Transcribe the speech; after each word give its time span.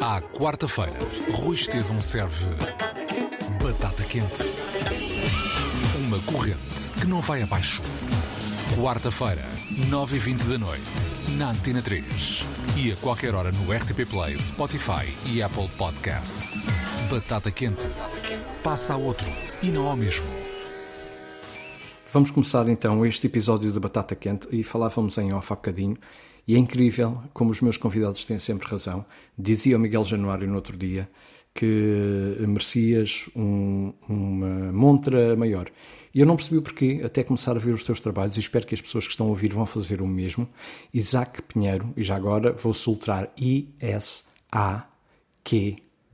À 0.00 0.20
quarta-feira, 0.20 0.98
Rui 1.32 1.54
Estevão 1.54 2.00
serve 2.00 2.46
batata 3.62 4.02
quente. 4.04 4.42
Uma 5.96 6.18
corrente 6.20 6.90
que 7.00 7.06
não 7.06 7.20
vai 7.20 7.42
abaixo. 7.42 7.80
Quarta-feira, 8.76 9.44
9h20 9.88 10.44
da 10.48 10.58
noite, 10.58 10.82
na 11.36 11.50
Antena 11.50 11.80
3. 11.80 12.44
E 12.76 12.90
a 12.90 12.96
qualquer 12.96 13.34
hora 13.34 13.52
no 13.52 13.72
RTP 13.72 14.08
Play, 14.10 14.38
Spotify 14.38 15.14
e 15.26 15.42
Apple 15.42 15.68
Podcasts. 15.78 16.62
Batata 17.10 17.50
quente. 17.50 17.88
Passa 18.64 18.94
a 18.94 18.96
outro 18.96 19.26
e 19.62 19.70
não 19.70 19.88
ao 19.88 19.96
mesmo. 19.96 20.26
Vamos 22.12 22.30
começar 22.30 22.68
então 22.68 23.06
este 23.06 23.26
episódio 23.26 23.72
de 23.72 23.80
Batata 23.80 24.14
Quente 24.14 24.46
e 24.50 24.62
falávamos 24.62 25.16
em 25.16 25.32
off 25.32 25.50
há 25.50 25.56
bocadinho 25.56 25.96
e 26.46 26.54
é 26.54 26.58
incrível 26.58 27.22
como 27.32 27.50
os 27.50 27.60
meus 27.60 27.76
convidados 27.76 28.24
têm 28.24 28.38
sempre 28.38 28.68
razão. 28.68 29.04
Dizia 29.38 29.76
o 29.76 29.80
Miguel 29.80 30.04
Januário 30.04 30.48
no 30.48 30.54
outro 30.56 30.76
dia 30.76 31.08
que 31.54 32.36
merecias 32.40 33.28
um, 33.36 33.92
uma 34.08 34.72
montra 34.72 35.36
maior. 35.36 35.70
E 36.14 36.20
eu 36.20 36.26
não 36.26 36.36
percebi 36.36 36.58
o 36.58 36.62
porquê, 36.62 37.00
até 37.04 37.24
começar 37.24 37.56
a 37.56 37.58
ver 37.58 37.72
os 37.72 37.82
teus 37.82 37.98
trabalhos, 38.00 38.36
e 38.36 38.40
espero 38.40 38.66
que 38.66 38.74
as 38.74 38.80
pessoas 38.80 39.06
que 39.06 39.12
estão 39.12 39.26
a 39.26 39.30
ouvir 39.30 39.52
vão 39.52 39.64
fazer 39.64 40.02
o 40.02 40.06
mesmo. 40.06 40.46
Isaac 40.92 41.40
Pinheiro, 41.42 41.92
e 41.96 42.02
já 42.02 42.16
agora 42.16 42.52
vou 42.52 42.74
soltar 42.74 43.32
I-S-A-Q 43.38 44.26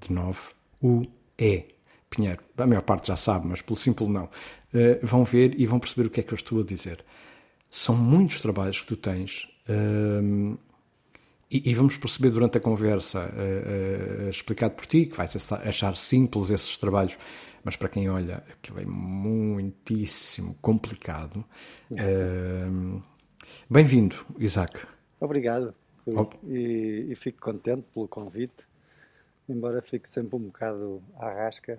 de 0.01 0.13
9 0.13 0.39
U-E. 0.81 1.65
Pinheiro. 2.09 2.41
A 2.57 2.67
maior 2.67 2.83
parte 2.83 3.09
já 3.09 3.17
sabe, 3.17 3.47
mas 3.49 3.61
pelo 3.61 3.77
simples 3.77 4.09
não. 4.09 4.25
Uh, 4.25 4.99
vão 5.03 5.25
ver 5.25 5.61
e 5.61 5.67
vão 5.67 5.79
perceber 5.79 6.07
o 6.07 6.11
que 6.11 6.21
é 6.21 6.23
que 6.23 6.33
eu 6.33 6.37
estou 6.37 6.61
a 6.61 6.65
dizer. 6.65 7.05
São 7.69 7.95
muitos 7.95 8.41
trabalhos 8.41 8.81
que 8.81 8.87
tu 8.87 8.97
tens. 8.97 9.47
E, 11.51 11.71
e, 11.71 11.75
vamos 11.75 11.97
perceber 11.97 12.31
durante 12.31 12.59
a 12.59 12.61
conversa, 12.61 13.21
uh, 13.21 14.27
uh, 14.27 14.29
explicado 14.29 14.75
por 14.75 14.85
ti, 14.87 15.07
que 15.07 15.17
vais 15.17 15.35
achar 15.51 15.97
simples 15.97 16.51
esses 16.51 16.77
trabalhos, 16.77 17.17
mas 17.65 17.75
para 17.75 17.89
quem 17.89 18.11
olha, 18.11 18.43
aquilo 18.51 18.81
é 18.81 18.85
muitíssimo 18.85 20.55
complicado. 20.61 21.43
Bem-vindo, 23.71 24.17
Isaac. 24.39 24.87
Obrigado. 25.19 25.75
E, 26.47 27.07
e, 27.11 27.15
fico 27.15 27.41
contente 27.41 27.87
pelo 27.93 28.09
convite, 28.09 28.67
embora 29.49 29.83
fique 29.83 30.09
sempre 30.09 30.37
um 30.37 30.41
bocado 30.41 31.03
à 31.17 31.31
rasca 31.31 31.79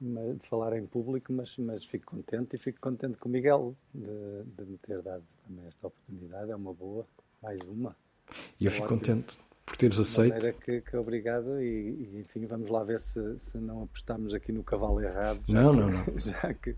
de 0.00 0.48
falar 0.48 0.76
em 0.76 0.86
público, 0.86 1.32
mas, 1.32 1.56
mas 1.56 1.84
fico 1.84 2.16
contente 2.16 2.56
e 2.56 2.58
fico 2.58 2.78
contente 2.80 3.16
com 3.16 3.28
o 3.28 3.32
Miguel 3.32 3.74
de, 3.94 4.44
de 4.44 4.70
me 4.70 4.78
ter 4.78 5.00
dado 5.02 5.24
também 5.46 5.66
esta 5.66 5.86
oportunidade. 5.86 6.50
É 6.50 6.56
uma 6.56 6.74
boa, 6.74 7.06
mais 7.44 7.60
uma. 7.68 7.94
E 8.58 8.64
eu 8.64 8.70
fico 8.70 8.88
contente 8.88 9.38
por 9.64 9.76
teres 9.76 9.98
aceito. 9.98 10.38
De 10.38 10.52
que, 10.52 10.80
que 10.80 10.96
obrigado 10.96 11.60
e, 11.60 11.64
e, 11.64 12.20
enfim, 12.20 12.46
vamos 12.46 12.70
lá 12.70 12.82
ver 12.82 12.98
se, 12.98 13.38
se 13.38 13.58
não 13.58 13.84
apostamos 13.84 14.32
aqui 14.32 14.50
no 14.50 14.62
cavalo 14.62 15.00
errado. 15.00 15.40
Não, 15.46 15.72
não, 15.72 15.90
não. 15.92 16.04
Já 16.18 16.54
que, 16.54 16.74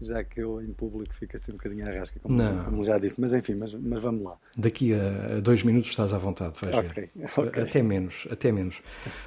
já 0.00 0.22
que 0.22 0.40
eu 0.40 0.62
em 0.62 0.72
público 0.72 1.14
fico 1.14 1.36
assim 1.36 1.52
um 1.52 1.56
bocadinho 1.56 1.86
à 1.88 1.90
rasca, 1.90 2.20
como, 2.20 2.36
não. 2.36 2.64
como 2.64 2.84
já 2.84 2.98
disse. 2.98 3.18
Mas 3.18 3.32
enfim, 3.32 3.54
mas, 3.54 3.72
mas 3.72 4.02
vamos 4.02 4.22
lá. 4.22 4.36
Daqui 4.56 4.92
a 4.92 5.40
dois 5.40 5.62
minutos 5.62 5.90
estás 5.90 6.12
à 6.12 6.18
vontade, 6.18 6.54
vais 6.62 6.76
okay, 6.76 7.08
ver. 7.14 7.30
Okay. 7.48 7.62
Até 7.62 7.82
menos, 7.82 8.28
até 8.30 8.52
menos. 8.52 8.82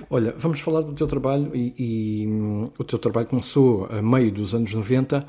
Olha, 0.09 0.31
vamos 0.37 0.59
falar 0.59 0.81
do 0.81 0.93
teu 0.93 1.07
trabalho 1.07 1.55
e, 1.55 1.73
e 2.23 2.27
hum, 2.27 2.65
o 2.77 2.83
teu 2.83 2.99
trabalho 2.99 3.27
começou 3.27 3.87
a 3.87 4.01
meio 4.01 4.31
dos 4.31 4.53
anos 4.53 4.73
90 4.73 5.25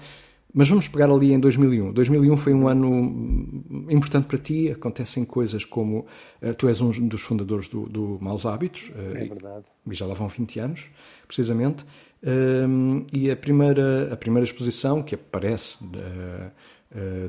mas 0.55 0.69
vamos 0.69 0.87
pegar 0.87 1.11
ali 1.11 1.33
em 1.33 1.41
2001. 1.41 1.93
2001 1.93 2.37
foi 2.37 2.55
um 2.55 2.69
ano 2.69 3.61
importante 3.91 4.27
para 4.27 4.39
ti. 4.39 4.71
Acontecem 4.71 5.25
coisas 5.25 5.65
como 5.65 6.07
uh, 6.41 6.55
tu 6.55 6.69
és 6.69 6.81
um 6.81 7.09
dos 7.09 7.23
fundadores 7.23 7.69
do, 7.69 7.87
do 7.89 8.19
Maus 8.21 8.47
Hábitos. 8.47 8.91
Uh, 8.91 9.17
é 9.17 9.25
verdade. 9.25 9.65
E 9.91 9.95
já 9.95 10.07
lá 10.07 10.15
vão 10.15 10.29
20 10.29 10.61
anos, 10.61 10.89
precisamente. 11.27 11.85
Uh, 12.23 13.05
e 13.13 13.33
a 13.33 13.37
primeira, 13.37 14.13
a 14.13 14.17
primeira 14.17 14.45
exposição, 14.45 15.03
que 15.03 15.17
aparece 15.17 15.77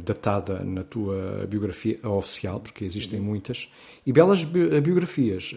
datada 0.03 0.59
na 0.63 0.83
tua 0.83 1.47
biografia 1.49 1.97
oficial, 2.07 2.59
porque 2.59 2.85
existem 2.85 3.19
uhum. 3.19 3.25
muitas, 3.25 3.67
e 4.05 4.13
belas 4.13 4.45
bi 4.45 4.79
biografias. 4.79 5.55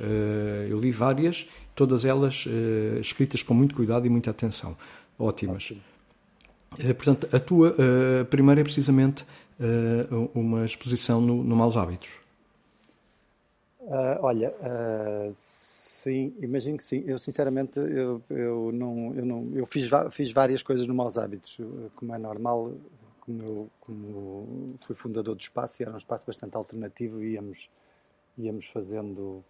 eu 0.71 0.81
li 0.81 0.91
várias, 0.91 1.47
todas 1.75 2.06
elas 2.06 2.47
escritas 3.03 3.42
com 3.42 3.53
muito 3.53 3.75
cuidado 3.75 4.06
e 4.06 4.09
muita 4.09 4.31
atenção. 4.31 4.75
Ótimas. 5.19 5.65
Ótimo. 5.65 5.97
Eh, 6.78 6.92
portanto, 6.92 7.28
a 7.34 7.40
tua 7.40 7.70
uh, 7.70 8.24
primeira 8.26 8.60
é 8.60 8.64
precisamente 8.64 9.24
uh, 9.58 10.30
uma 10.34 10.64
exposição 10.64 11.20
no, 11.20 11.42
no 11.42 11.56
Maus 11.56 11.76
Hábitos. 11.76 12.10
Uh, 13.80 14.20
olha, 14.20 14.54
sim, 15.32 16.34
imagino 16.40 16.76
que 16.76 16.84
sim. 16.84 17.02
Eu, 17.06 17.16
sinceramente, 17.16 17.78
eu, 17.78 18.22
eu, 18.28 18.70
não, 18.72 19.14
eu, 19.14 19.24
não, 19.24 19.50
eu 19.54 19.64
fiz, 19.64 19.88
fiz 20.10 20.30
várias 20.30 20.62
coisas 20.62 20.86
no 20.86 20.94
Maus 20.94 21.16
Hábitos, 21.16 21.58
como 21.96 22.14
é 22.14 22.18
normal. 22.18 22.72
Como, 23.20 23.42
eu, 23.42 23.70
como 23.80 24.76
fui 24.80 24.94
fundador 24.94 25.34
do 25.34 25.40
espaço, 25.40 25.80
e 25.80 25.84
era 25.84 25.92
um 25.92 25.98
espaço 25.98 26.26
bastante 26.26 26.56
alternativo, 26.56 27.22
íamos, 27.22 27.70
íamos 28.38 28.66
fazendo 28.66 29.44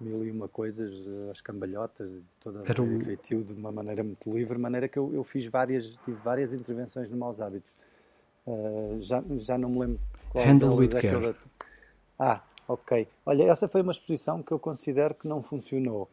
mil 0.00 0.24
e 0.24 0.30
uma 0.30 0.48
coisas, 0.48 0.92
eh, 1.06 1.30
as 1.30 1.40
cambalhotas, 1.40 2.10
toda 2.40 2.62
Era 2.66 2.82
o 2.82 3.00
feitio 3.00 3.44
de 3.44 3.52
uma 3.52 3.70
maneira 3.70 4.02
muito 4.02 4.30
livre, 4.30 4.58
maneira 4.58 4.88
que 4.88 4.98
eu, 4.98 5.12
eu 5.14 5.24
fiz 5.24 5.46
várias, 5.46 5.96
tive 6.04 6.18
várias 6.22 6.52
intervenções 6.52 7.10
no 7.10 7.16
Maus 7.16 7.40
Hábitos. 7.40 7.70
Uh, 8.46 8.98
já, 9.00 9.22
já 9.38 9.56
não 9.56 9.70
me 9.70 9.78
lembro 9.80 10.00
qual 10.30 10.44
Handle 10.44 10.76
with 10.76 10.90
é 10.96 11.00
care. 11.00 11.34
Ah, 12.18 12.42
ok. 12.68 13.08
Olha, 13.24 13.44
essa 13.44 13.68
foi 13.68 13.80
uma 13.82 13.92
exposição 13.92 14.42
que 14.42 14.52
eu 14.52 14.58
considero 14.58 15.14
que 15.14 15.26
não 15.26 15.42
funcionou. 15.42 16.10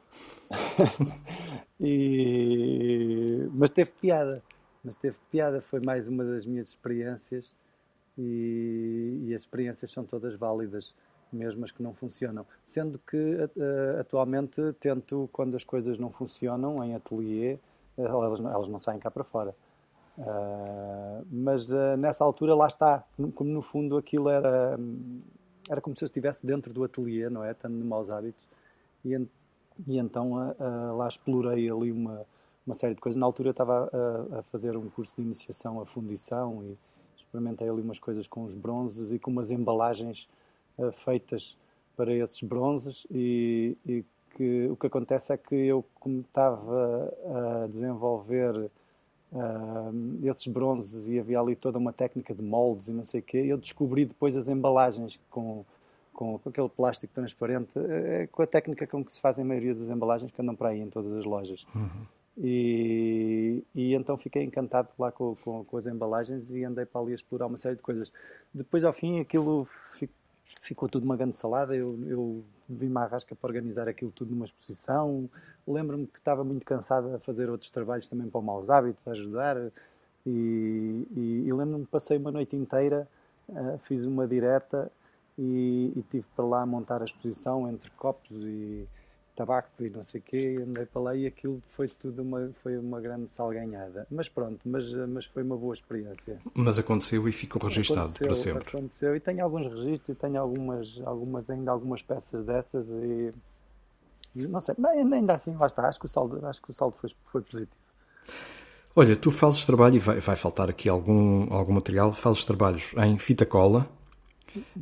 e... 1.80 3.50
Mas 3.54 3.70
teve 3.70 3.92
piada. 3.92 4.42
Mas 4.84 4.96
teve 4.96 5.18
piada, 5.30 5.62
foi 5.62 5.80
mais 5.80 6.08
uma 6.08 6.24
das 6.24 6.46
minhas 6.46 6.70
experiências 6.70 7.54
e, 8.18 9.26
e 9.28 9.36
as 9.36 9.42
experiências 9.42 9.92
são 9.92 10.04
todas 10.04 10.36
válidas 10.36 10.94
mesmo 11.36 11.66
as 11.66 11.72
que 11.72 11.82
não 11.82 11.94
funcionam. 11.94 12.46
Sendo 12.66 13.00
que 13.00 13.18
uh, 13.18 14.00
atualmente 14.00 14.62
tento, 14.80 15.30
quando 15.32 15.56
as 15.56 15.64
coisas 15.64 15.98
não 15.98 16.12
funcionam 16.12 16.84
em 16.84 16.96
ateliê, 16.96 17.58
uh, 17.98 18.04
elas, 18.04 18.40
elas 18.40 18.68
não 18.68 18.80
saem 18.80 19.00
cá 19.00 19.10
para 19.10 19.24
fora. 19.24 19.56
Uh, 20.18 21.26
mas 21.32 21.68
nessa 21.98 22.24
altura 22.24 22.54
lá 22.54 22.68
está, 22.68 23.04
como 23.34 23.50
no 23.50 23.62
fundo 23.62 23.98
aquilo 23.98 24.30
era, 24.30 24.78
era 25.70 25.82
como 25.82 25.96
se 25.96 26.04
eu 26.04 26.08
estivesse 26.08 26.46
dentro 26.46 26.74
do 26.74 26.84
ateliê, 26.84 27.30
não 27.30 27.44
é? 27.44 27.52
Estando 27.52 27.78
de 27.78 27.84
maus 27.84 28.10
hábitos. 28.10 28.48
E, 29.04 29.16
e 29.88 29.98
então 29.98 30.54
lá 30.96 31.08
explorei 31.08 31.70
ali 31.72 31.92
uma, 31.92 32.26
uma 32.68 32.76
série 32.76 32.94
de 32.94 33.02
coisas. 33.02 33.20
Na 33.20 33.26
altura 33.26 33.50
eu 33.50 33.52
estava 33.52 33.90
a, 33.92 34.40
a 34.40 34.44
fazer 34.44 34.76
um 34.76 34.90
curso 34.90 35.16
de 35.16 35.22
iniciação 35.22 35.80
à 35.80 35.86
fundição 35.86 36.64
e 36.64 36.78
experimentei 37.32 37.70
ali 37.70 37.82
umas 37.82 37.98
coisas 37.98 38.28
com 38.28 38.44
os 38.44 38.54
bronzes 38.54 39.12
e 39.12 39.18
com 39.18 39.32
umas 39.32 39.50
embalagens 39.50 40.26
uh, 40.26 40.42
feitas 41.04 41.58
para 41.96 42.14
esses 42.14 42.42
bronzes 42.42 43.06
e, 43.12 43.78
e, 43.86 44.04
que 44.36 44.68
o 44.68 44.76
que 44.76 44.88
acontece 44.88 45.34
é 45.34 45.38
que 45.38 45.54
eu, 45.54 45.86
como 45.96 46.22
estava 46.22 47.14
a 47.64 47.68
desenvolver 47.68 48.72
uh, 49.32 50.20
esses 50.24 50.48
bronzes 50.48 51.08
e 51.08 51.20
havia 51.20 51.40
ali 51.40 51.56
toda 51.56 51.78
uma 51.78 51.92
técnica 51.92 52.34
de 52.34 52.42
moldes 52.42 52.88
e 52.88 52.94
não 52.94 53.04
sei 53.04 53.20
o 53.20 53.24
quê, 53.24 53.38
eu 53.38 53.58
descobri 53.58 54.06
depois 54.06 54.38
as 54.38 54.48
embalagens 54.48 55.20
com, 55.30 55.66
com, 56.14 56.40
com 56.40 56.50
aquele 56.50 56.70
plástico 56.70 57.14
transparente, 57.14 57.72
é 57.76 58.28
com 58.32 58.42
a 58.42 58.48
técnica 58.48 58.88
com 58.88 59.04
que 59.04 59.12
se 59.12 59.20
fazem 59.20 59.44
a 59.44 59.48
maioria 59.48 59.76
das 59.76 59.90
embalagens 59.90 60.32
que 60.32 60.42
andam 60.42 60.56
para 60.56 60.70
aí 60.70 60.80
em 60.80 60.90
todas 60.90 61.12
as 61.14 61.26
lojas. 61.26 61.66
Uhum. 61.76 62.06
E, 62.38 63.64
e, 63.76 63.94
então 63.94 64.18
fiquei 64.18 64.44
encantado 64.44 64.88
lá 64.98 65.12
com, 65.12 65.36
com, 65.36 65.66
com, 65.66 65.78
as 65.78 65.86
embalagens 65.86 66.50
e 66.50 66.64
andei 66.64 66.86
para 66.86 67.02
ali 67.02 67.12
a 67.12 67.16
explorar 67.16 67.48
uma 67.48 67.58
série 67.58 67.76
de 67.76 67.82
coisas. 67.82 68.12
Depois, 68.54 68.86
ao 68.86 68.94
fim, 68.94 69.20
aquilo 69.20 69.68
ficou 69.94 70.21
tudo 70.90 71.04
uma 71.04 71.16
grande 71.16 71.36
salada. 71.36 71.76
Eu, 71.76 71.98
eu 72.08 72.44
vim-me 72.68 72.98
à 72.98 73.06
rasca 73.06 73.36
para 73.36 73.48
organizar 73.48 73.88
aquilo 73.88 74.12
tudo 74.12 74.32
numa 74.32 74.46
exposição. 74.46 75.30
Lembro-me 75.68 76.08
que 76.08 76.20
estava 76.20 76.44
muito 76.44 76.66
cansado 76.66 77.14
a 77.16 77.20
fazer 77.20 77.50
outros 77.50 77.70
trabalhos 77.70 78.08
também 78.08 78.30
para 78.30 78.40
o 78.40 78.44
Maus 78.44 78.70
Hábitos, 78.70 79.08
a 79.08 79.12
ajudar. 79.12 79.58
E, 80.26 81.08
e, 81.16 81.44
e 81.48 81.54
lembro-me 81.54 81.86
que 81.86 81.92
passei 81.92 82.18
uma 82.18 82.32
noite 82.32 82.56
inteira, 82.56 83.08
uh, 83.50 83.78
fiz 83.80 84.06
uma 84.06 84.28
direta 84.28 84.92
e, 85.38 85.92
e 85.96 86.04
tive 86.10 86.26
para 86.36 86.46
lá 86.46 86.66
montar 86.66 87.02
a 87.02 87.06
exposição 87.06 87.70
entre 87.70 87.90
copos 87.92 88.30
e 88.32 88.88
tabaco 89.42 89.70
e 89.80 89.90
não 89.90 90.04
sei 90.04 90.22
o 90.22 90.24
quê, 90.24 90.60
andei 90.62 90.86
para 90.86 91.02
lá 91.02 91.16
e 91.16 91.26
aquilo 91.26 91.62
foi 91.76 91.88
tudo 91.88 92.22
uma, 92.22 92.52
foi 92.62 92.78
uma 92.78 93.02
grande 93.02 93.28
salganhada. 93.32 94.06
Mas 94.10 94.30
pronto, 94.30 94.60
mas, 94.66 94.94
mas 95.10 95.26
foi 95.26 95.42
uma 95.44 95.58
boa 95.58 95.74
experiência. 95.74 96.40
Mas 96.54 96.78
aconteceu 96.78 97.28
e 97.28 97.32
ficou 97.32 97.62
registado 97.62 98.02
aconteceu, 98.02 98.28
para 98.28 98.36
sempre. 98.36 98.70
Aconteceu 98.70 99.16
e 99.16 99.20
tenho 99.20 99.44
alguns 99.44 99.66
registros 99.66 100.10
e 100.10 100.16
tenho 100.16 100.40
algumas, 100.40 101.02
algumas, 101.04 101.50
ainda 101.50 101.72
algumas 101.72 102.02
peças 102.02 102.46
dessas 102.46 102.92
e 102.92 103.34
não 104.34 104.62
sei, 104.62 104.76
mas 104.78 104.92
ainda 104.92 105.34
assim, 105.34 105.54
lá 105.56 105.66
está, 105.66 105.88
acho 105.88 106.00
que 106.00 106.06
o 106.06 106.10
saldo, 106.10 106.46
acho 106.46 106.62
que 106.62 106.72
o 106.72 106.74
saldo 106.74 106.96
foi, 106.98 107.10
foi 107.26 107.42
positivo. 107.42 107.76
Olha, 108.96 109.16
tu 109.16 109.32
fazes 109.32 109.66
trabalho, 109.66 109.96
e 109.96 110.00
vai, 110.00 110.20
vai 110.20 110.36
faltar 110.36 110.70
aqui 110.70 110.88
algum, 110.88 111.54
algum 111.54 111.74
material, 111.74 112.14
fazes 112.14 112.44
trabalhos 112.46 112.94
em 112.98 113.18
fita 113.18 113.46
cola, 113.46 113.90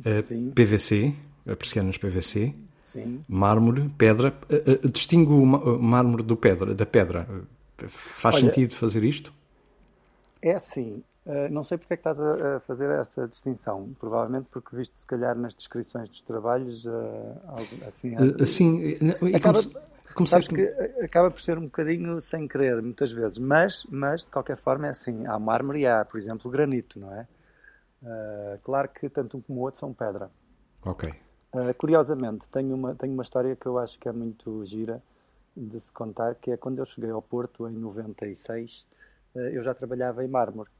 eh, 0.04 0.22
PVC, 0.54 1.14
persianas 1.58 1.96
PVC, 1.96 2.54
Sim. 2.90 3.22
Mármore, 3.28 3.88
pedra. 3.96 4.34
Uh, 4.50 4.86
uh, 4.86 4.90
distingo 4.90 5.34
o 5.34 5.78
mármore 5.78 6.24
do 6.24 6.36
pedra, 6.36 6.74
da 6.74 6.84
pedra. 6.84 7.24
Faz 7.86 8.34
Olha, 8.34 8.46
sentido 8.46 8.74
fazer 8.74 9.04
isto? 9.04 9.32
É 10.42 10.54
assim. 10.54 11.04
não 11.52 11.62
sei 11.62 11.78
porque 11.78 11.94
é 11.94 11.96
que 11.96 12.00
estás 12.00 12.20
a, 12.20 12.56
a, 12.56 12.60
fazer 12.60 12.90
essa 12.90 13.28
distinção. 13.28 13.94
Provavelmente 13.98 14.48
porque 14.50 14.74
viste, 14.74 14.98
se 14.98 15.06
calhar, 15.06 15.36
nas 15.36 15.54
descrições 15.54 16.08
dos 16.08 16.20
trabalhos, 16.22 16.84
assim... 17.86 18.16
assim 18.42 18.96
acaba, 19.36 19.60
como, 20.12 20.26
sabes 20.26 20.48
que 20.48 20.62
acaba 21.00 21.30
por 21.30 21.40
ser 21.40 21.56
um 21.56 21.66
bocadinho 21.66 22.20
sem 22.20 22.48
querer, 22.48 22.82
muitas 22.82 23.12
vezes. 23.12 23.38
Mas, 23.38 23.86
mas 23.88 24.22
de 24.22 24.30
qualquer 24.30 24.56
forma, 24.56 24.88
é 24.88 24.90
assim. 24.90 25.26
Há 25.28 25.38
mármore 25.38 25.82
e 25.82 25.86
há, 25.86 26.04
por 26.04 26.18
exemplo, 26.18 26.50
granito, 26.50 26.98
não 26.98 27.14
é? 27.14 27.26
claro 28.64 28.88
que 28.88 29.08
tanto 29.08 29.36
um 29.36 29.40
como 29.40 29.60
o 29.60 29.62
outro 29.62 29.78
são 29.78 29.92
pedra. 29.92 30.28
Ok. 30.82 31.14
Uh, 31.52 31.74
curiosamente, 31.76 32.48
tenho 32.48 32.74
uma, 32.74 32.94
tenho 32.94 33.12
uma 33.12 33.22
história 33.22 33.56
que 33.56 33.66
eu 33.66 33.76
acho 33.78 33.98
que 33.98 34.08
é 34.08 34.12
muito 34.12 34.64
gira 34.64 35.02
de 35.56 35.80
se 35.80 35.92
contar, 35.92 36.36
que 36.36 36.52
é 36.52 36.56
quando 36.56 36.78
eu 36.78 36.84
cheguei 36.84 37.10
ao 37.10 37.20
Porto, 37.20 37.68
em 37.68 37.72
96, 37.72 38.86
uh, 39.34 39.38
ah, 39.38 39.40
eu 39.50 39.62
já 39.62 39.74
trabalhava 39.74 40.24
em 40.24 40.28
mármore, 40.28 40.70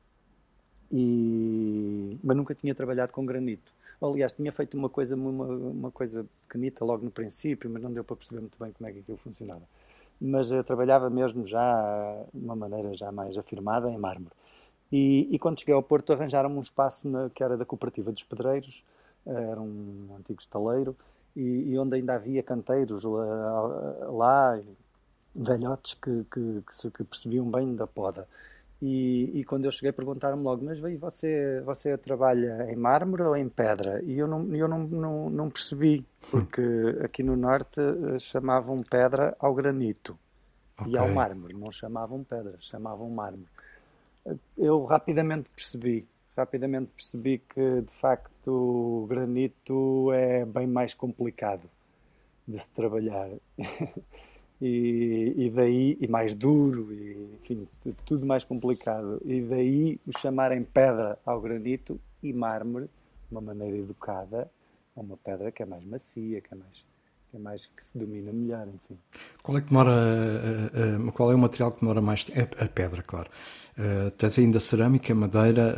e... 0.92 2.16
mas 2.22 2.36
nunca 2.36 2.54
tinha 2.54 2.74
trabalhado 2.74 3.12
com 3.12 3.26
granito. 3.26 3.72
Aliás, 4.00 4.32
tinha 4.32 4.50
feito 4.52 4.76
uma 4.76 4.88
coisa, 4.88 5.14
uma, 5.14 5.44
uma 5.44 5.90
coisa 5.90 6.24
pequenita 6.48 6.84
logo 6.84 7.04
no 7.04 7.10
princípio, 7.10 7.68
mas 7.68 7.82
não 7.82 7.92
deu 7.92 8.02
para 8.04 8.16
perceber 8.16 8.40
muito 8.40 8.58
bem 8.58 8.72
como 8.72 8.88
é 8.88 8.92
que 8.92 9.00
aquilo 9.00 9.18
funcionava. 9.18 9.62
Mas 10.20 10.50
eu 10.50 10.64
trabalhava 10.64 11.10
mesmo 11.10 11.44
já 11.44 12.24
de 12.32 12.44
uma 12.44 12.56
maneira 12.56 12.94
já 12.94 13.12
mais 13.12 13.36
afirmada 13.36 13.90
em 13.90 13.98
mármore. 13.98 14.34
E, 14.90 15.28
e 15.30 15.38
quando 15.38 15.58
cheguei 15.60 15.74
ao 15.74 15.82
Porto 15.82 16.12
arranjaram-me 16.12 16.56
um 16.56 16.62
espaço 16.62 17.08
na, 17.08 17.30
que 17.30 17.42
era 17.44 17.56
da 17.56 17.64
Cooperativa 17.64 18.10
dos 18.10 18.22
Pedreiros, 18.24 18.82
era 19.26 19.60
um 19.60 20.16
antigo 20.18 20.40
estaleiro, 20.40 20.96
e, 21.36 21.70
e 21.70 21.78
onde 21.78 21.96
ainda 21.96 22.14
havia 22.14 22.42
canteiros 22.42 23.04
lá, 23.04 23.62
lá 24.08 24.60
velhotes 25.34 25.94
que, 25.94 26.24
que, 26.24 26.62
que, 26.66 26.74
se, 26.74 26.90
que, 26.90 27.04
percebiam 27.04 27.50
bem 27.50 27.74
da 27.74 27.86
poda. 27.86 28.26
E, 28.82 29.30
e 29.34 29.44
quando 29.44 29.66
eu 29.66 29.70
cheguei 29.70 29.92
perguntaram-me 29.92 30.42
logo, 30.42 30.64
mas 30.64 30.78
veio, 30.78 30.98
você, 30.98 31.60
você 31.66 31.98
trabalha 31.98 32.66
em 32.70 32.76
mármore 32.76 33.22
ou 33.22 33.36
em 33.36 33.48
pedra? 33.48 34.02
E 34.02 34.18
eu 34.18 34.26
não, 34.26 34.54
eu 34.54 34.66
não, 34.66 34.78
não, 34.78 35.30
não 35.30 35.50
percebi, 35.50 36.04
porque 36.30 36.62
aqui 37.04 37.22
no 37.22 37.36
norte 37.36 37.78
eh, 37.78 38.18
chamavam 38.18 38.82
pedra 38.82 39.36
ao 39.38 39.54
granito 39.54 40.18
okay. 40.80 40.94
e 40.94 40.96
ao 40.96 41.10
mármore, 41.10 41.52
não 41.52 41.70
chamavam 41.70 42.24
pedra, 42.24 42.56
chamavam 42.58 43.10
mármore. 43.10 43.48
Eu 44.56 44.84
rapidamente 44.86 45.48
percebi 45.54 46.08
rapidamente 46.40 46.90
percebi 46.96 47.38
que 47.38 47.82
de 47.82 47.92
facto 47.94 48.50
o 48.50 49.06
granito 49.06 50.10
é 50.12 50.44
bem 50.44 50.66
mais 50.66 50.94
complicado 50.94 51.68
de 52.46 52.58
se 52.58 52.70
trabalhar. 52.70 53.30
E, 54.62 55.32
e, 55.38 55.48
daí 55.48 55.96
e 55.98 56.06
mais 56.06 56.34
duro 56.34 56.92
e 56.92 57.30
enfim 57.40 57.66
tudo 58.04 58.26
mais 58.26 58.44
complicado. 58.44 59.18
E 59.24 59.40
daí 59.40 59.98
o 60.06 60.12
chamarem 60.18 60.62
pedra 60.62 61.18
ao 61.24 61.40
granito 61.40 61.98
e 62.22 62.30
mármore 62.30 62.84
de 62.84 62.90
uma 63.32 63.40
maneira 63.40 63.78
educada 63.78 64.50
a 64.94 65.00
uma 65.00 65.16
pedra 65.16 65.50
que 65.50 65.62
é 65.62 65.66
mais 65.66 65.82
macia 65.86 66.42
que 66.42 66.52
é 66.52 66.56
mais 66.58 66.84
que 67.30 67.36
é 67.36 67.38
mais 67.38 67.64
que 67.64 67.82
se 67.82 67.96
domina 67.96 68.34
melhor 68.34 68.68
enfim. 68.68 68.98
Qual 69.42 69.56
é 69.56 69.62
que 69.62 69.68
demora 69.68 69.92
uh, 69.92 71.08
uh, 71.08 71.12
qual 71.12 71.32
é 71.32 71.34
o 71.34 71.38
material 71.38 71.72
que 71.72 71.80
demora 71.80 72.02
mais? 72.02 72.26
A, 72.36 72.64
a 72.64 72.68
pedra 72.68 73.02
claro 73.02 73.30
Uh, 73.80 74.10
tens 74.10 74.38
ainda 74.38 74.60
cerâmica, 74.60 75.14
madeira, 75.14 75.74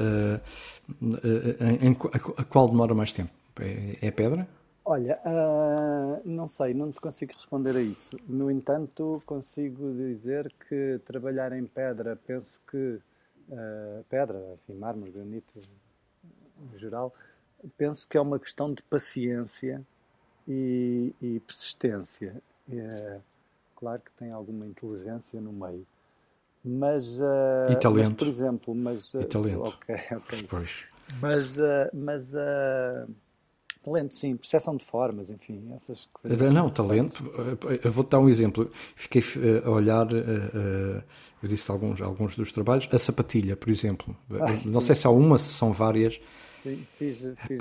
em, 1.00 1.88
em, 1.88 1.96
a, 2.36 2.44
qual 2.44 2.68
demora 2.68 2.94
mais 2.94 3.12
tempo? 3.12 3.30
É, 3.60 4.08
é 4.08 4.10
pedra? 4.10 4.48
Olha, 4.84 5.20
não 6.24 6.48
sei, 6.48 6.74
não 6.74 6.90
te 6.90 7.00
consigo 7.00 7.32
responder 7.32 7.76
a 7.76 7.80
isso. 7.80 8.16
No 8.26 8.50
entanto, 8.50 9.22
consigo 9.24 9.92
dizer 9.92 10.52
que 10.68 11.00
trabalhar 11.06 11.52
em 11.52 11.64
pedra, 11.64 12.18
penso 12.26 12.60
que 12.68 12.98
pedra, 14.08 14.42
enfim, 14.54 14.76
mármore, 14.76 15.12
granito, 15.12 15.60
em 16.74 16.78
geral, 16.78 17.14
penso 17.76 18.08
que 18.08 18.16
é 18.16 18.20
uma 18.20 18.40
questão 18.40 18.74
de 18.74 18.82
paciência 18.82 19.80
e, 20.48 21.14
e 21.22 21.40
persistência. 21.40 22.42
É, 22.68 23.20
claro 23.76 24.00
que 24.00 24.10
tem 24.12 24.32
alguma 24.32 24.66
inteligência 24.66 25.40
no 25.40 25.52
meio 25.52 25.86
mas, 26.64 27.18
uh, 27.18 27.70
e 27.70 27.76
talento. 27.76 28.10
Mas, 28.10 28.18
por 28.18 28.28
exemplo, 28.28 28.74
mas, 28.74 29.14
e 29.14 29.24
talento. 29.24 29.62
Ok, 29.62 29.94
ok. 30.16 30.46
Pois. 30.48 30.70
Mas, 31.20 31.58
uh, 31.58 31.62
mas 31.92 32.32
uh, 32.34 33.10
talento, 33.82 34.14
sim, 34.14 34.36
percepção 34.36 34.76
de 34.76 34.84
formas, 34.84 35.28
enfim, 35.28 35.70
essas 35.74 36.08
coisas. 36.12 36.50
Não, 36.52 36.70
talento, 36.70 37.24
eu 37.82 37.90
vou-te 37.90 38.10
dar 38.10 38.20
um 38.20 38.28
exemplo. 38.28 38.70
Fiquei 38.94 39.22
a 39.64 39.70
olhar, 39.70 40.06
eu 40.12 41.48
disse 41.48 41.70
alguns, 41.70 42.00
alguns 42.00 42.36
dos 42.36 42.52
trabalhos, 42.52 42.88
a 42.92 42.98
sapatilha, 42.98 43.56
por 43.56 43.70
exemplo. 43.70 44.16
Ah, 44.40 44.52
não 44.66 44.80
sim. 44.80 44.86
sei 44.86 44.94
se 44.94 45.06
há 45.06 45.10
uma, 45.10 45.36
se 45.38 45.52
são 45.54 45.72
várias. 45.72 46.20
Sim, 46.62 46.86
fiz, 46.96 47.18
fiz, 47.46 47.60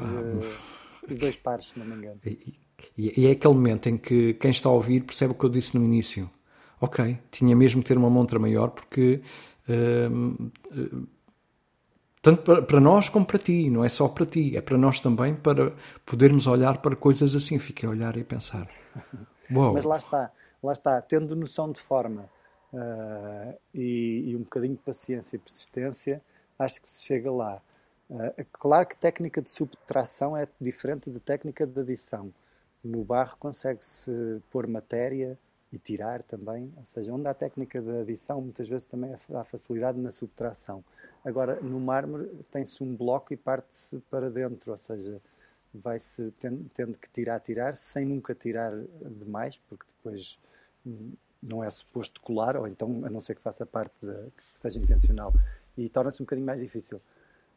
fiz 1.07 1.19
dois 1.19 1.35
pares, 1.37 1.69
se 1.69 1.79
não 1.79 1.85
me 1.87 1.95
engano. 1.95 2.19
E, 2.23 2.55
e, 2.97 3.21
e 3.21 3.27
é 3.27 3.31
aquele 3.31 3.53
momento 3.55 3.89
em 3.89 3.97
que 3.97 4.35
quem 4.35 4.51
está 4.51 4.69
a 4.69 4.71
ouvir 4.71 5.01
percebe 5.03 5.33
o 5.33 5.35
que 5.35 5.43
eu 5.43 5.49
disse 5.49 5.75
no 5.75 5.83
início 5.83 6.29
ok, 6.81 7.19
tinha 7.29 7.55
mesmo 7.55 7.81
que 7.81 7.87
ter 7.87 7.97
uma 7.97 8.09
montra 8.09 8.39
maior 8.39 8.71
porque 8.71 9.21
uh, 9.69 10.51
tanto 12.21 12.63
para, 12.63 12.79
nós 12.79 13.09
como 13.09 13.25
para 13.25 13.39
ti, 13.39 13.69
não 13.69 13.83
é 13.83 13.89
só 13.89 14.07
para 14.07 14.25
ti, 14.25 14.55
é 14.55 14.61
para 14.61 14.77
nós 14.77 14.99
também 14.99 15.33
para 15.33 15.73
podermos 16.05 16.45
olhar 16.45 16.77
para 16.77 16.95
coisas 16.95 17.35
assim. 17.35 17.57
Fiquei 17.57 17.87
a 17.87 17.91
olhar 17.91 18.15
e 18.15 18.23
pensar. 18.23 18.67
Uou. 19.51 19.73
Mas 19.73 19.85
lá 19.85 19.97
está, 19.97 20.31
lá 20.61 20.71
está, 20.71 21.01
tendo 21.01 21.35
noção 21.35 21.71
de 21.71 21.79
forma 21.79 22.29
uh, 22.73 23.57
e, 23.73 24.29
e, 24.29 24.35
um 24.35 24.39
bocadinho 24.39 24.75
de 24.75 24.81
paciência 24.81 25.35
e 25.35 25.39
persistência, 25.39 26.21
acho 26.59 26.79
que 26.81 26.87
se 26.87 27.03
chega 27.03 27.31
lá. 27.31 27.59
Uh, 28.07 28.45
claro 28.53 28.85
que 28.85 28.95
técnica 28.95 29.41
de 29.41 29.49
subtração 29.49 30.37
é 30.37 30.47
diferente 30.59 31.09
de 31.09 31.19
técnica 31.19 31.65
de 31.65 31.79
adição. 31.79 32.31
No 32.83 33.03
barro 33.03 33.35
consegue-se 33.39 34.41
pôr 34.51 34.67
matéria 34.67 35.39
e 35.71 35.79
tirar 35.79 36.21
também, 36.23 36.71
ou 36.75 36.83
seja, 36.83 37.13
onde 37.13 37.27
há 37.27 37.33
técnica 37.33 37.81
de 37.81 38.01
adição, 38.01 38.41
muitas 38.41 38.67
vezes 38.67 38.85
também 38.85 39.15
há 39.33 39.43
facilidade 39.43 39.97
na 39.97 40.11
subtração. 40.11 40.83
Agora, 41.23 41.61
no 41.61 41.79
mármore 41.79 42.27
tem-se 42.51 42.83
um 42.83 42.95
bloco 42.95 43.33
e 43.33 43.37
parte-se 43.37 43.99
para 44.09 44.29
dentro, 44.29 44.71
ou 44.71 44.77
seja, 44.77 45.21
vai-se 45.73 46.31
tendo, 46.31 46.69
tendo, 46.73 46.99
que 46.99 47.09
tirar, 47.09 47.39
tirar, 47.39 47.75
sem 47.75 48.05
nunca 48.05 48.35
tirar 48.35 48.73
demais, 49.19 49.57
porque 49.69 49.85
depois 49.97 50.37
não 51.41 51.63
é 51.63 51.69
suposto 51.69 52.21
colar, 52.21 52.57
ou 52.57 52.67
então, 52.67 53.03
a 53.05 53.09
não 53.09 53.21
ser 53.21 53.35
que 53.35 53.41
faça 53.41 53.65
parte, 53.65 53.95
de, 54.01 54.13
que 54.31 54.59
seja 54.59 54.79
intencional, 54.79 55.33
e 55.77 55.87
torna-se 55.87 56.21
um 56.21 56.25
bocadinho 56.25 56.45
mais 56.45 56.61
difícil. 56.61 56.99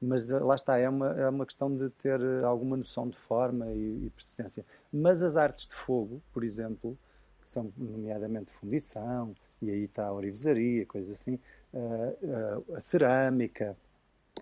Mas 0.00 0.30
eh, 0.30 0.38
lá 0.38 0.54
está, 0.54 0.78
é 0.78 0.88
uma, 0.88 1.08
é 1.12 1.28
uma 1.28 1.46
questão 1.46 1.74
de 1.74 1.90
ter 1.90 2.20
alguma 2.44 2.76
noção 2.76 3.08
de 3.08 3.16
forma 3.16 3.70
e, 3.72 4.06
e 4.06 4.10
persistência. 4.10 4.64
Mas 4.92 5.22
as 5.22 5.36
artes 5.36 5.66
de 5.66 5.74
fogo, 5.74 6.22
por 6.32 6.44
exemplo, 6.44 6.96
que 7.44 7.50
são 7.50 7.70
nomeadamente 7.76 8.50
fundição, 8.50 9.34
e 9.60 9.70
aí 9.70 9.84
está 9.84 10.06
a 10.06 10.12
orivesaria, 10.12 10.86
coisas 10.86 11.20
assim, 11.20 11.38
uh, 11.72 12.58
uh, 12.70 12.76
a 12.76 12.80
cerâmica, 12.80 13.76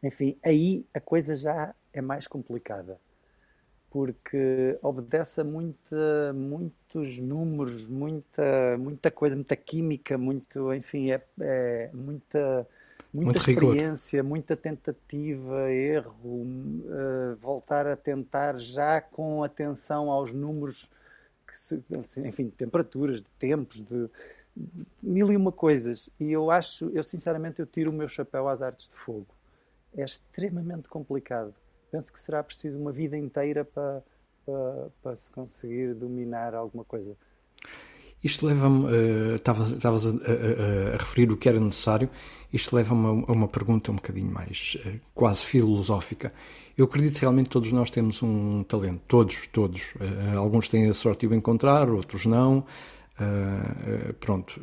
enfim, 0.03 0.39
aí 0.45 0.87
a 0.95 1.01
coisa 1.01 1.35
já 1.37 1.75
mais 21.53 21.71
complicada, 21.71 21.77
porque 21.77 21.97
obedece 21.97 22.19
a 22.19 22.19
muita, 22.19 22.19
muitos 22.19 22.19
números, 22.19 22.19
muita, 22.19 22.19
muita 22.19 22.19
coisa, 22.19 22.19
muita 22.19 22.19
química, 22.19 22.19
muito, 22.19 22.29
enfim, 22.29 22.45
se, 22.45 22.51
de 22.51 22.57
temperaturas, 22.57 23.21
de 23.21 23.29
tempos, 23.39 23.81
de, 23.81 24.11
de 24.57 24.87
mil 25.03 25.33
e 25.33 25.37
uma 25.37 25.53
coisas. 25.53 26.11
E 26.19 26.33
eu 26.33 26.51
acho, 26.51 26.91
eu 26.91 27.05
sinceramente, 27.05 27.61
eu 27.61 27.67
tiro 27.67 27.91
o 27.91 27.95
meu 27.95 28.09
chapéu 28.09 28.49
às 28.49 28.63
artes 28.63 28.89
de 28.89 28.95
fogo. 28.95 29.27
É 29.97 30.05
extremamente 30.05 30.89
complicado. 30.89 31.55
Penso 31.91 32.13
que 32.13 32.19
será 32.21 32.43
preciso 32.43 32.79
uma 32.79 32.93
vida 32.93 33.17
inteira 33.17 33.65
para, 33.65 34.03
para, 34.47 34.89
para 35.03 35.17
se 35.17 35.31
conseguir 35.31 35.95
dominar 35.95 36.55
alguma 36.55 36.85
coisa. 36.85 37.17
Isto 38.23 38.47
leva-me, 38.47 38.85
uh, 38.85 39.35
estavas 39.35 40.07
a, 40.07 40.11
a, 40.11 40.95
a, 40.95 40.97
referir 40.97 41.33
o 41.33 41.37
que 41.37 41.49
era 41.49 41.59
necessário, 41.59 42.09
isto 42.53 42.77
leva-me 42.77 43.25
a, 43.27 43.33
uma 43.33 43.49
pergunta 43.49 43.91
um 43.91 43.97
bocadinho 43.97 44.33
mais 44.33 44.77
uh, 44.87 45.01
quase 45.15 45.45
filosófica. 45.45 46.31
Eu 46.77 46.85
acredito 46.85 47.15
que 47.15 47.21
realmente 47.23 47.51
todos 47.51 47.73
nós 47.73 47.91
temos 47.91 48.23
um 48.23 48.63
talento, 48.63 49.03
todos, 49.09 49.49
todos. 49.53 49.95
Uh, 49.97 50.39
alguns 50.39 50.69
têm 50.69 50.89
a 50.89 50.95
sorte 50.95 51.27
de 51.27 51.35
o 51.35 51.37
encontrar, 51.37 51.91
outros 51.91 52.25
não. 52.25 52.65
pronto. 54.21 54.61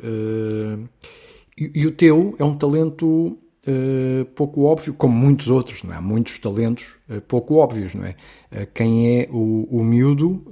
E, 1.56 1.70
e, 1.74 1.86
o 1.86 1.92
teu 1.92 2.34
é 2.38 2.44
um 2.44 2.56
talento 2.56 3.38
uh, 3.66 4.24
pouco 4.34 4.64
óbvio, 4.64 4.94
como 4.94 5.14
muitos 5.14 5.48
outros, 5.48 5.82
não 5.82 5.94
é? 5.94 6.00
Muitos 6.00 6.38
talentos 6.38 6.96
uh, 7.08 7.20
pouco 7.22 7.56
óbvios, 7.56 7.94
não 7.94 8.04
é? 8.04 8.16
Uh, 8.50 8.66
quem 8.72 9.20
é 9.20 9.28
o, 9.30 9.68
o 9.70 9.84
miúdo, 9.84 10.44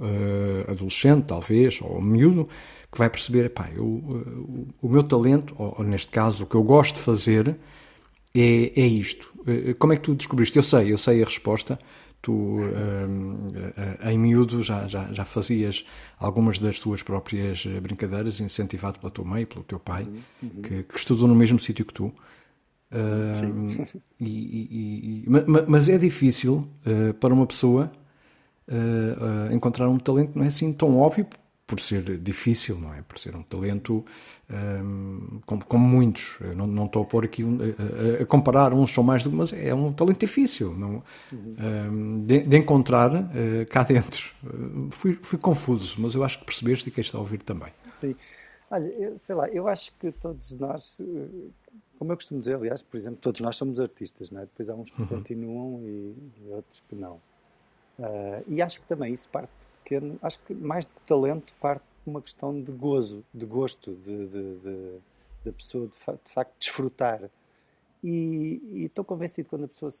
adolescente 0.67 1.25
talvez, 1.25 1.79
ou 1.81 2.01
miúdo, 2.01 2.47
que 2.91 2.97
vai 2.97 3.09
perceber, 3.09 3.49
pá, 3.49 3.69
eu, 3.73 3.85
o, 3.85 4.67
o, 4.81 4.89
meu 4.89 5.03
talento, 5.03 5.53
ou, 5.57 5.75
ou, 5.77 5.83
neste 5.83 6.11
caso 6.11 6.43
o 6.43 6.47
que 6.47 6.55
eu 6.55 6.63
gosto 6.63 6.95
de 6.95 7.01
fazer, 7.01 7.55
é, 8.33 8.81
é 8.81 8.87
isto. 8.87 9.31
como 9.77 9.93
é 9.93 9.95
que 9.95 10.03
tu 10.03 10.15
descobriste? 10.15 10.57
Eu 10.57 10.63
sei, 10.63 10.91
eu 10.91 10.97
sei 10.97 11.21
a 11.21 11.25
resposta, 11.25 11.79
tu 12.21 12.33
um, 12.33 13.47
em 14.03 14.17
miúdo 14.17 14.61
já, 14.63 14.87
já, 14.87 15.11
já 15.13 15.23
fazias 15.23 15.85
algumas 16.17 16.59
das 16.59 16.79
tuas 16.79 17.01
próprias 17.01 17.65
brincadeiras 17.65 18.39
incentivado 18.39 18.99
pela 18.99 19.11
tua 19.11 19.25
mãe, 19.25 19.45
pelo 19.45 19.63
teu 19.63 19.79
pai, 19.79 20.07
uhum. 20.41 20.61
que, 20.61 20.83
que, 20.83 20.97
estudou 20.97 21.27
no 21.27 21.35
mesmo 21.35 21.59
sítio 21.59 21.85
que 21.85 21.93
tu. 21.93 22.13
Uh, 22.91 23.99
e, 24.19 24.25
e, 24.25 25.23
e, 25.23 25.29
mas 25.67 25.89
é 25.89 25.97
difícil 25.97 26.67
uh, 26.85 27.13
para 27.13 27.31
uma 27.33 27.45
pessoa 27.45 27.91
uh, 28.67 29.53
encontrar 29.53 29.87
um 29.87 29.99
talento 29.99 30.31
não 30.35 30.43
é 30.43 30.47
assim 30.47 30.73
tão 30.73 30.97
óbvio 30.97 31.27
por 31.69 31.79
ser 31.79 32.17
difícil, 32.17 32.79
não 32.79 32.91
é? 32.91 33.03
Por 33.03 33.19
ser 33.19 33.35
um 33.35 33.43
talento 33.43 34.03
um, 34.49 35.39
como, 35.45 35.63
como, 35.63 35.87
muitos. 35.87 36.35
Eu 36.41 36.55
não, 36.55 36.65
não 36.65 36.85
estou 36.87 37.03
a 37.03 37.05
pôr 37.05 37.25
aqui 37.25 37.43
um, 37.43 37.59
a, 37.61 38.23
a, 38.23 38.25
comparar 38.25 38.73
uns 38.73 38.91
são 38.91 39.03
mais 39.03 39.23
do 39.23 39.31
mas 39.31 39.53
é 39.53 39.71
um 39.71 39.93
talento 39.93 40.19
difícil 40.19 40.73
não, 40.73 41.03
um, 41.31 42.25
de, 42.25 42.41
de, 42.41 42.57
encontrar 42.57 43.13
uh, 43.13 43.65
cá 43.69 43.83
dentro. 43.83 44.33
Uh, 44.43 44.89
fui, 44.89 45.13
fui, 45.21 45.37
confuso, 45.37 46.01
mas 46.01 46.15
eu 46.15 46.23
acho 46.23 46.39
que 46.39 46.45
percebeste 46.45 46.89
e 46.89 46.91
quem 46.91 47.03
está 47.03 47.19
a 47.19 47.21
ouvir 47.21 47.43
também. 47.43 47.71
Sim. 47.75 48.15
Olha, 48.71 48.87
eu, 48.87 49.15
sei 49.19 49.35
lá, 49.35 49.47
eu 49.49 49.67
acho 49.67 49.93
que 49.99 50.11
todos 50.11 50.49
nós, 50.51 50.99
como 51.99 52.11
eu 52.11 52.15
costumo 52.15 52.39
dizer, 52.39 52.55
aliás, 52.55 52.81
por 52.81 52.97
exemplo, 52.97 53.19
todos 53.21 53.41
nós 53.41 53.55
somos 53.55 53.79
artistas, 53.79 54.31
não 54.31 54.41
é? 54.41 54.45
Depois 54.45 54.69
há 54.69 54.73
uns 54.73 54.89
que 54.89 55.01
uhum. 55.01 55.07
continuam 55.07 55.81
e, 55.83 56.15
e, 56.41 56.49
outros 56.49 56.83
que 56.89 56.95
não. 56.95 57.21
Uh, 57.99 58.43
e 58.47 58.59
acho 58.59 58.81
que 58.81 58.87
também 58.87 59.13
isso 59.13 59.29
parte 59.29 59.51
pequeno, 59.89 60.19
acho 60.21 60.39
que 60.43 60.53
mais 60.53 60.85
do 60.85 60.93
que 60.93 61.01
talento, 61.01 61.51
parte 61.59 61.81
de 61.81 62.09
uma 62.09 62.21
questão 62.21 62.61
de 62.61 62.71
gozo, 62.71 63.25
de 63.33 63.45
gosto, 63.45 63.95
de, 63.95 64.27
de, 64.27 64.59
de 64.59 64.99
da 65.43 65.51
pessoa 65.53 65.87
de, 65.87 65.95
fa 65.95 66.13
de, 66.13 66.31
facto 66.31 66.53
desfrutar. 66.59 67.29
E, 68.03 68.85
estou 68.85 69.03
convencido 69.03 69.45
que 69.45 69.49
quando 69.49 69.65
a 69.65 69.67
pessoa 69.67 69.91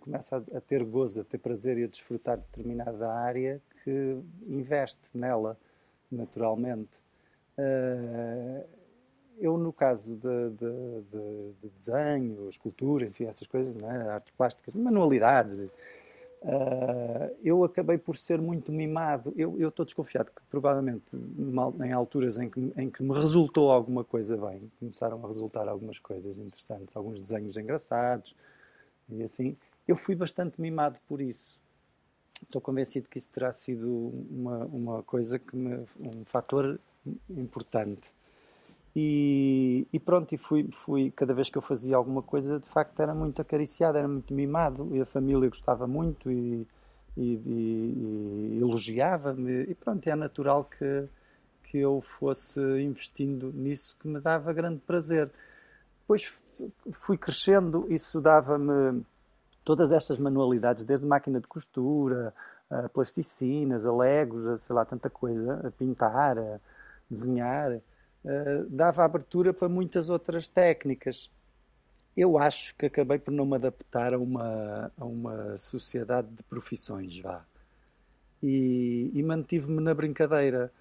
começa 0.00 0.36
a, 0.36 0.58
a, 0.58 0.60
ter 0.60 0.82
gozo, 0.84 1.20
a 1.20 1.24
ter 1.24 1.38
prazer 1.38 1.78
e 1.78 1.84
a 1.84 1.86
desfrutar 1.86 2.36
de 2.36 2.44
determinada 2.44 3.12
área, 3.12 3.60
que 3.84 4.18
investe 4.48 5.00
nela 5.14 5.56
naturalmente. 6.10 6.90
Uh, 7.58 8.64
eu, 9.38 9.56
no 9.58 9.72
caso 9.72 10.06
de, 10.06 10.16
de, 10.16 10.50
de, 10.50 11.52
de, 11.62 11.68
desenho, 11.78 12.48
escultura, 12.48 13.04
enfim, 13.06 13.24
essas 13.26 13.46
coisas, 13.46 13.76
é? 13.82 14.10
artes 14.10 14.32
plásticas, 14.36 14.74
manualidades, 14.74 15.60
Uh, 16.42 17.34
eu 17.42 17.64
acabei 17.64 17.98
por 17.98 18.16
ser 18.16 18.40
muito 18.40 18.70
mimado. 18.70 19.32
Eu, 19.36 19.68
estou 19.68 19.84
desconfiado 19.84 20.30
que 20.30 20.42
provavelmente 20.50 21.04
em 21.84 21.92
alturas 21.92 22.38
em 22.38 22.48
que, 22.48 22.72
em 22.76 22.90
que 22.90 23.02
me 23.02 23.14
resultou 23.14 23.70
alguma 23.70 24.04
coisa 24.04 24.36
bem, 24.36 24.70
começaram 24.78 25.22
a 25.24 25.26
resultar 25.26 25.68
algumas 25.68 25.98
coisas 25.98 26.38
interessantes, 26.38 26.96
alguns 26.96 27.20
desenhos 27.20 27.56
engraçados 27.56 28.34
e 29.08 29.22
assim, 29.22 29.56
eu 29.86 29.96
fui 29.96 30.14
bastante 30.14 30.60
mimado 30.60 30.98
por 31.08 31.20
isso. 31.20 31.58
Estou 32.42 32.60
convencido 32.60 33.08
que 33.08 33.18
isso 33.18 33.28
terá 33.30 33.52
sido 33.52 33.88
uma, 34.30 34.64
uma 34.66 35.02
coisa 35.02 35.38
que 35.38 35.56
me, 35.56 35.86
um 35.98 36.24
fator 36.24 36.78
importante. 37.30 38.14
E, 38.98 39.86
e, 39.92 40.00
pronto, 40.00 40.34
e 40.34 40.38
fui, 40.38 40.70
fui, 40.72 41.10
cada 41.10 41.34
vez 41.34 41.50
que 41.50 41.58
eu 41.58 41.62
fazia 41.62 41.94
alguma 41.94 42.22
coisa, 42.22 42.58
de 42.58 42.66
facto 42.66 42.98
era 42.98 43.14
muito 43.14 43.42
acariciado, 43.42 43.98
era 43.98 44.08
muito 44.08 44.32
mimado, 44.32 44.88
e 44.96 45.02
a 45.02 45.04
família 45.04 45.50
gostava 45.50 45.86
muito 45.86 46.30
e, 46.30 46.66
e, 47.14 48.54
e 48.54 48.58
elogiava-me, 48.58 49.64
e 49.64 49.74
pronto, 49.74 50.06
é 50.08 50.14
natural 50.16 50.64
que, 50.64 51.04
que 51.64 51.76
eu 51.76 52.00
fosse 52.00 52.58
investindo 52.80 53.52
nisso 53.52 53.94
que 54.00 54.08
me 54.08 54.18
dava 54.18 54.50
grande 54.54 54.80
prazer. 54.80 55.30
Depois 56.00 56.42
fui 56.90 57.18
crescendo, 57.18 57.86
isso 57.90 58.18
dava-me 58.18 59.04
todas 59.62 59.92
estas 59.92 60.18
manualidades, 60.18 60.86
desde 60.86 61.04
máquina 61.04 61.38
de 61.38 61.46
costura, 61.46 62.32
a 62.70 62.88
plasticinas, 62.88 63.84
a 63.84 63.94
legos, 63.94 64.46
a 64.46 64.56
sei 64.56 64.74
lá, 64.74 64.86
tanta 64.86 65.10
coisa, 65.10 65.66
a 65.66 65.70
pintar, 65.70 66.38
a 66.38 66.58
desenhar 67.10 67.78
eh, 68.26 68.64
dava 68.68 69.04
abertura 69.04 69.54
para 69.54 69.68
muitas 69.68 70.10
outras 70.10 70.48
técnicas. 70.48 71.30
Eu 72.16 72.36
acho 72.36 72.74
que 72.74 72.86
acabei 72.86 73.18
por 73.18 73.30
não 73.30 73.46
me 73.46 73.54
adaptar 73.54 74.12
a 74.12 74.18
uma, 74.18 74.90
a 74.98 75.04
uma 75.04 75.56
sociedade 75.56 76.26
de 76.32 76.42
profissões, 76.42 77.16
vá. 77.20 77.44
E, 78.42 79.12
e 79.14 79.22
mantive-me 79.22 79.80
na 79.80 79.94
brincadeira. 79.94 80.72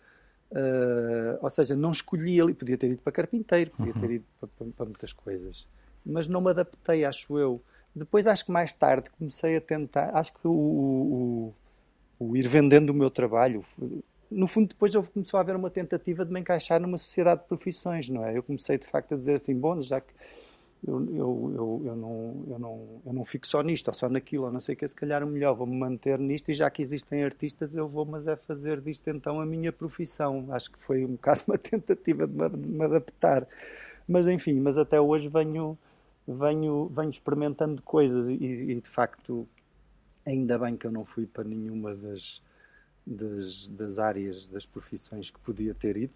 Uh, 0.51 1.37
ou 1.41 1.49
seja, 1.49 1.75
não 1.75 1.91
escolhi 1.91 2.39
ali, 2.39 2.53
podia 2.53 2.77
ter 2.77 2.91
ido 2.91 3.01
para 3.01 3.11
carpinteiro, 3.11 3.71
podia 3.71 3.93
ter 3.93 4.05
uhum. 4.05 4.11
ido 4.11 4.25
para, 4.39 4.49
para, 4.57 4.67
para, 4.67 4.85
muitas 4.85 5.11
coisas, 5.11 5.67
mas 6.05 6.27
não 6.27 6.39
me 6.39 6.51
adaptei, 6.51 7.03
acho 7.03 7.37
eu. 7.37 7.61
Depois, 7.93 8.27
acho 8.27 8.45
que 8.45 8.51
mais 8.51 8.71
tarde 8.71 9.09
comecei 9.09 9.57
a 9.57 9.61
tentar, 9.61 10.15
acho 10.15 10.31
que 10.33 10.47
o, 10.47 10.51
o, 10.51 11.53
o 12.19 12.37
ir 12.37 12.47
vendendo 12.47 12.91
o 12.91 12.93
meu 12.93 13.09
trabalho, 13.09 13.63
no 14.31 14.47
fundo, 14.47 14.69
depois 14.69 14.95
houve, 14.95 15.09
começou 15.11 15.37
a 15.37 15.41
haver 15.41 15.55
uma 15.55 15.69
tentativa 15.69 16.25
de 16.25 16.31
me 16.31 16.39
encaixar 16.39 16.79
numa 16.79 16.97
sociedade 16.97 17.41
de 17.41 17.47
profissões, 17.47 18.09
não 18.09 18.25
é? 18.25 18.37
Eu 18.37 18.43
comecei, 18.43 18.77
de 18.77 18.87
facto, 18.87 19.13
a 19.13 19.17
dizer 19.17 19.33
assim, 19.33 19.55
bom, 19.57 19.81
já 19.81 20.01
que 20.01 20.13
eu, 20.87 21.03
eu, 21.15 21.53
eu, 21.55 21.81
eu, 21.85 21.95
não, 21.95 22.45
eu, 22.47 22.59
não, 22.59 23.01
eu 23.05 23.13
não 23.13 23.25
fico 23.25 23.47
só 23.47 23.61
nisto 23.63 23.87
ou 23.87 23.93
só 23.93 24.07
naquilo, 24.07 24.45
ou 24.45 24.51
não 24.51 24.59
sei 24.59 24.75
o 24.75 24.77
que, 24.77 24.87
se 24.87 24.95
calhar 24.95 25.23
o 25.23 25.27
melhor 25.27 25.55
vou-me 25.55 25.75
manter 25.75 26.19
nisto 26.19 26.51
e 26.51 26.53
já 26.53 26.69
que 26.69 26.81
existem 26.81 27.23
artistas 27.23 27.75
eu 27.75 27.87
vou, 27.87 28.05
mas 28.05 28.27
é 28.27 28.35
fazer 28.35 28.79
disto 28.81 29.09
então 29.09 29.39
a 29.39 29.45
minha 29.45 29.71
profissão. 29.71 30.45
Acho 30.51 30.71
que 30.71 30.79
foi 30.79 31.03
um 31.03 31.13
bocado 31.15 31.41
uma 31.47 31.57
tentativa 31.57 32.27
de 32.27 32.33
me, 32.33 32.49
de 32.49 32.67
me 32.67 32.85
adaptar. 32.85 33.47
Mas 34.07 34.27
enfim, 34.27 34.59
mas 34.59 34.77
até 34.77 35.01
hoje 35.01 35.27
venho, 35.27 35.77
venho, 36.27 36.87
venho 36.93 37.09
experimentando 37.09 37.81
coisas 37.81 38.29
e, 38.29 38.35
e 38.35 38.75
de 38.75 38.89
facto 38.89 39.47
ainda 40.25 40.57
bem 40.59 40.77
que 40.77 40.85
eu 40.85 40.91
não 40.91 41.03
fui 41.03 41.25
para 41.25 41.43
nenhuma 41.43 41.95
das 41.95 42.43
das, 43.05 43.69
das 43.69 43.99
áreas, 43.99 44.47
das 44.47 44.65
profissões 44.65 45.29
que 45.29 45.39
podia 45.39 45.73
ter 45.73 45.95
ido, 45.95 46.13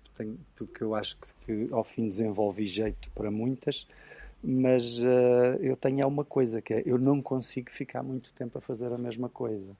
porque 0.55 0.83
eu 0.83 0.95
acho 0.95 1.17
que, 1.17 1.33
que 1.45 1.73
ao 1.73 1.83
fim 1.83 2.07
desenvolvi 2.07 2.65
jeito 2.65 3.11
para 3.11 3.29
muitas, 3.29 3.87
mas 4.43 4.97
uh, 4.99 5.57
eu 5.61 5.75
tenho 5.75 6.07
uma 6.07 6.25
coisa 6.25 6.61
que 6.61 6.73
é, 6.73 6.83
eu 6.85 6.97
não 6.97 7.21
consigo 7.21 7.69
ficar 7.69 8.01
muito 8.01 8.33
tempo 8.33 8.57
a 8.57 8.61
fazer 8.61 8.91
a 8.91 8.97
mesma 8.97 9.29
coisa. 9.29 9.75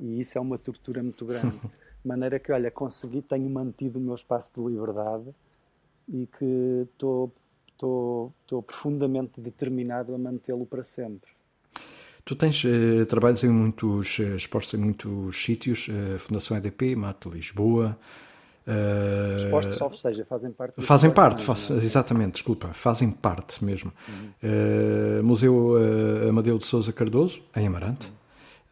E 0.00 0.20
isso 0.20 0.38
é 0.38 0.40
uma 0.40 0.56
tortura 0.56 1.02
muito 1.02 1.26
grande. 1.26 1.58
De 2.00 2.08
maneira 2.08 2.38
que, 2.38 2.50
olha, 2.50 2.70
consegui, 2.70 3.20
tenho 3.20 3.50
mantido 3.50 3.98
o 3.98 4.02
meu 4.02 4.14
espaço 4.14 4.50
de 4.54 4.60
liberdade 4.66 5.34
e 6.08 6.26
que 6.26 6.86
estou 6.92 7.30
profundamente 8.66 9.38
determinado 9.38 10.14
a 10.14 10.18
mantê-lo 10.18 10.64
para 10.64 10.82
sempre. 10.82 11.30
Tu 12.30 12.36
tens 12.36 12.62
uh, 12.62 13.04
trabalhos 13.06 13.42
em 13.42 13.48
muitos, 13.48 14.20
uh, 14.20 14.36
expostos 14.36 14.74
em 14.74 14.76
muitos 14.80 15.36
sítios, 15.42 15.88
uh, 15.88 16.16
Fundação 16.16 16.56
EDP, 16.56 16.94
Mato 16.94 17.28
Lisboa. 17.28 17.98
Uh, 18.64 19.36
expostos, 19.36 19.80
ou 19.80 19.92
seja, 19.92 20.24
fazem 20.24 20.52
parte. 20.52 20.80
Fazem 20.80 21.10
parte, 21.10 21.42
faz, 21.42 21.72
é? 21.72 21.74
exatamente, 21.74 22.34
desculpa, 22.34 22.68
fazem 22.68 23.10
parte 23.10 23.64
mesmo. 23.64 23.92
Uhum. 24.44 25.24
Museu 25.24 25.74
Amadeu 26.28 26.56
de 26.56 26.66
Souza 26.66 26.92
Cardoso, 26.92 27.42
em 27.56 27.66
Amarante. 27.66 28.06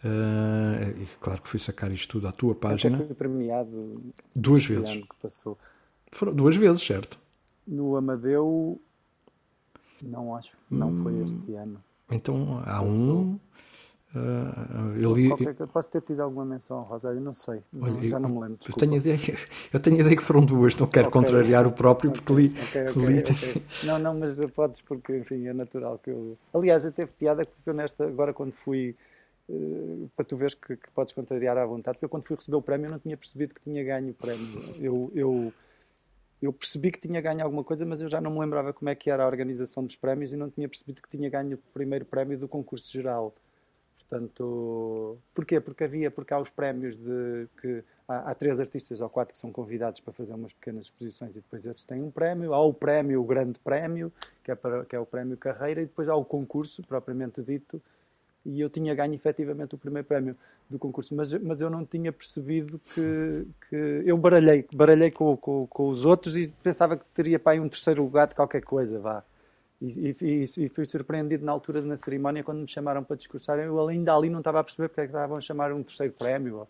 Uhum. 0.04 1.04
claro 1.20 1.42
que 1.42 1.48
fui 1.48 1.58
sacar 1.58 1.90
isto 1.90 2.12
tudo 2.12 2.28
à 2.28 2.32
tua 2.32 2.54
página. 2.54 2.98
Eu 2.98 3.06
fui 3.06 3.14
premiado 3.16 4.00
duas 4.36 4.64
vezes. 4.64 4.88
Ano 4.88 5.00
que 5.00 5.16
passou. 5.20 5.58
Foram 6.12 6.32
duas 6.32 6.54
vezes, 6.54 6.80
certo? 6.80 7.18
No 7.66 7.96
Amadeu, 7.96 8.80
não 10.00 10.36
acho, 10.36 10.52
não 10.70 10.90
hum. 10.90 10.94
foi 10.94 11.20
este 11.24 11.54
ano. 11.54 11.87
Então 12.10 12.62
há 12.64 12.82
um. 12.82 13.38
Uh, 14.14 14.96
ele, 14.96 15.28
Qualquer, 15.28 15.66
posso 15.66 15.90
ter 15.90 16.00
tido 16.00 16.20
alguma 16.20 16.44
menção, 16.44 16.82
Rosário, 16.82 17.20
não 17.20 17.34
sei. 17.34 17.62
Olha, 17.78 17.92
não, 17.92 18.00
já 18.00 18.16
eu, 18.16 18.20
não 18.20 18.28
me 18.30 18.40
lembro. 18.40 18.58
Eu 18.66 18.74
tenho, 18.74 18.96
ideia, 18.96 19.18
eu 19.70 19.80
tenho 19.80 20.00
ideia 20.00 20.16
que 20.16 20.22
foram 20.22 20.44
duas, 20.44 20.74
não 20.76 20.86
quero 20.86 21.08
okay. 21.08 21.20
contrariar 21.20 21.66
o 21.66 21.72
próprio, 21.72 22.10
porque 22.10 22.32
li. 22.32 22.48
li 22.48 23.64
não, 23.84 23.98
não, 23.98 24.18
mas 24.18 24.40
podes, 24.52 24.80
porque 24.80 25.18
enfim, 25.18 25.46
é 25.46 25.52
natural 25.52 25.98
que 25.98 26.10
eu. 26.10 26.38
Aliás, 26.54 26.86
eu 26.86 26.92
teve 26.92 27.10
piada 27.12 27.44
porque 27.44 27.68
eu 27.68 27.74
nesta, 27.74 28.04
agora 28.04 28.32
quando 28.32 28.52
fui. 28.52 28.96
Uh, 29.50 30.10
para 30.14 30.26
tu 30.26 30.36
veres 30.36 30.54
que, 30.54 30.76
que, 30.76 30.90
podes 30.94 31.14
contrariar 31.14 31.56
à 31.56 31.64
vontade, 31.64 31.96
porque 31.96 32.04
eu 32.04 32.10
quando 32.10 32.26
fui 32.26 32.36
receber 32.36 32.56
o 32.56 32.62
prémio 32.62 32.86
eu 32.86 32.92
não 32.92 32.98
tinha 32.98 33.16
percebido 33.16 33.54
que 33.54 33.62
tinha 33.62 33.82
ganho 33.82 34.10
o 34.10 34.14
prémio. 34.14 34.46
Eu, 34.78 35.10
eu 35.14 35.52
eu 36.40 36.52
percebi 36.52 36.92
que 36.92 37.00
tinha 37.00 37.20
ganho 37.20 37.42
alguma 37.42 37.64
coisa, 37.64 37.84
mas 37.84 38.00
eu 38.00 38.08
já 38.08 38.20
não 38.20 38.30
me 38.30 38.38
lembrava 38.38 38.72
como 38.72 38.88
é 38.88 38.94
que 38.94 39.10
era 39.10 39.24
a 39.24 39.26
organização 39.26 39.84
dos 39.84 39.96
prémios 39.96 40.32
e 40.32 40.36
não 40.36 40.48
tinha 40.48 40.68
percebido 40.68 41.02
que 41.02 41.08
tinha 41.08 41.28
ganho 41.28 41.56
o 41.56 41.72
primeiro 41.72 42.04
prémio 42.04 42.38
do 42.38 42.48
concurso 42.48 42.90
geral. 42.90 43.34
Portanto, 44.08 45.18
porquê? 45.34 45.60
Porque 45.60 45.84
havia, 45.84 46.10
porque 46.10 46.32
há 46.32 46.38
os 46.38 46.48
prémios 46.48 46.94
de 46.94 47.46
que 47.60 47.84
há, 48.06 48.30
há, 48.30 48.34
três 48.34 48.58
artistas 48.58 49.02
ou 49.02 49.08
quatro 49.10 49.34
que 49.34 49.40
são 49.40 49.52
convidados 49.52 50.00
para 50.00 50.14
fazer 50.14 50.32
umas 50.32 50.52
pequenas 50.54 50.84
exposições 50.84 51.32
e 51.32 51.40
depois 51.40 51.66
esses 51.66 51.84
têm 51.84 52.02
um 52.02 52.10
prémio. 52.10 52.54
Há 52.54 52.64
o 52.64 52.72
prémio, 52.72 53.20
o 53.20 53.24
grande 53.24 53.58
prémio, 53.58 54.10
que 54.42 54.50
é, 54.50 54.54
para, 54.54 54.84
que 54.86 54.96
é 54.96 54.98
o 54.98 55.04
prémio 55.04 55.36
carreira, 55.36 55.82
e 55.82 55.86
depois 55.86 56.08
há 56.08 56.14
o 56.14 56.24
concurso, 56.24 56.82
propriamente 56.84 57.42
dito, 57.42 57.82
e 58.44 58.60
eu 58.60 58.70
tinha 58.70 58.94
ganho 58.94 59.14
efetivamente 59.14 59.74
o 59.74 59.78
primeiro 59.78 60.06
prémio 60.06 60.36
do 60.68 60.78
concurso, 60.78 61.14
mas, 61.14 61.32
mas 61.34 61.60
eu 61.60 61.70
não 61.70 61.84
tinha 61.84 62.12
percebido 62.12 62.80
que, 62.94 63.46
que 63.68 64.02
eu 64.04 64.16
baralhei, 64.16 64.66
baralhei 64.72 65.10
com, 65.10 65.36
com, 65.36 65.66
com 65.66 65.88
os 65.88 66.04
outros 66.04 66.36
e 66.36 66.48
pensava 66.62 66.96
que 66.96 67.08
teria 67.08 67.38
para 67.38 67.52
aí 67.52 67.60
um 67.60 67.68
terceiro 67.68 68.02
lugar 68.02 68.28
de 68.28 68.34
qualquer 68.34 68.62
coisa, 68.62 68.98
vá. 68.98 69.24
E, 69.80 70.16
e, 70.20 70.64
e, 70.64 70.68
fui 70.68 70.84
surpreendido 70.86 71.44
na 71.44 71.52
altura 71.52 71.80
na 71.80 71.96
cerimónia 71.96 72.42
quando 72.42 72.58
me 72.58 72.68
chamaram 72.68 73.04
para 73.04 73.16
discursar. 73.16 73.58
Eu 73.60 73.86
ainda 73.86 74.14
ali 74.14 74.28
não 74.28 74.40
estava 74.40 74.58
a 74.60 74.64
perceber 74.64 74.88
porque 74.88 75.02
é 75.02 75.04
que 75.04 75.10
estavam 75.10 75.36
a 75.36 75.40
chamar 75.40 75.72
um 75.72 75.82
terceiro 75.82 76.12
prémio. 76.12 76.66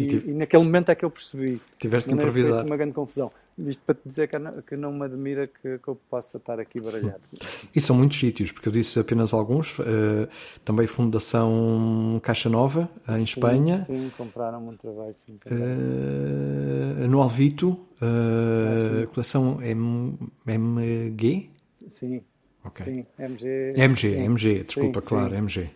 E, 0.00 0.30
e, 0.30 0.32
naquele 0.32 0.64
momento 0.64 0.90
é 0.90 0.94
que 0.94 1.04
eu 1.04 1.10
percebi. 1.10 1.60
Tiveste 1.78 2.08
que 2.08 2.14
improvisar. 2.14 2.54
Foi 2.54 2.64
uma 2.64 2.76
grande 2.76 2.92
confusão. 2.92 3.30
Isto 3.58 3.82
para 3.84 3.94
te 3.94 4.08
dizer 4.08 4.28
que 4.28 4.38
não, 4.38 4.62
que 4.62 4.76
não 4.76 4.92
me 4.92 5.04
admira 5.04 5.46
que, 5.46 5.78
que, 5.78 5.88
eu 5.88 5.94
possa 6.08 6.38
estar 6.38 6.58
aqui 6.58 6.80
baralhado. 6.80 7.20
E 7.74 7.80
são 7.80 7.94
muitos 7.94 8.18
sítios, 8.18 8.50
porque 8.52 8.68
eu 8.68 8.72
disse 8.72 8.98
apenas 8.98 9.32
alguns. 9.32 9.78
Uh, 9.78 10.28
também 10.64 10.86
Fundação 10.86 12.18
Caixa 12.22 12.48
Nova, 12.48 12.88
em 13.08 13.16
sim, 13.16 13.24
Espanha. 13.24 13.76
Sim, 13.78 14.10
compraram 14.16 14.66
um 14.66 14.76
trabalho. 14.76 15.14
Sim, 15.14 15.38
uh, 15.46 17.08
no 17.08 17.20
Alvito, 17.20 17.70
uh, 17.70 19.04
ah, 19.04 19.06
coleção 19.08 19.60
M, 19.62 20.18
MG? 20.46 21.50
Sim. 21.74 22.22
Okay. 22.64 22.84
Sim, 22.84 23.06
MG. 23.18 23.72
MG, 23.76 24.10
sim, 24.10 24.24
MG, 24.24 24.54
desculpa, 24.64 25.00
claro. 25.00 25.34
MG. 25.34 25.70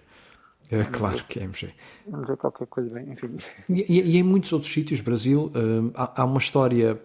É 0.70 0.84
claro 0.84 1.22
que 1.26 1.38
é 1.38 1.44
MG. 1.44 1.72
MG 2.06 2.36
qualquer 2.36 2.66
coisa 2.66 2.90
bem, 2.90 3.12
enfim. 3.12 3.36
E, 3.68 3.84
e, 3.88 4.18
em 4.18 4.22
muitos 4.22 4.52
outros 4.52 4.72
sítios, 4.72 5.00
Brasil, 5.00 5.52
há, 5.94 6.22
há 6.22 6.24
uma 6.24 6.38
história 6.38 7.00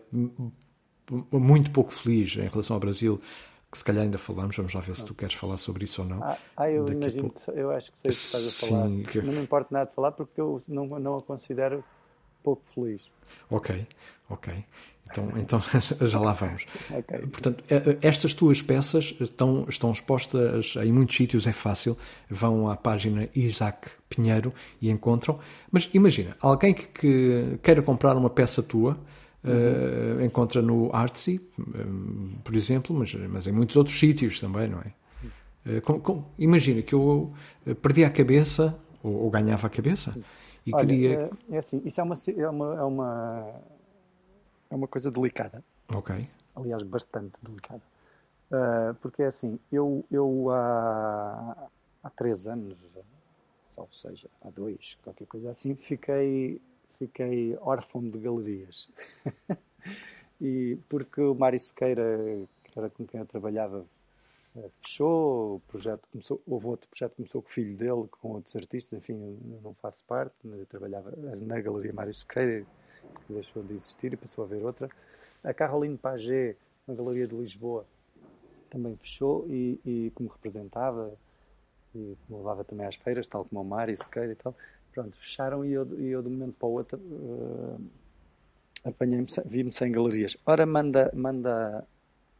muito 1.31 1.71
pouco 1.71 1.91
feliz 1.91 2.35
em 2.37 2.47
relação 2.47 2.75
ao 2.75 2.79
Brasil, 2.79 3.19
que 3.71 3.77
se 3.77 3.83
calhar 3.83 4.03
ainda 4.03 4.17
falamos, 4.17 4.55
vamos 4.55 4.73
lá 4.73 4.81
ver 4.81 4.95
se 4.95 5.05
tu 5.05 5.13
queres 5.13 5.35
falar 5.35 5.57
sobre 5.57 5.83
isso 5.83 6.01
ou 6.01 6.07
não. 6.07 6.23
Ah, 6.23 6.37
ah 6.57 6.71
eu 6.71 6.85
Daqui 6.85 6.97
imagino, 6.97 7.29
pouco... 7.29 7.51
eu 7.51 7.71
acho 7.71 7.91
que 7.91 7.99
sei 7.99 8.09
o 8.09 8.13
que 8.13 8.19
estás 8.19 8.47
a 8.47 8.67
falar. 8.67 8.87
Sim, 8.87 9.03
que... 9.03 9.21
Não 9.21 9.33
me 9.33 9.41
importa 9.41 9.67
nada 9.71 9.89
de 9.89 9.95
falar 9.95 10.11
porque 10.11 10.39
eu 10.41 10.61
não, 10.67 10.85
não 10.87 11.17
a 11.17 11.21
considero 11.21 11.83
pouco 12.43 12.63
feliz. 12.73 13.01
Ok, 13.49 13.87
ok. 14.29 14.65
Então, 15.11 15.29
então 15.37 15.61
já 16.07 16.19
lá 16.19 16.33
vamos. 16.33 16.65
Okay. 16.89 17.19
Portanto, 17.27 17.63
é, 17.69 17.75
é, 17.75 17.97
estas 18.01 18.33
tuas 18.33 18.61
peças 18.61 19.15
estão, 19.19 19.65
estão 19.67 19.91
expostas 19.91 20.75
em 20.83 20.91
muitos 20.91 21.15
sítios, 21.15 21.47
é 21.47 21.51
fácil. 21.51 21.97
Vão 22.29 22.69
à 22.69 22.75
página 22.75 23.27
Isaac 23.35 23.89
Pinheiro 24.09 24.53
e 24.81 24.89
encontram. 24.89 25.39
Mas 25.71 25.89
imagina, 25.93 26.35
alguém 26.41 26.73
que, 26.73 26.87
que 26.87 27.59
queira 27.63 27.81
comprar 27.81 28.15
uma 28.15 28.29
peça 28.29 28.61
tua, 28.61 28.97
Uh, 29.41 30.21
encontra 30.21 30.61
no 30.61 30.93
Artsy, 30.93 31.39
um, 31.57 32.33
por 32.43 32.53
exemplo, 32.53 32.93
mas, 32.93 33.13
mas 33.13 33.47
em 33.47 33.53
muitos 33.53 33.77
outros 33.77 33.97
sítios 33.97 34.37
também, 34.37 34.67
não 34.67 34.81
é? 34.81 34.91
Uh, 35.65 35.81
com, 35.81 35.97
com, 36.01 36.25
imagina 36.37 36.81
que 36.81 36.93
eu 36.93 37.31
perdi 37.81 38.03
a 38.03 38.09
cabeça, 38.09 38.77
ou, 39.01 39.13
ou 39.13 39.29
ganhava 39.29 39.67
a 39.67 39.69
cabeça, 39.69 40.13
e 40.65 40.75
Olha, 40.75 40.85
queria. 40.85 41.31
É, 41.49 41.55
é, 41.55 41.57
assim, 41.57 41.81
isso 41.83 41.99
é 41.99 42.03
uma, 42.03 42.15
é, 42.15 42.49
uma, 42.49 42.75
é, 42.75 42.83
uma, 42.83 43.45
é 44.69 44.75
uma 44.75 44.87
coisa 44.87 45.09
delicada. 45.11 45.63
Ok. 45.93 46.29
Aliás, 46.55 46.83
bastante 46.83 47.33
delicada. 47.41 47.81
Uh, 48.51 48.93
porque 49.01 49.23
é 49.23 49.27
assim, 49.27 49.59
eu, 49.71 50.03
eu 50.11 50.49
há, 50.51 51.69
há 52.03 52.09
três 52.09 52.47
anos, 52.47 52.75
ou 53.77 53.89
seja, 53.91 54.27
há 54.41 54.49
dois, 54.49 54.97
qualquer 55.03 55.25
coisa 55.25 55.51
assim, 55.51 55.75
fiquei 55.75 56.61
fiquei 56.99 57.57
órfão 57.61 58.07
de 58.07 58.19
galerias. 58.19 58.89
e 60.39 60.77
porque 60.89 61.21
o 61.21 61.33
Mário 61.33 61.57
Sequeira, 61.57 62.45
que 62.63 62.77
era 62.77 62.89
com 62.89 63.05
quem 63.05 63.21
eu 63.21 63.25
trabalhava, 63.25 63.85
eh, 64.57 64.69
fechou, 64.81 65.55
o 65.55 65.59
projeto 65.61 66.07
começou, 66.11 66.41
houve 66.45 66.67
outro 66.67 66.89
projeto 66.89 67.11
que 67.11 67.17
começou 67.17 67.41
com 67.41 67.47
o 67.47 67.51
filho 67.51 67.75
dele, 67.75 68.07
com 68.19 68.33
outros 68.33 68.55
artistas, 68.55 68.99
enfim, 68.99 69.39
eu 69.53 69.61
não 69.63 69.73
faço 69.75 70.03
parte, 70.03 70.35
mas 70.43 70.59
eu 70.59 70.65
trabalhava 70.65 71.11
na 71.15 71.61
Galeria 71.61 71.93
Mário 71.93 72.13
Sequeira, 72.13 72.61
que 72.61 72.78
deixou 73.29 73.63
de 73.63 73.73
existir 73.73 74.13
e 74.13 74.17
passou 74.17 74.43
a 74.43 74.47
haver 74.47 74.63
outra. 74.63 74.89
A 75.43 75.53
Caroline 75.53 75.97
Pagé, 75.97 76.55
na 76.87 76.93
Galeria 76.93 77.27
de 77.27 77.35
Lisboa, 77.35 77.85
também 78.69 78.95
fechou 78.97 79.45
e, 79.49 79.79
e 79.85 80.11
como 80.15 80.29
representava 80.29 81.13
e 81.95 82.15
me 82.29 82.37
levava 82.37 82.63
também 82.63 82.85
às 82.85 82.95
feiras, 82.95 83.25
tal 83.25 83.45
como 83.45 83.61
o 83.61 83.65
Mário 83.65 83.97
Sequeira 83.97 84.31
e 84.31 84.35
tal, 84.35 84.55
Pronto, 84.91 85.17
fecharam 85.17 85.63
e 85.63 85.71
eu, 85.71 85.99
e 85.99 86.07
eu 86.07 86.21
de 86.21 86.27
um 86.27 86.31
momento 86.31 86.55
para 86.55 86.67
o 86.67 86.71
outro 86.71 86.97
uh, 86.97 87.81
apanhei-me, 88.83 89.27
vi-me 89.45 89.71
sem 89.71 89.91
galerias. 89.91 90.35
Ora, 90.45 90.65
manda, 90.65 91.11
manda, 91.13 91.87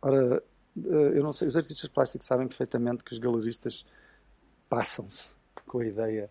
ora, 0.02 0.44
uh, 0.76 0.90
eu 0.90 1.24
não 1.24 1.32
sei, 1.32 1.48
os 1.48 1.56
artistas 1.56 1.90
plásticos 1.90 2.28
sabem 2.28 2.48
perfeitamente 2.48 3.04
que 3.04 3.14
os 3.14 3.20
galeristas 3.20 3.86
passam-se 4.68 5.36
com 5.68 5.80
a 5.80 5.86
ideia 5.86 6.30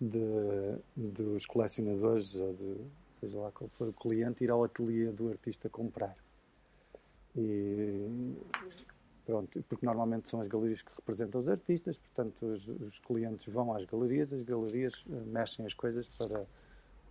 de, 0.00 0.78
dos 0.96 1.44
colecionadores, 1.44 2.36
ou 2.36 2.54
de, 2.54 2.76
seja 3.18 3.38
lá 3.38 3.50
qual 3.52 3.68
for 3.70 3.88
o 3.88 3.92
cliente, 3.92 4.44
ir 4.44 4.50
ao 4.50 4.64
ateliê 4.64 5.10
do 5.10 5.28
artista 5.28 5.68
comprar. 5.68 6.16
E 7.36 8.34
Pronto, 9.28 9.62
porque 9.68 9.84
normalmente 9.84 10.26
são 10.26 10.40
as 10.40 10.48
galerias 10.48 10.80
que 10.80 10.90
representam 10.96 11.38
os 11.38 11.50
artistas, 11.50 11.98
portanto 11.98 12.46
os, 12.46 12.66
os 12.66 12.98
clientes 12.98 13.52
vão 13.52 13.74
às 13.74 13.84
galerias, 13.84 14.32
as 14.32 14.40
galerias 14.40 14.94
uh, 15.04 15.22
mexem 15.26 15.66
as 15.66 15.74
coisas 15.74 16.08
para, 16.16 16.46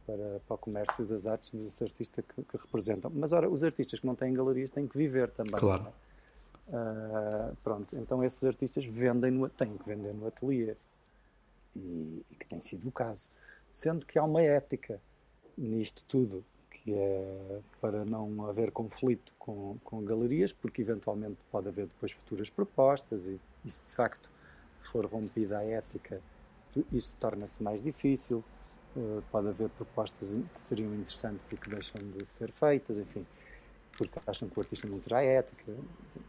para, 0.03 0.39
para 0.47 0.55
o 0.55 0.57
comércio 0.57 1.05
das 1.05 1.27
artes 1.27 1.51
desse 1.53 1.83
artista 1.83 2.23
que, 2.23 2.41
que, 2.41 2.57
representam. 2.57 3.11
Mas 3.13 3.33
ora, 3.33 3.47
os 3.47 3.63
artistas 3.63 3.99
que 3.99 4.07
não 4.07 4.15
têm 4.15 4.33
galerias 4.33 4.71
têm 4.71 4.87
que 4.87 4.97
viver 4.97 5.29
também. 5.29 5.59
Claro. 5.59 5.93
Uh, 6.69 7.55
pronto, 7.63 7.95
então 7.95 8.23
esses 8.23 8.43
artistas 8.43 8.83
vendem 8.83 9.29
no, 9.29 9.47
têm 9.49 9.77
que 9.77 9.87
vender 9.87 10.15
no 10.15 10.25
ateliê. 10.25 10.75
E, 11.75 12.25
e 12.31 12.35
que 12.35 12.47
tem 12.47 12.59
sido 12.61 12.87
o 12.87 12.91
caso. 12.91 13.29
Sendo 13.69 14.03
que 14.07 14.17
há 14.17 14.23
uma 14.23 14.41
ética 14.41 14.99
nisto 15.57 16.05
tudo 16.05 16.45
que 16.69 16.93
é 16.93 17.59
para 17.81 18.05
não 18.05 18.45
haver 18.45 18.71
conflito 18.71 19.33
com, 19.37 19.77
com 19.83 20.05
galerias, 20.05 20.53
porque 20.53 20.81
eventualmente 20.81 21.37
pode 21.51 21.67
haver 21.67 21.87
depois 21.87 22.13
futuras 22.13 22.49
propostas 22.49 23.27
e, 23.27 23.39
e 23.65 23.69
se 23.69 23.83
de 23.85 23.93
facto 23.93 24.29
for 24.83 25.05
rompida 25.05 25.57
a 25.57 25.63
ética, 25.63 26.21
isso 26.91 27.15
torna-se 27.19 27.61
mais 27.61 27.83
difícil. 27.83 28.43
Uh, 28.95 29.21
pode 29.31 29.49
haver 29.49 29.69
propostas 29.69 30.33
que 30.33 30.61
seriam 30.61 30.93
interessantes 30.95 31.51
e 31.51 31.57
que 31.57 31.69
deixam 31.69 32.01
de 32.01 32.25
ser 32.27 32.51
feitas, 32.51 32.97
enfim, 32.97 33.25
porque 33.97 34.17
acham 34.25 34.47
que 34.47 34.57
o 34.57 34.61
artista 34.61 34.87
não 34.87 34.99
terá 34.99 35.21
ética. 35.21 35.73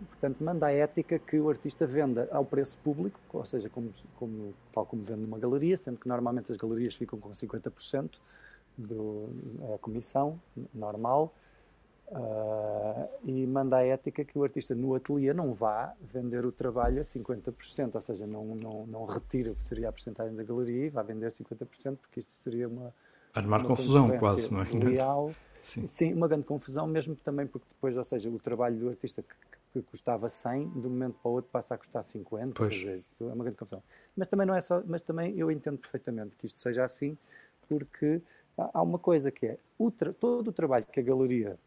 Portanto, 0.08 0.42
manda 0.42 0.66
a 0.66 0.72
ética 0.72 1.18
que 1.18 1.38
o 1.38 1.48
artista 1.48 1.86
venda 1.86 2.28
ao 2.32 2.44
preço 2.44 2.76
público, 2.78 3.18
ou 3.32 3.46
seja, 3.46 3.70
como, 3.70 3.94
como, 4.16 4.52
tal 4.72 4.84
como 4.84 5.02
vende 5.02 5.20
numa 5.20 5.38
galeria, 5.38 5.76
sendo 5.76 5.98
que 5.98 6.08
normalmente 6.08 6.50
as 6.50 6.58
galerias 6.58 6.94
ficam 6.94 7.18
com 7.18 7.30
50% 7.30 8.18
do, 8.78 9.28
a 9.74 9.78
comissão 9.78 10.40
normal 10.72 11.34
uh, 12.08 13.08
e 13.24 13.46
manda 13.46 13.78
a 13.78 13.84
ética 13.84 14.24
que 14.24 14.38
o 14.38 14.44
artista 14.44 14.74
no 14.74 14.94
ateliê 14.94 15.34
não 15.34 15.52
vá 15.52 15.92
vender 16.00 16.46
o 16.46 16.52
trabalho 16.52 17.00
a 17.00 17.04
50%, 17.04 17.94
ou 17.94 18.00
seja, 18.00 18.26
não, 18.26 18.44
não, 18.54 18.86
não 18.86 19.04
retira 19.04 19.50
o 19.50 19.56
que 19.56 19.64
seria 19.64 19.88
a 19.88 19.92
porcentagem 19.92 20.34
da 20.34 20.44
galeria 20.44 20.86
e 20.86 20.88
vá 20.88 21.02
vender 21.02 21.32
50%, 21.32 21.96
porque 21.96 22.20
isto 22.20 22.32
seria 22.42 22.68
uma. 22.68 22.94
Armar 23.34 23.60
uma 23.60 23.68
confusão, 23.68 24.16
quase, 24.18 24.52
não 24.52 24.62
é? 24.62 24.64
Real. 24.64 25.32
Sim. 25.60 25.86
Sim, 25.86 26.14
uma 26.14 26.28
grande 26.28 26.44
confusão, 26.44 26.86
mesmo 26.86 27.16
também 27.16 27.46
porque 27.46 27.66
depois, 27.68 27.96
ou 27.96 28.04
seja, 28.04 28.30
o 28.30 28.38
trabalho 28.38 28.76
do 28.78 28.88
artista 28.88 29.22
que, 29.22 29.34
que 29.72 29.82
custava 29.82 30.28
100, 30.28 30.68
de 30.70 30.86
um 30.86 30.90
momento 30.90 31.16
para 31.20 31.30
o 31.30 31.34
outro 31.34 31.50
passa 31.50 31.74
a 31.74 31.78
custar 31.78 32.04
50, 32.04 32.54
pois. 32.54 32.80
Vezes, 32.80 33.10
é 33.20 33.24
uma 33.24 33.44
grande 33.44 33.58
confusão. 33.58 33.82
Mas 34.16 34.28
também 34.28 34.46
não 34.46 34.54
é 34.54 34.60
só, 34.60 34.82
mas 34.86 35.02
também 35.02 35.36
eu 35.36 35.50
entendo 35.50 35.76
perfeitamente 35.76 36.36
que 36.36 36.46
isto 36.46 36.58
seja 36.58 36.84
assim, 36.84 37.18
porque 37.68 38.22
há 38.58 38.82
uma 38.82 38.98
coisa 38.98 39.30
que 39.30 39.46
é 39.46 39.58
o 39.78 39.90
todo 39.90 40.48
o 40.48 40.52
trabalho 40.52 40.86
que 40.86 41.00
a 41.00 41.02
galeria 41.02 41.58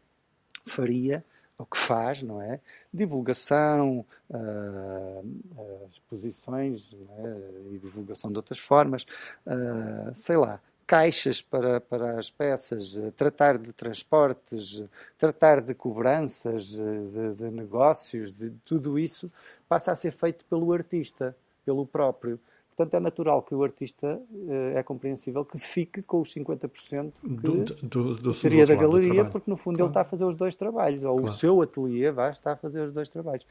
faria, 0.66 1.24
ou 1.58 1.66
que 1.66 1.76
faz, 1.76 2.22
não 2.22 2.40
é? 2.40 2.60
Divulgação, 2.92 4.04
uh, 4.30 5.26
uh, 5.56 5.88
exposições 5.90 6.94
é? 7.18 7.72
e 7.72 7.78
divulgação 7.78 8.30
de 8.30 8.36
outras 8.36 8.58
formas, 8.58 9.06
uh, 9.46 10.14
sei 10.14 10.36
lá, 10.36 10.60
caixas 10.86 11.40
para, 11.40 11.80
para 11.80 12.18
as 12.18 12.30
peças, 12.30 13.00
tratar 13.16 13.56
de 13.56 13.72
transportes, 13.72 14.84
tratar 15.16 15.60
de 15.60 15.72
cobranças, 15.74 16.66
de, 16.66 17.34
de 17.36 17.50
negócios, 17.50 18.34
de 18.34 18.50
tudo 18.64 18.98
isso 18.98 19.30
passa 19.68 19.92
a 19.92 19.94
ser 19.94 20.12
feito 20.12 20.44
pelo 20.46 20.72
artista, 20.72 21.34
pelo 21.64 21.86
próprio. 21.86 22.38
Portanto, 22.74 22.94
é 22.94 23.00
natural 23.00 23.42
que 23.42 23.54
o 23.54 23.62
artista, 23.62 24.20
eh, 24.48 24.78
é 24.78 24.82
compreensível 24.82 25.44
que 25.44 25.58
fique 25.58 26.02
com 26.02 26.22
os 26.22 26.32
50% 26.32 27.12
que 27.20 27.28
do, 27.28 27.64
do, 27.64 28.14
do 28.14 28.32
seria 28.32 28.66
da 28.66 28.74
galeria, 28.74 29.26
porque 29.26 29.50
no 29.50 29.58
fundo 29.58 29.76
claro. 29.76 29.88
ele 29.88 29.90
está 29.90 30.00
a 30.00 30.04
fazer 30.04 30.24
os 30.24 30.34
dois 30.34 30.54
trabalhos, 30.54 31.04
ou 31.04 31.16
claro. 31.16 31.30
o 31.30 31.34
seu 31.34 31.60
ateliê 31.60 32.10
vai 32.10 32.30
estar 32.30 32.52
a 32.52 32.56
fazer 32.56 32.80
os 32.80 32.92
dois 32.94 33.10
trabalhos. 33.10 33.46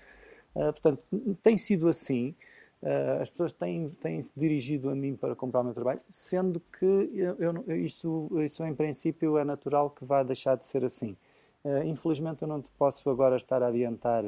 Uh, 0.55 0.73
portanto, 0.73 1.03
tem 1.43 1.55
sido 1.55 1.87
assim, 1.87 2.35
Uh, 2.81 3.21
as 3.21 3.29
pessoas 3.29 3.53
têm, 3.53 3.89
têm 4.01 4.19
se 4.23 4.33
dirigido 4.35 4.89
a 4.89 4.95
mim 4.95 5.15
para 5.15 5.35
comprar 5.35 5.61
o 5.61 5.65
meu 5.65 5.73
trabalho, 5.73 6.01
sendo 6.09 6.59
que 6.79 7.11
eu, 7.13 7.35
eu, 7.37 7.77
isto, 7.77 8.27
isso, 8.43 8.65
em 8.65 8.73
princípio, 8.73 9.37
é 9.37 9.43
natural 9.43 9.91
que 9.91 10.03
vá 10.03 10.23
deixar 10.23 10.57
de 10.57 10.65
ser 10.65 10.83
assim. 10.83 11.15
Uh, 11.63 11.83
infelizmente, 11.85 12.41
eu 12.41 12.47
não 12.47 12.59
te 12.59 12.69
posso 12.79 13.07
agora 13.07 13.37
estar 13.37 13.61
a 13.61 13.67
adiantar 13.67 14.23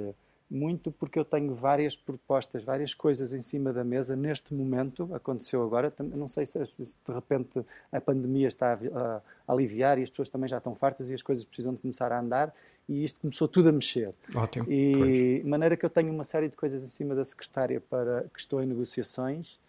muito, 0.53 0.91
porque 0.91 1.17
eu 1.17 1.25
tenho 1.25 1.55
várias 1.55 1.97
propostas, 1.97 2.63
várias 2.63 2.93
coisas 2.93 3.33
em 3.33 3.41
cima 3.41 3.73
da 3.73 3.83
mesa 3.83 4.15
neste 4.15 4.53
momento. 4.53 5.09
Aconteceu 5.13 5.63
agora, 5.63 5.91
não 5.99 6.27
sei 6.27 6.45
se, 6.45 6.59
de 6.59 7.13
repente 7.13 7.65
a 7.91 7.99
pandemia 7.99 8.47
está 8.47 8.73
a, 8.93 9.21
aliviar 9.51 9.97
e 9.97 10.03
as 10.03 10.09
pessoas 10.11 10.29
também 10.29 10.47
já 10.47 10.59
estão 10.59 10.75
fartas 10.75 11.09
e 11.09 11.13
as 11.13 11.23
coisas 11.23 11.43
precisam 11.43 11.73
de 11.73 11.79
começar 11.79 12.11
a 12.11 12.19
andar 12.19 12.53
e 12.87 13.03
isto 13.03 13.19
começou 13.19 13.47
tudo 13.47 13.69
a 13.69 13.71
mexer. 13.71 14.13
Ótimo. 14.35 14.71
E 14.71 15.41
de 15.43 15.49
maneira 15.49 15.75
que 15.75 15.85
eu 15.85 15.89
tenho 15.89 16.13
uma 16.13 16.23
série 16.23 16.49
de 16.49 16.55
coisas 16.55 16.83
em 16.83 16.87
cima 16.87 17.15
da 17.15 17.25
secretária 17.25 17.81
para 17.81 18.25
que 18.33 18.39
estou 18.39 18.61
em 18.61 18.65
negociações 18.67 19.59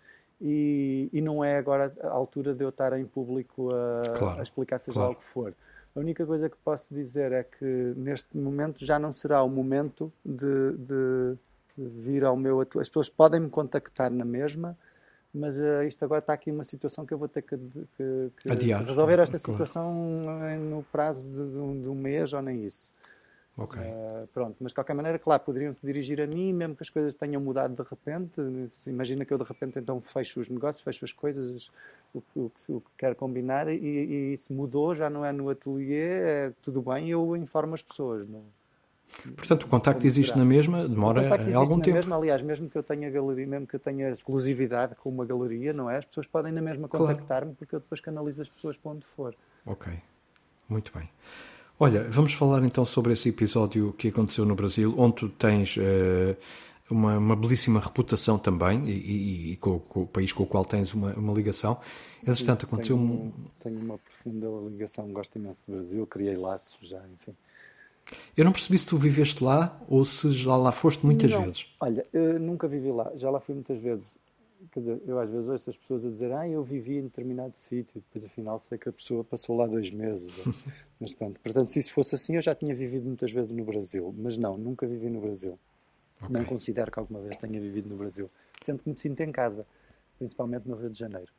e, 0.41 1.09
e 1.13 1.21
não 1.23 1.43
é 1.43 1.57
agora 1.57 1.95
a 2.03 2.11
altura 2.11 2.55
de 2.55 2.63
eu 2.63 2.69
estar 2.69 2.93
em 2.99 3.07
público 3.07 3.71
a, 3.71 4.19
claro, 4.19 4.41
a 4.41 4.43
explicar 4.43 4.79
seja 4.79 4.95
claro. 4.95 5.13
lá 5.13 5.17
o 5.17 5.19
que 5.19 5.25
for. 5.25 5.55
A 5.97 6.01
única 6.01 6.27
coisa 6.27 6.51
que 6.51 6.57
posso 6.65 6.93
dizer 6.93 7.31
é 7.33 7.45
que 7.45 7.65
neste 7.97 8.37
momento 8.37 8.85
já 8.85 8.99
não 8.99 9.13
será 9.13 9.43
o 9.43 9.49
momento 9.49 10.13
de, 10.25 10.73
de, 10.77 11.37
vir 11.77 12.25
ao 12.25 12.37
meu. 12.37 12.61
As 12.61 12.89
pessoas 12.89 13.09
podem 13.09 13.41
me 13.41 13.49
contactar 13.49 14.11
na 14.11 14.25
mesma, 14.25 14.77
mas 15.33 15.59
uh, 15.59 15.83
isto 15.87 16.05
agora 16.05 16.21
está 16.21 16.33
aqui 16.33 16.51
uma 16.51 16.65
situação 16.65 17.05
que 17.05 17.13
eu 17.13 17.19
vou 17.19 17.29
ter 17.29 17.43
que, 17.43 17.57
que, 17.97 18.31
que 18.37 18.49
resolver 18.49 19.19
esta 19.19 19.39
claro. 19.39 19.53
situação 19.53 19.93
no 20.61 20.85
prazo 20.93 21.25
de, 21.27 21.51
de, 21.51 21.59
um, 21.59 21.83
de, 21.83 21.89
um, 21.89 21.95
mês 21.95 22.33
ou 22.33 22.41
nem 22.41 22.65
isso. 22.65 22.93
Ok. 23.57 23.81
Uh, 23.81 24.27
pronto, 24.35 24.57
mas 24.61 24.73
de 24.73 24.75
qualquer 24.75 24.95
maneira, 24.95 25.19
claro, 25.19 25.43
poderiam 25.43 25.73
se 25.73 25.87
dirigir 25.87 26.21
a 26.21 26.27
mim, 26.27 26.53
mesmo 26.53 26.75
que 26.75 26.83
as 26.83 26.91
coisas 26.91 27.15
tenham 27.15 27.41
mudado 27.41 27.75
de 27.75 27.89
repente. 27.89 28.41
Imagina 28.87 29.25
que 29.25 29.33
eu 29.33 29.39
de 29.39 29.45
repente 29.45 29.79
então 29.79 30.01
fecho 30.01 30.41
os 30.41 30.49
negócios, 30.49 30.83
fecho 30.83 31.05
as 31.05 31.13
coisas, 31.13 31.71
o, 32.13 32.23
o, 32.35 32.53
o 32.69 32.81
que 32.81 32.91
quero 32.99 33.15
combinar 33.15 33.69
e, 33.69 33.77
e, 33.77 34.33
isso 34.33 34.53
mudou, 34.53 34.95
já 34.95 35.09
não 35.09 35.25
é 35.25 35.33
no 35.33 35.49
ateliê, 35.51 36.03
é 36.03 36.53
tudo 36.63 36.83
bem, 36.83 37.11
eu 37.11 37.37
informo 37.37 37.75
as 37.75 37.83
pessoas. 37.83 38.29
Não, 38.29 38.43
Portanto, 39.37 39.65
o 39.65 39.69
contacto 39.69 40.07
existe 40.07 40.37
na 40.37 40.45
mesma, 40.45 40.89
demora 40.89 41.23
algum 41.55 41.79
tempo. 41.81 41.97
Mesma, 41.97 42.17
aliás, 42.17 42.43
mesmo 42.43 42.69
que 42.69 42.77
eu 42.77 42.83
tenha 42.83 43.09
galeria, 43.11 43.47
mesmo 43.47 43.67
que 43.67 43.77
eu 43.77 43.81
tenha 43.81 44.11
exclusividade 44.11 44.95
com 44.97 45.09
uma 45.09 45.25
galeria, 45.25 45.73
não 45.73 45.89
é? 45.89 45.99
As 45.99 46.05
pessoas 46.05 46.27
podem 46.27 46.53
na 46.53 46.61
mesma 46.61 46.89
contactar-me 46.89 47.27
claro. 47.27 47.57
porque 47.57 47.75
eu 47.77 47.81
depois 47.81 48.01
canalizo 48.01 48.43
as 48.43 48.49
pessoas 48.49 48.77
para 48.77 48.91
onde 48.91 49.07
for. 49.17 49.35
Ok, 49.65 49.93
muito 50.69 50.93
bem. 50.93 51.09
Olha, 51.79 52.09
vamos 52.09 52.33
falar 52.35 52.65
então 52.65 52.85
sobre 52.85 53.13
esse 53.13 53.29
episódio 53.29 53.93
que 53.95 54.09
aconteceu 54.09 54.45
no 54.45 54.55
Brasil, 54.55 54.95
onde 54.97 55.17
tu 55.17 55.29
tens 55.29 55.77
uh, 55.77 56.37
uma, 56.89 57.19
uma, 57.19 57.35
belíssima 57.35 57.81
reputação 57.81 58.39
também 58.39 58.89
e, 58.89 58.93
e, 58.93 59.53
e 59.53 59.57
com, 59.57 59.81
com, 59.81 60.03
o 60.03 60.07
país 60.07 60.33
com 60.33 60.45
o 60.45 60.47
qual 60.47 60.65
tens 60.65 60.95
uma, 60.95 61.13
uma 61.15 61.33
ligação. 61.33 61.81
Entretanto, 62.23 62.67
aconteceu 62.67 62.97
tenho, 62.97 63.09
um... 63.09 63.33
tenho 63.59 63.79
uma 63.81 63.99
profunda 63.99 64.47
ligação, 64.71 65.09
gosto 65.13 65.37
imenso 65.37 65.65
do 65.67 65.75
Brasil, 65.75 66.07
criei 66.07 66.37
laços 66.37 66.89
já, 66.89 67.03
enfim. 67.13 67.35
Eu 68.37 68.45
não 68.45 68.53
percebi 68.53 68.79
se 68.79 68.87
tu 68.87 68.97
viveste 68.97 69.43
lá 69.43 69.77
ou 69.89 70.05
se 70.05 70.31
já 70.31 70.57
lá 70.57 70.71
foste 70.71 71.05
muitas 71.05 71.33
não, 71.33 71.43
vezes. 71.43 71.67
Olha, 71.81 72.07
eu 72.13 72.39
nunca 72.39 72.69
vivi 72.69 72.93
lá, 72.93 73.11
já 73.17 73.31
lá 73.31 73.41
fui 73.41 73.55
muitas 73.55 73.81
vezes. 73.81 74.17
Quer 74.73 74.81
dizer, 74.81 75.03
eu 75.07 75.19
às 75.19 75.31
vezes 75.31 75.49
ouço 75.49 75.71
as 75.71 75.77
pessoas 75.77 76.05
a 76.07 76.11
dizer, 76.11 76.33
ah, 76.33 76.49
eu 76.49 76.63
vivi 76.63 76.99
em 76.99 77.03
determinado 77.03 77.57
sítio, 77.57 78.03
depois 78.07 78.25
afinal 78.25 78.61
sei 78.61 78.79
que 78.79 78.89
a 78.89 78.93
pessoa 78.93 79.25
passou 79.25 79.57
lá 79.57 79.67
dois 79.67 79.91
meses. 79.91 80.45
mas 81.01 81.13
pronto, 81.13 81.41
portanto, 81.41 81.71
se 81.71 81.79
isso 81.79 81.93
fosse 81.93 82.15
assim, 82.15 82.37
eu 82.37 82.43
já 82.43 82.55
tinha 82.55 82.75
vivido 82.75 83.05
muitas 83.07 83.31
vezes 83.31 83.53
no 83.53 83.65
Brasil, 83.65 84.15
mas 84.17 84.37
não, 84.37 84.57
nunca 84.57 84.87
vivi 84.87 85.09
no 85.11 85.21
Brasil. 85.21 85.59
Okay. 86.21 86.29
Não 86.31 86.45
considero 86.45 86.91
que 86.91 86.99
alguma 86.99 87.21
vez 87.21 87.37
tenha 87.37 87.61
vivido 87.61 87.89
no 87.89 87.97
Brasil. 87.97 88.31
Sendo 88.61 88.83
que 88.83 88.89
me 88.89 88.97
sinto 88.97 89.21
em 89.21 89.33
casa, 89.33 89.67
principalmente 90.19 90.69
no 90.69 90.77
Rio 90.77 90.91
de 90.91 90.99
Janeiro. 90.99 91.31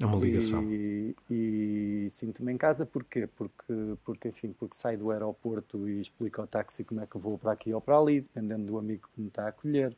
É 0.00 0.06
uma 0.06 0.16
ligação. 0.16 0.62
E, 0.62 1.16
e 1.28 2.06
sinto-me 2.10 2.52
em 2.52 2.56
casa 2.56 2.86
porquê? 2.86 3.26
Porque, 3.26 3.96
porque, 4.04 4.28
enfim, 4.28 4.54
porque 4.56 4.76
saio 4.76 4.98
do 4.98 5.10
aeroporto 5.10 5.88
e 5.88 6.00
explico 6.00 6.40
ao 6.40 6.46
táxi 6.46 6.84
como 6.84 7.00
é 7.00 7.06
que 7.06 7.18
vou 7.18 7.36
para 7.36 7.52
aqui 7.52 7.74
ou 7.74 7.80
para 7.80 7.98
ali, 7.98 8.20
dependendo 8.20 8.64
do 8.64 8.78
amigo 8.78 9.08
que 9.12 9.20
me 9.20 9.26
está 9.26 9.46
a 9.46 9.48
acolher. 9.48 9.96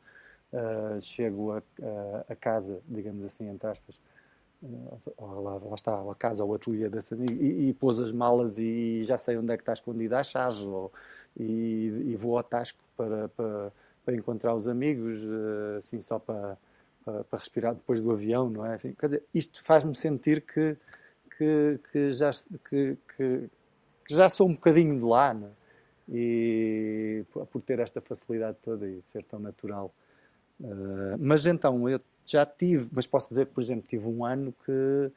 Uh, 0.53 0.99
chego 0.99 1.53
a, 1.53 1.57
a, 1.57 2.33
a, 2.33 2.35
casa, 2.35 2.81
digamos 2.85 3.23
assim, 3.23 3.47
entre 3.47 3.69
aspas, 3.69 4.01
uh, 4.61 5.41
lá, 5.41 5.55
lá, 5.55 5.75
está, 5.75 5.93
a 5.93 6.15
casa 6.15 6.43
ou 6.43 6.53
ateliê 6.53 6.89
desse 6.89 7.13
amigo, 7.13 7.41
e, 7.41 7.69
e 7.69 7.73
pôs 7.73 8.01
as 8.01 8.11
malas 8.11 8.57
e 8.57 9.01
já 9.03 9.17
sei 9.17 9.37
onde 9.37 9.53
é 9.53 9.55
que 9.55 9.61
está 9.61 9.71
escondida 9.71 10.19
a 10.19 10.23
chave, 10.23 10.65
ou, 10.65 10.91
e, 11.37 12.03
e, 12.07 12.15
vou 12.17 12.37
ao 12.37 12.43
Tasco 12.43 12.83
para, 12.97 13.29
para, 13.29 13.71
para 14.03 14.13
encontrar 14.13 14.53
os 14.53 14.67
amigos, 14.67 15.21
uh, 15.23 15.77
assim, 15.77 16.01
só 16.01 16.19
para 16.19 16.57
para, 17.03 17.23
para, 17.23 17.39
respirar 17.39 17.73
depois 17.73 18.01
do 18.01 18.11
avião, 18.11 18.49
não 18.49 18.65
é? 18.65 18.75
Enfim, 18.75 18.95
dizer, 19.01 19.23
isto 19.33 19.63
faz-me 19.63 19.95
sentir 19.95 20.41
que, 20.41 20.77
que, 21.37 21.79
que 21.91 22.11
já, 22.11 22.31
que, 22.69 22.97
que, 23.17 23.49
já 24.09 24.29
sou 24.29 24.47
um 24.47 24.53
bocadinho 24.53 24.97
de 24.97 25.03
lá, 25.03 25.33
não 25.33 25.47
é? 25.47 25.51
E 26.13 27.23
por 27.31 27.61
ter 27.61 27.79
esta 27.79 28.01
facilidade 28.01 28.57
toda 28.61 28.85
e 28.85 29.01
ser 29.07 29.23
tão 29.23 29.39
natural. 29.39 29.93
Uh, 30.61 31.17
mas 31.19 31.45
então, 31.45 31.89
eu 31.89 31.99
já 32.25 32.45
tive, 32.45 32.87
mas 32.91 33.07
posso 33.07 33.29
dizer 33.29 33.47
que, 33.47 33.53
por 33.53 33.63
exemplo, 33.63 33.83
tive 33.87 34.07
um 34.07 34.23
ano 34.23 34.53
que, 34.65 35.11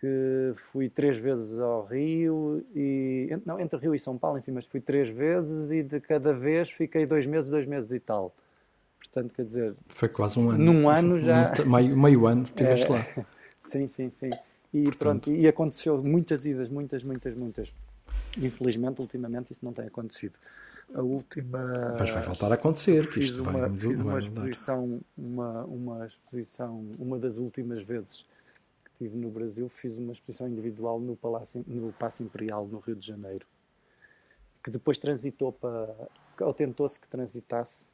que 0.00 0.52
fui 0.56 0.88
três 0.88 1.16
vezes 1.16 1.58
ao 1.58 1.86
Rio, 1.86 2.64
e 2.74 3.28
não, 3.46 3.58
entre 3.58 3.78
Rio 3.78 3.94
e 3.94 3.98
São 3.98 4.18
Paulo, 4.18 4.38
enfim, 4.38 4.52
mas 4.52 4.66
fui 4.66 4.80
três 4.80 5.08
vezes 5.08 5.70
e 5.70 5.82
de 5.82 6.00
cada 6.00 6.32
vez 6.32 6.70
fiquei 6.70 7.06
dois 7.06 7.26
meses, 7.26 7.50
dois 7.50 7.66
meses 7.66 7.90
e 7.90 7.98
tal. 7.98 8.34
Portanto, 8.98 9.34
quer 9.34 9.44
dizer. 9.44 9.74
Foi 9.88 10.08
quase 10.08 10.38
um 10.38 10.50
ano. 10.50 10.64
Num 10.64 10.88
ano 10.88 11.18
já. 11.18 11.52
Meio, 11.66 11.96
meio 11.96 12.26
ano 12.26 12.44
estiveste 12.44 12.86
é, 12.86 12.90
lá. 12.90 13.06
Sim, 13.62 13.88
sim, 13.88 14.10
sim. 14.10 14.28
E 14.74 14.82
Portanto... 14.82 15.24
pronto, 15.24 15.42
e 15.42 15.48
aconteceu 15.48 16.02
muitas 16.02 16.44
idas, 16.44 16.68
muitas, 16.68 17.02
muitas, 17.02 17.34
muitas. 17.34 17.72
Infelizmente, 18.36 19.00
ultimamente, 19.00 19.52
isso 19.52 19.64
não 19.64 19.72
tem 19.72 19.86
acontecido. 19.86 20.34
A 20.92 21.00
última. 21.00 21.94
Mas 21.98 22.10
vai 22.10 22.22
voltar 22.22 22.52
a 22.52 22.54
acontecer, 22.54 23.06
que 23.06 23.12
fiz 23.14 23.26
isto 23.26 23.42
uma, 23.42 23.52
vai, 23.52 23.78
Fiz 23.78 24.00
uma 24.00 24.18
exposição, 24.18 25.00
uma, 25.16 25.64
uma 25.64 26.06
exposição, 26.06 26.84
uma 26.98 27.18
das 27.18 27.38
últimas 27.38 27.82
vezes 27.82 28.26
que 28.84 28.90
estive 28.90 29.16
no 29.16 29.30
Brasil, 29.30 29.68
fiz 29.68 29.96
uma 29.96 30.12
exposição 30.12 30.48
individual 30.48 31.00
no, 31.00 31.16
Palácio, 31.16 31.64
no 31.66 31.92
Paço 31.92 32.22
Imperial, 32.22 32.66
no 32.68 32.78
Rio 32.78 32.94
de 32.94 33.06
Janeiro, 33.06 33.46
que 34.62 34.70
depois 34.70 34.98
transitou 34.98 35.52
para. 35.52 35.94
ou 36.40 36.52
tentou-se 36.52 37.00
que 37.00 37.08
transitasse 37.08 37.90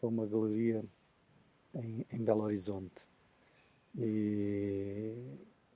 para 0.00 0.08
uma 0.08 0.26
galeria 0.26 0.84
em, 1.74 2.06
em 2.12 2.18
Belo 2.18 2.42
Horizonte. 2.42 3.06
E, 3.96 5.14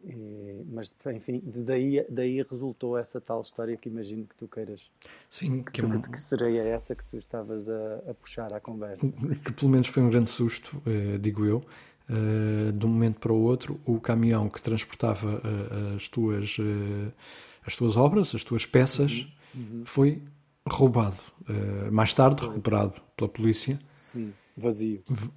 e, 0.05 0.65
mas, 0.71 0.95
enfim, 1.15 1.43
daí, 1.45 2.05
daí 2.09 2.43
resultou 2.43 2.97
essa 2.97 3.21
tal 3.21 3.41
história 3.41 3.77
que 3.77 3.89
imagino 3.89 4.27
que 4.27 4.35
tu 4.37 4.47
queiras. 4.47 4.91
Sim, 5.29 5.63
que, 5.63 5.73
que, 5.73 5.81
é 5.81 6.01
que 6.13 6.21
seria 6.21 6.63
essa 6.63 6.95
que 6.95 7.05
tu 7.05 7.17
estavas 7.17 7.69
a, 7.69 8.11
a, 8.11 8.15
puxar 8.15 8.53
à 8.53 8.61
conversa. 8.61 9.11
Que 9.45 9.53
pelo 9.53 9.71
menos 9.71 9.89
foi 9.89 10.03
um 10.03 10.11
grande 10.11 10.31
susto, 10.31 10.81
eh, 10.87 11.19
digo 11.19 11.45
eu. 11.45 11.63
Uh, 12.11 12.73
de 12.73 12.87
um 12.87 12.89
momento 12.89 13.21
para 13.21 13.33
o 13.33 13.43
outro, 13.43 13.79
o 13.85 14.01
caminhão 14.01 14.49
que 14.49 14.63
transportava 14.63 15.43
uh, 15.45 15.97
as, 15.97 16.09
tuas, 16.09 16.57
uh, 16.59 17.13
as 17.67 17.77
tuas 17.77 17.99
obras, 17.99 18.35
as 18.35 18.43
tuas 18.43 18.65
peças, 18.65 19.27
uhum, 19.55 19.63
uhum. 19.63 19.83
foi 19.85 20.23
roubado. 20.67 21.23
mais 21.91 22.15
tarde, 22.15 22.47
recuperado 22.47 22.95
pela 23.17 23.29
polícia. 23.29 23.79
Sim, 23.95 24.33
vazio. 24.57 25.03
V 25.07 25.29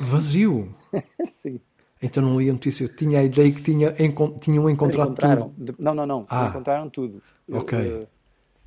vazio? 0.00 0.74
Sim. 1.26 1.60
Então 2.04 2.22
não 2.22 2.38
li 2.38 2.50
a 2.50 2.52
notícia. 2.52 2.84
Eu 2.84 2.94
tinha 2.94 3.20
a 3.20 3.24
ideia 3.24 3.50
que 3.50 3.62
tinha, 3.62 3.90
tinham 4.38 4.68
encontrado 4.68 5.06
encontraram. 5.06 5.48
tudo. 5.50 5.74
Não, 5.78 5.94
não, 5.94 6.04
não. 6.04 6.26
Ah. 6.28 6.48
Encontraram 6.48 6.90
tudo. 6.90 7.22
Ok. 7.50 8.06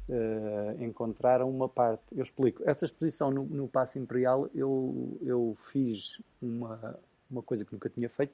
Uh, 0.09 0.83
encontraram 0.83 1.47
uma 1.47 1.69
parte. 1.69 2.01
Eu 2.15 2.23
explico. 2.23 2.63
Essa 2.65 2.85
exposição 2.85 3.29
no, 3.29 3.43
no 3.43 3.67
Passo 3.67 3.99
Imperial, 3.99 4.49
eu, 4.55 5.19
eu 5.21 5.55
fiz 5.71 6.19
uma, 6.41 6.97
uma 7.29 7.43
coisa 7.43 7.63
que 7.63 7.73
nunca 7.73 7.89
tinha 7.89 8.09
feito, 8.09 8.33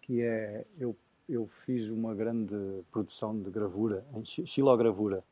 que 0.00 0.22
é, 0.22 0.64
eu, 0.80 0.96
eu 1.28 1.46
fiz 1.66 1.90
uma 1.90 2.14
grande 2.14 2.56
produção 2.90 3.38
de 3.38 3.50
gravura, 3.50 4.02
em 4.14 4.24
xilogravura. 4.24 5.22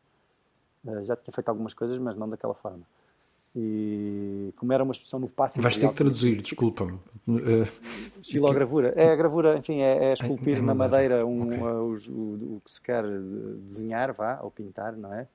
Uh, 0.85 1.03
já 1.05 1.17
tinha 1.17 1.33
feito 1.33 1.49
algumas 1.49 1.73
coisas, 1.73 1.99
mas 1.99 2.15
não 2.17 2.29
daquela 2.29 2.55
forma. 2.55 2.83
E 3.59 4.53
como 4.57 4.71
era 4.75 4.85
uma 4.85 4.93
expressão 4.93 5.19
no 5.19 5.29
passe 5.29 5.59
Vais 5.63 5.79
ter 5.79 5.89
que 5.89 5.95
traduzir, 5.95 6.43
desculpa-me. 6.43 6.99
Estilogravura. 8.21 8.93
É 8.97 9.09
a 9.09 9.17
gravura, 9.17 9.57
enfim, 9.57 9.81
é, 9.81 10.11
é 10.11 10.13
esculpir 10.13 10.57
é, 10.57 10.59
é 10.59 10.63
na 10.63 10.75
madeira 10.75 11.25
um, 11.25 11.47
okay. 11.47 11.61
uh, 11.61 12.13
o, 12.13 12.57
o, 12.57 12.63
que 12.63 12.71
se 12.71 12.83
quer 12.83 13.03
desenhar, 13.65 14.13
vá, 14.13 14.41
ou 14.43 14.51
pintar, 14.51 14.95
não 14.95 15.13
é? 15.15 15.27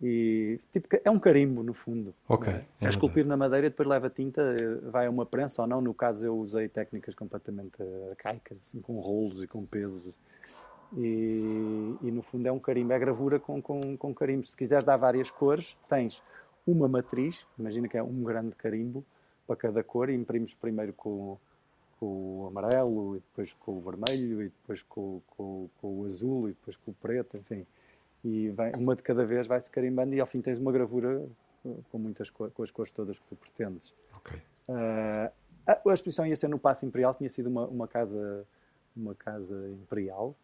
E 0.00 0.60
tipo, 0.72 0.86
é 1.04 1.10
um 1.10 1.18
carimbo, 1.18 1.64
no 1.64 1.74
fundo. 1.74 2.14
Ok. 2.28 2.52
É? 2.52 2.64
é 2.80 2.88
esculpir 2.88 3.26
na 3.26 3.36
madeira, 3.36 3.68
depois 3.68 3.88
leva 3.88 4.08
tinta, 4.08 4.56
vai 4.92 5.06
a 5.06 5.10
uma 5.10 5.26
prensa 5.26 5.62
ou 5.62 5.68
não. 5.68 5.80
No 5.80 5.92
caso, 5.92 6.24
eu 6.24 6.36
usei 6.36 6.68
técnicas 6.68 7.14
completamente 7.16 7.82
arcaicas, 8.10 8.60
assim, 8.60 8.80
com 8.80 9.00
rolos 9.00 9.42
e 9.42 9.48
com 9.48 9.66
pesos. 9.66 10.14
E, 10.96 11.96
e, 12.02 12.10
no 12.10 12.22
fundo 12.22 12.46
é 12.46 12.52
um 12.52 12.58
carimbo, 12.60 12.92
é 12.92 12.98
gravura 12.98 13.40
com, 13.40 13.60
com, 13.60 13.96
com 13.96 14.14
carimbos. 14.14 14.52
Se 14.52 14.56
quiseres 14.56 14.84
dar 14.84 14.96
várias 14.96 15.30
cores, 15.30 15.76
tens 15.88 16.22
uma 16.70 16.86
matriz, 16.86 17.46
imagina 17.58 17.88
que 17.88 17.96
é 17.96 18.02
um 18.02 18.22
grande 18.22 18.54
carimbo, 18.54 19.04
para 19.46 19.56
cada 19.56 19.82
cor 19.82 20.10
e 20.10 20.14
imprimimos 20.14 20.52
primeiro 20.52 20.92
com, 20.92 21.38
com 21.98 22.42
o 22.42 22.46
amarelo, 22.46 23.16
e 23.16 23.20
depois 23.20 23.54
com 23.54 23.78
o 23.78 23.80
vermelho, 23.80 24.42
e 24.42 24.44
depois 24.44 24.82
com, 24.82 25.22
com, 25.28 25.68
com 25.80 26.00
o 26.00 26.04
azul, 26.04 26.48
e 26.48 26.52
depois 26.52 26.76
com 26.76 26.90
o 26.90 26.94
preto, 26.94 27.38
enfim. 27.38 27.66
E 28.22 28.50
vai, 28.50 28.72
uma 28.76 28.94
de 28.94 29.02
cada 29.02 29.24
vez 29.24 29.46
vai-se 29.46 29.70
carimbando 29.70 30.14
e 30.14 30.20
ao 30.20 30.26
fim 30.26 30.40
tens 30.40 30.58
uma 30.58 30.72
gravura 30.72 31.24
eh, 31.64 31.76
com 31.90 31.98
muitas 31.98 32.28
cores, 32.28 32.52
com 32.52 32.62
as 32.62 32.70
cores 32.70 32.92
todas 32.92 33.18
que 33.18 33.24
tu 33.26 33.36
pretendes. 33.36 33.94
Ok. 34.16 34.36
Uh, 34.68 35.32
a, 35.66 35.92
exposição 35.94 36.26
ia 36.26 36.36
ser 36.36 36.48
no 36.48 36.58
Paço 36.58 36.84
Imperial, 36.84 37.14
tinha 37.14 37.30
sido 37.30 37.46
uma, 37.46 37.66
uma 37.66 37.88
casa 37.88 38.46
uma 38.96 39.14
casa 39.14 39.70
imperial, 39.70 40.34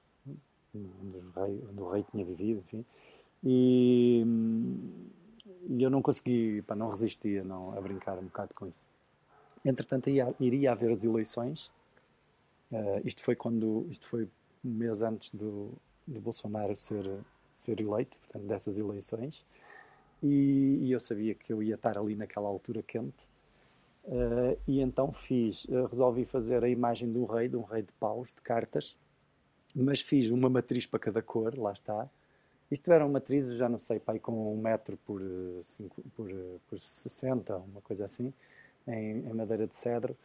onde, 0.74 1.18
rei, 1.36 1.64
onde 1.68 1.80
o 1.80 1.90
rei 1.90 2.04
tinha 2.10 2.24
vivido, 2.24 2.60
enfim, 2.60 2.84
e, 3.42 4.24
e 5.68 5.82
eu 5.82 5.90
não 5.90 6.02
consegui, 6.02 6.62
pá, 6.62 6.74
não 6.74 6.90
resistia 6.90 7.42
não, 7.42 7.76
a 7.76 7.80
brincar 7.80 8.18
um 8.18 8.24
bocado 8.24 8.52
com 8.54 8.66
isso. 8.66 8.84
Entretanto, 9.64 10.10
ia, 10.10 10.34
iria 10.38 10.72
haver 10.72 10.92
as 10.92 11.04
eleições. 11.04 11.70
Uh, 12.70 13.00
isto 13.04 13.22
foi 13.22 13.34
quando, 13.34 13.86
isto 13.88 14.06
foi 14.06 14.28
um 14.64 14.70
mês 14.70 15.02
antes 15.02 15.30
do, 15.32 15.72
do 16.06 16.20
Bolsonaro 16.20 16.76
ser, 16.76 17.08
ser 17.54 17.80
eleito, 17.80 18.18
portanto, 18.18 18.46
dessas 18.46 18.76
eleições. 18.76 19.44
E, 20.22 20.78
e, 20.82 20.92
eu 20.92 21.00
sabia 21.00 21.34
que 21.34 21.52
eu 21.52 21.62
ia 21.62 21.74
estar 21.74 21.98
ali 21.98 22.14
naquela 22.14 22.48
altura 22.48 22.82
quente. 22.82 23.26
Uh, 24.04 24.58
e 24.68 24.80
então 24.80 25.12
fiz, 25.12 25.64
uh, 25.64 25.86
resolvi 25.86 26.26
fazer 26.26 26.62
a 26.62 26.68
imagem 26.68 27.10
de 27.10 27.18
um 27.18 27.24
rei, 27.24 27.48
de 27.48 27.56
um 27.56 27.62
rei 27.62 27.82
de 27.82 27.92
paus, 27.92 28.34
de 28.34 28.40
cartas, 28.42 28.96
mas 29.74 30.00
fiz 30.00 30.30
uma 30.30 30.50
matriz 30.50 30.84
para 30.86 30.98
cada 30.98 31.22
cor, 31.22 31.58
lá 31.58 31.72
está. 31.72 32.08
Isto 32.70 32.92
eram 32.92 33.08
matrizes, 33.08 33.58
já 33.58 33.68
não 33.68 33.78
sei, 33.78 34.00
pai, 34.00 34.18
com 34.18 34.52
um 34.52 34.56
metro 34.56 34.96
por, 35.04 35.20
cinco, 35.62 36.02
por, 36.16 36.30
por 36.68 36.78
60, 36.78 37.56
uma 37.56 37.80
coisa 37.82 38.04
assim 38.04 38.32
em, 38.86 39.18
em 39.18 39.32
madeira 39.32 39.66
de 39.66 39.76
cedro 39.76 40.16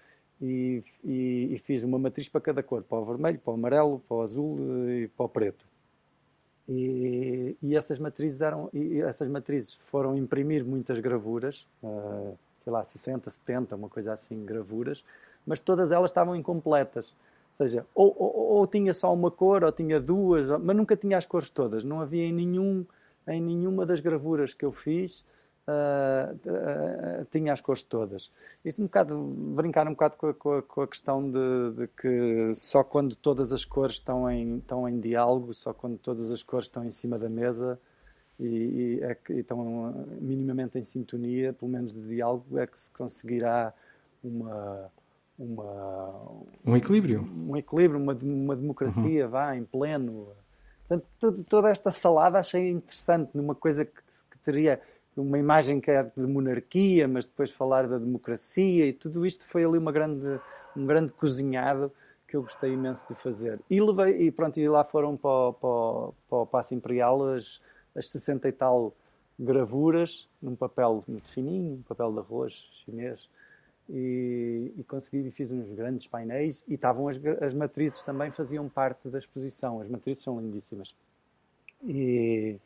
e, 0.41 0.83
e, 1.03 1.49
e, 1.53 1.57
fiz 1.59 1.83
uma 1.83 1.99
matriz 1.99 2.29
para 2.29 2.39
cada 2.39 2.63
cor, 2.63 2.81
para 2.83 2.97
o 2.97 3.05
vermelho, 3.05 3.39
para 3.39 3.51
o 3.51 3.53
amarelo, 3.55 3.99
para 4.07 4.17
o 4.17 4.21
azul 4.21 4.57
e 4.89 5.07
para 5.09 5.25
o 5.25 5.29
preto. 5.29 5.65
E, 6.67 7.57
e 7.61 7.75
essas 7.75 7.99
matrizes 7.99 8.41
eram, 8.41 8.69
essas 9.05 9.27
matrizes 9.27 9.73
foram 9.73 10.15
imprimir 10.15 10.63
muitas 10.63 10.99
gravuras, 10.99 11.67
uh, 11.83 12.37
sei 12.63 12.71
lá, 12.71 12.83
60, 12.83 13.29
70, 13.29 13.75
uma 13.75 13.89
coisa 13.89 14.13
assim, 14.13 14.45
gravuras, 14.45 15.03
mas 15.45 15.59
todas 15.59 15.91
elas 15.91 16.11
estavam 16.11 16.35
incompletas. 16.35 17.13
Seja, 17.61 17.85
ou, 17.93 18.15
ou, 18.17 18.35
ou 18.57 18.67
tinha 18.67 18.93
só 18.93 19.13
uma 19.13 19.29
cor, 19.29 19.65
ou 19.65 19.71
tinha 19.71 19.99
duas, 19.99 20.47
mas 20.61 20.75
nunca 20.75 20.95
tinha 20.95 21.17
as 21.17 21.25
cores 21.25 21.49
todas. 21.49 21.83
Não 21.83 21.99
havia 21.99 22.23
em, 22.23 22.31
nenhum, 22.31 22.85
em 23.27 23.41
nenhuma 23.41 23.85
das 23.85 23.99
gravuras 23.99 24.53
que 24.53 24.63
eu 24.63 24.71
fiz 24.71 25.25
uh, 25.69 26.35
uh, 26.35 27.25
tinha 27.31 27.53
as 27.53 27.61
cores 27.61 27.83
todas. 27.83 28.31
Isto 28.65 28.81
um 28.81 28.85
bocado, 28.85 29.17
brincar 29.55 29.87
um 29.87 29.91
bocado 29.91 30.17
com 30.17 30.27
a, 30.27 30.33
com 30.33 30.53
a, 30.53 30.61
com 30.61 30.81
a 30.81 30.87
questão 30.87 31.29
de, 31.29 31.71
de, 31.75 31.87
que 31.87 32.53
só 32.53 32.83
quando 32.83 33.15
todas 33.15 33.53
as 33.53 33.65
cores 33.65 33.95
estão 33.95 34.29
em, 34.29 34.57
estão 34.57 34.87
em 34.87 34.99
diálogo, 34.99 35.53
só 35.53 35.73
quando 35.73 35.97
todas 35.97 36.31
as 36.31 36.43
cores 36.43 36.65
estão 36.65 36.83
em 36.85 36.91
cima 36.91 37.17
da 37.17 37.29
mesa 37.29 37.79
e, 38.39 38.45
e, 38.47 38.99
é 39.03 39.15
que, 39.15 39.33
e 39.33 39.39
estão 39.39 40.07
minimamente 40.19 40.77
em 40.77 40.83
sintonia, 40.83 41.53
pelo 41.53 41.71
menos 41.71 41.93
de 41.93 42.01
diálogo, 42.07 42.57
é 42.57 42.65
que 42.65 42.79
se 42.79 42.89
conseguirá 42.91 43.73
uma 44.23 44.91
uma, 45.39 46.21
um 46.65 46.75
equilíbrio. 46.75 47.25
Um 47.47 47.55
equilíbrio, 47.55 47.99
uma, 47.99 48.13
uma 48.21 48.55
democracia, 48.55 49.25
uhum. 49.25 49.31
vá, 49.31 49.55
em 49.55 49.63
pleno. 49.63 50.27
Portanto, 50.87 51.45
toda 51.47 51.69
esta 51.69 51.89
salada 51.89 52.37
achei 52.37 52.69
interessante, 52.69 53.31
numa 53.33 53.55
coisa 53.55 53.85
que, 53.85 54.01
que 54.31 54.37
teria 54.43 54.81
uma 55.15 55.37
imagem 55.37 55.79
que 55.79 55.89
é 55.89 56.03
de 56.03 56.27
monarquia, 56.27 57.07
mas 57.07 57.25
depois 57.25 57.49
falar 57.51 57.87
da 57.87 57.97
democracia 57.97 58.85
e 58.85 58.93
tudo 58.93 59.25
isto 59.25 59.45
foi 59.45 59.63
ali 59.63 59.77
uma 59.77 59.91
grande, 59.91 60.39
um 60.75 60.85
grande 60.85 61.11
cozinhado 61.13 61.91
que 62.27 62.35
eu 62.35 62.43
gostei 62.43 62.73
imenso 62.73 63.07
de 63.07 63.15
fazer. 63.15 63.59
E, 63.69 63.81
levei, 63.81 64.27
e 64.27 64.31
pronto, 64.31 64.59
e 64.59 64.69
lá 64.69 64.83
foram 64.83 65.17
para, 65.17 65.29
o, 65.29 65.53
para, 65.53 65.69
o, 65.69 66.13
para 66.29 66.37
o 66.37 66.45
Passo 66.45 66.75
Imperial 66.75 67.33
as, 67.33 67.59
as 67.95 68.09
60 68.09 68.47
e 68.47 68.51
tal 68.51 68.93
gravuras 69.37 70.27
num 70.41 70.55
papel 70.55 71.03
muito 71.07 71.29
fininho, 71.29 71.75
um 71.75 71.81
papel 71.81 72.11
de 72.11 72.19
arroz 72.19 72.53
chinês. 72.83 73.27
E, 73.91 74.71
e 74.77 74.83
consegui 74.83 75.27
e 75.27 75.31
fiz 75.31 75.51
uns 75.51 75.71
grandes 75.71 76.05
painéis 76.05 76.63
e 76.67 76.75
estavam 76.75 77.07
as, 77.07 77.19
as 77.41 77.55
matrizes 77.55 78.03
também 78.03 78.29
faziam 78.29 78.69
parte 78.69 79.09
da 79.09 79.17
exposição. 79.17 79.81
As 79.81 79.89
matrizes 79.89 80.23
são 80.23 80.39
lindíssimas. 80.39 80.93
E, 81.83 82.57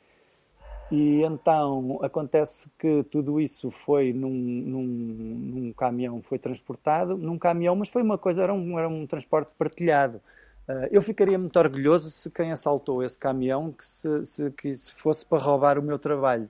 e 0.91 1.21
então 1.21 1.99
acontece 2.01 2.69
que 2.77 3.03
tudo 3.03 3.39
isso 3.39 3.71
foi 3.71 4.11
num, 4.11 4.29
num, 4.29 4.83
num, 4.83 5.73
caminhão, 5.73 6.21
foi 6.21 6.37
transportado 6.37 7.17
num 7.17 7.37
caminhão, 7.37 7.75
mas 7.75 7.89
foi 7.89 8.01
uma 8.01 8.17
coisa, 8.17 8.43
era 8.43 8.53
um, 8.53 8.77
era 8.77 8.89
um 8.89 9.07
transporte 9.07 9.49
partilhado. 9.57 10.19
Uh, 10.67 10.87
eu 10.91 11.01
ficaria 11.01 11.37
muito 11.37 11.57
orgulhoso 11.57 12.11
se 12.11 12.29
quem 12.29 12.51
assaltou 12.51 13.03
esse 13.03 13.19
caminhão 13.19 13.71
que 13.71 13.83
se, 13.83 14.25
se, 14.25 14.51
que 14.51 14.73
se 14.73 14.93
fosse 14.93 15.25
para 15.25 15.41
roubar 15.41 15.77
o 15.77 15.81
meu 15.81 15.99
trabalho. 15.99 16.49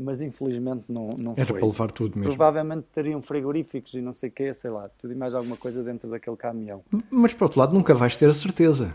Mas 0.00 0.20
infelizmente 0.20 0.84
não, 0.88 1.08
não 1.18 1.32
era 1.32 1.44
foi. 1.44 1.54
Era 1.54 1.54
para 1.54 1.66
levar 1.66 1.90
tudo 1.90 2.16
mesmo. 2.16 2.36
Provavelmente 2.36 2.84
teriam 2.94 3.20
frigoríficos 3.20 3.94
e 3.94 4.00
não 4.00 4.14
sei 4.14 4.28
o 4.28 4.32
quê, 4.32 4.54
sei 4.54 4.70
lá, 4.70 4.88
tudo 4.96 5.12
e 5.12 5.16
mais 5.16 5.34
alguma 5.34 5.56
coisa 5.56 5.82
dentro 5.82 6.08
daquele 6.08 6.36
caminhão. 6.36 6.84
Mas 7.10 7.34
por 7.34 7.44
outro 7.44 7.58
lado, 7.58 7.74
nunca 7.74 7.94
vais 7.94 8.14
ter 8.14 8.28
a 8.28 8.32
certeza. 8.32 8.94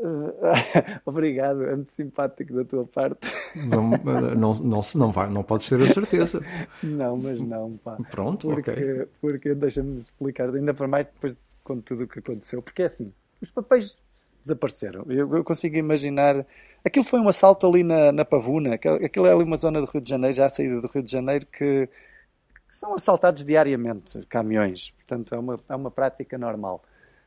Obrigado, 1.04 1.64
é 1.64 1.76
muito 1.76 1.92
simpático 1.92 2.52
da 2.54 2.64
tua 2.64 2.84
parte. 2.84 3.28
Não, 3.54 3.90
não, 3.90 4.54
não, 4.54 4.80
não, 4.94 5.12
vai, 5.12 5.30
não 5.30 5.42
podes 5.42 5.68
ter 5.68 5.80
a 5.80 5.88
certeza. 5.88 6.42
Não, 6.82 7.16
mas 7.16 7.38
não, 7.40 7.76
pá. 7.76 7.96
Pronto, 8.10 8.48
porque, 8.48 8.70
ok. 8.70 9.08
Porque 9.20 9.54
deixa-me 9.54 9.98
explicar, 9.98 10.54
ainda 10.54 10.72
para 10.72 10.88
mais 10.88 11.06
depois 11.06 11.34
de 11.34 11.82
tudo 11.82 12.04
o 12.04 12.08
que 12.08 12.20
aconteceu. 12.20 12.62
Porque 12.62 12.82
é 12.82 12.86
assim, 12.86 13.12
os 13.40 13.50
papéis 13.50 13.96
desapareceram. 14.40 15.04
Eu, 15.08 15.34
eu, 15.34 15.44
consigo 15.44 15.76
imaginar. 15.76 16.46
Aquilo 16.84 17.04
foi 17.04 17.20
um 17.20 17.28
assalto 17.28 17.66
ali 17.66 17.82
na, 17.82 18.10
na 18.10 18.24
Pavuna, 18.24 18.74
aquilo 18.74 19.26
é 19.26 19.32
ali 19.32 19.44
uma 19.44 19.56
zona 19.56 19.80
do 19.80 19.86
Rio 19.86 20.00
de 20.00 20.08
Janeiro, 20.08 20.34
já 20.34 20.46
a 20.46 20.50
saída 20.50 20.80
do 20.80 20.86
Rio 20.86 21.02
de 21.02 21.10
Janeiro, 21.10 21.46
que, 21.46 21.86
que 21.86 22.74
são 22.74 22.94
assaltados 22.94 23.44
diariamente 23.44 24.24
caminhões. 24.28 24.90
Portanto, 24.92 25.34
é 25.34 25.38
uma, 25.38 25.60
é 25.68 25.74
uma 25.74 25.90
prática 25.90 26.38
normal. 26.38 26.82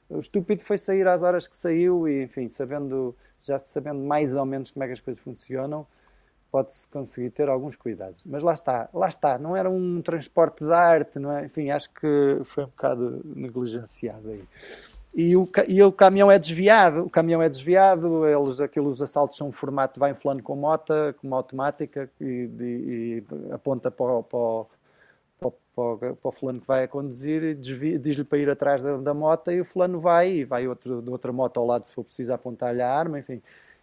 O 0.09 0.19
estúpido 0.19 0.63
foi 0.63 0.77
sair 0.77 1.07
às 1.07 1.21
horas 1.21 1.47
que 1.47 1.55
saiu 1.55 2.07
e, 2.07 2.23
enfim, 2.23 2.49
sabendo, 2.49 3.15
já 3.41 3.59
sabendo 3.59 3.99
mais 3.99 4.35
ou 4.35 4.45
menos 4.45 4.71
como 4.71 4.83
é 4.83 4.87
que 4.87 4.93
as 4.93 5.01
coisas 5.01 5.21
funcionam, 5.21 5.85
pode-se 6.51 6.87
conseguir 6.87 7.31
ter 7.31 7.49
alguns 7.49 7.75
cuidados. 7.75 8.21
Mas 8.23 8.43
lá 8.43 8.53
está, 8.53 8.87
lá 8.93 9.07
está, 9.07 9.39
não 9.39 9.57
era 9.57 9.69
um 9.69 10.01
transporte 10.01 10.63
de 10.63 10.71
arte, 10.71 11.17
não 11.17 11.31
é? 11.31 11.45
Enfim, 11.45 11.71
acho 11.71 11.89
que 11.89 12.41
foi 12.43 12.65
um 12.65 12.67
bocado 12.67 13.21
negligenciado 13.23 14.29
aí. 14.29 14.43
E 15.15 15.37
o, 15.37 15.47
e 15.67 15.83
o 15.83 15.91
caminhão 15.91 16.31
é 16.31 16.39
desviado, 16.39 17.03
o 17.03 17.09
caminhão 17.09 17.39
é 17.39 17.47
desviado, 17.47 18.25
eles, 18.27 18.59
aqueles 18.59 18.99
assaltos 18.99 19.37
são 19.37 19.49
um 19.49 19.51
formato, 19.51 19.99
vai 19.99 20.09
inflando 20.09 20.41
com 20.41 20.55
mota, 20.55 21.13
com 21.21 21.27
uma 21.27 21.37
automática 21.37 22.09
e, 22.19 22.49
e, 22.59 23.23
aponta 23.51 23.91
para, 23.91 24.23
para, 24.23 24.65
para, 25.75 26.15
para 26.15 26.29
o 26.29 26.31
fulano 26.31 26.59
que 26.59 26.65
vai 26.65 26.85
a 26.85 26.87
conduzir, 26.87 27.55
diz-lhe 27.55 28.23
para 28.23 28.39
ir 28.39 28.49
atrás 28.49 28.81
da, 28.81 28.97
da 28.97 29.13
moto 29.13 29.51
e 29.51 29.61
o 29.61 29.65
fulano 29.65 29.99
vai 29.99 30.31
e 30.31 30.45
vai 30.45 30.67
outro, 30.67 30.99
de 30.99 31.09
outra 31.11 31.31
moto 31.31 31.59
ao 31.59 31.67
lado 31.67 31.85
se 31.85 31.93
for 31.93 32.03
preciso 32.03 32.33
apontar-lhe 32.33 32.81
a 32.81 32.91
arma, 32.91 33.19
enfim. 33.19 33.39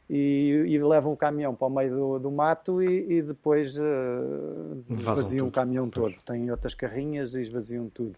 E, 0.09 0.65
e, 0.67 0.83
levam 0.83 1.13
o 1.13 1.17
caminhão 1.17 1.55
para 1.55 1.69
o 1.69 1.71
meio 1.71 1.95
do, 1.95 2.19
do 2.19 2.31
mato 2.33 2.83
e, 2.83 3.19
e 3.19 3.23
depois 3.23 3.79
uh, 3.79 4.85
esvaziam 4.91 5.47
o 5.47 5.53
caminhão 5.53 5.89
todo. 5.89 6.13
Têm 6.27 6.51
outras 6.51 6.75
carrinhas 6.75 7.37
e 7.37 7.43
esvaziam 7.43 7.89
tudo. 7.89 8.17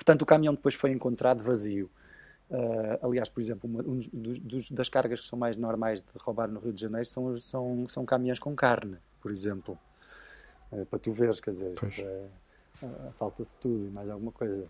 Portanto, 0.00 0.22
o 0.22 0.26
caminhão 0.26 0.54
depois 0.54 0.74
foi 0.74 0.92
encontrado 0.92 1.42
vazio. 1.42 1.90
Uh, 2.50 3.06
aliás, 3.06 3.28
por 3.28 3.38
exemplo, 3.38 3.68
uma, 3.68 3.82
um 3.82 4.00
dos, 4.10 4.38
dos, 4.38 4.70
das 4.70 4.88
cargas 4.88 5.20
que 5.20 5.26
são 5.26 5.38
mais 5.38 5.58
normais 5.58 6.02
de 6.02 6.08
roubar 6.18 6.48
no 6.48 6.58
Rio 6.58 6.72
de 6.72 6.80
Janeiro 6.80 7.04
são, 7.04 7.38
são, 7.38 7.86
são 7.86 8.04
caminhões 8.06 8.38
com 8.38 8.56
carne, 8.56 8.96
por 9.20 9.30
exemplo. 9.30 9.78
Uh, 10.72 10.86
para 10.86 10.98
tu 10.98 11.12
veres, 11.12 11.38
quer 11.38 11.50
dizer, 11.50 11.74
é, 11.98 12.26
falta-se 13.12 13.52
tudo 13.60 13.88
e 13.88 13.90
mais 13.90 14.08
alguma 14.08 14.32
coisa. 14.32 14.66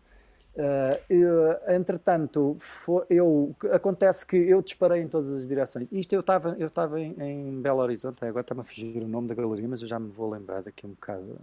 Uh, 0.56 1.72
entretanto, 1.72 2.56
foi, 2.58 3.04
eu, 3.08 3.54
acontece 3.70 4.26
que 4.26 4.36
eu 4.36 4.60
disparei 4.60 5.00
em 5.00 5.06
todas 5.06 5.32
as 5.32 5.46
direções. 5.46 5.86
Isto 5.92 6.12
eu 6.12 6.20
estava 6.22 6.56
eu 6.58 6.98
em, 6.98 7.14
em 7.22 7.62
Belo 7.62 7.78
Horizonte, 7.78 8.24
agora 8.24 8.40
está-me 8.40 8.62
a 8.62 8.64
fugir 8.64 9.00
o 9.00 9.06
nome 9.06 9.28
da 9.28 9.34
galeria, 9.36 9.68
mas 9.68 9.80
eu 9.80 9.86
já 9.86 9.98
me 10.00 10.10
vou 10.10 10.28
lembrar 10.28 10.60
daqui 10.60 10.88
um 10.88 10.90
bocado. 10.90 11.38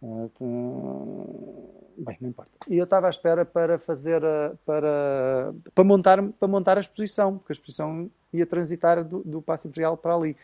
Uh, 0.00 1.94
bem, 1.98 2.16
não 2.20 2.30
importa. 2.30 2.52
E 2.68 2.76
eu 2.76 2.84
estava 2.84 3.06
à 3.06 3.10
espera 3.10 3.44
para 3.44 3.78
fazer 3.78 4.20
para, 4.64 5.52
para, 5.74 5.84
montar, 5.84 6.22
para 6.22 6.48
montar 6.48 6.76
a 6.76 6.80
exposição, 6.80 7.38
porque 7.38 7.52
a 7.52 7.54
exposição 7.54 8.10
ia 8.32 8.46
transitar 8.46 9.04
do, 9.04 9.22
do 9.24 9.42
Passo 9.42 9.68
Imperial 9.68 9.96
para 9.96 10.14
ali. 10.14 10.36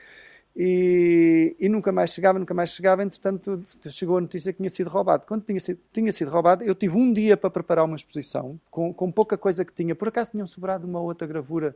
E, 0.56 1.56
e, 1.58 1.68
nunca 1.68 1.90
mais 1.90 2.10
chegava, 2.10 2.38
nunca 2.38 2.54
mais 2.54 2.70
chegava. 2.70 3.02
Entretanto, 3.02 3.62
chegou 3.90 4.18
a 4.18 4.20
notícia 4.20 4.52
que 4.52 4.58
tinha 4.58 4.70
sido 4.70 4.88
roubado. 4.88 5.24
Quando 5.26 5.44
tinha 5.44 5.58
sido, 5.58 5.80
tinha 5.92 6.12
sido 6.12 6.30
roubado, 6.30 6.62
eu 6.62 6.74
tive 6.74 6.96
um 6.96 7.12
dia 7.12 7.36
para 7.36 7.50
preparar 7.50 7.84
uma 7.84 7.96
exposição 7.96 8.58
com, 8.70 8.94
com 8.94 9.10
pouca 9.10 9.36
coisa 9.36 9.64
que 9.64 9.72
tinha. 9.72 9.94
Por 9.94 10.08
acaso 10.08 10.30
tinham 10.30 10.46
sobrado 10.46 10.86
uma 10.86 11.00
outra 11.00 11.26
gravura 11.26 11.74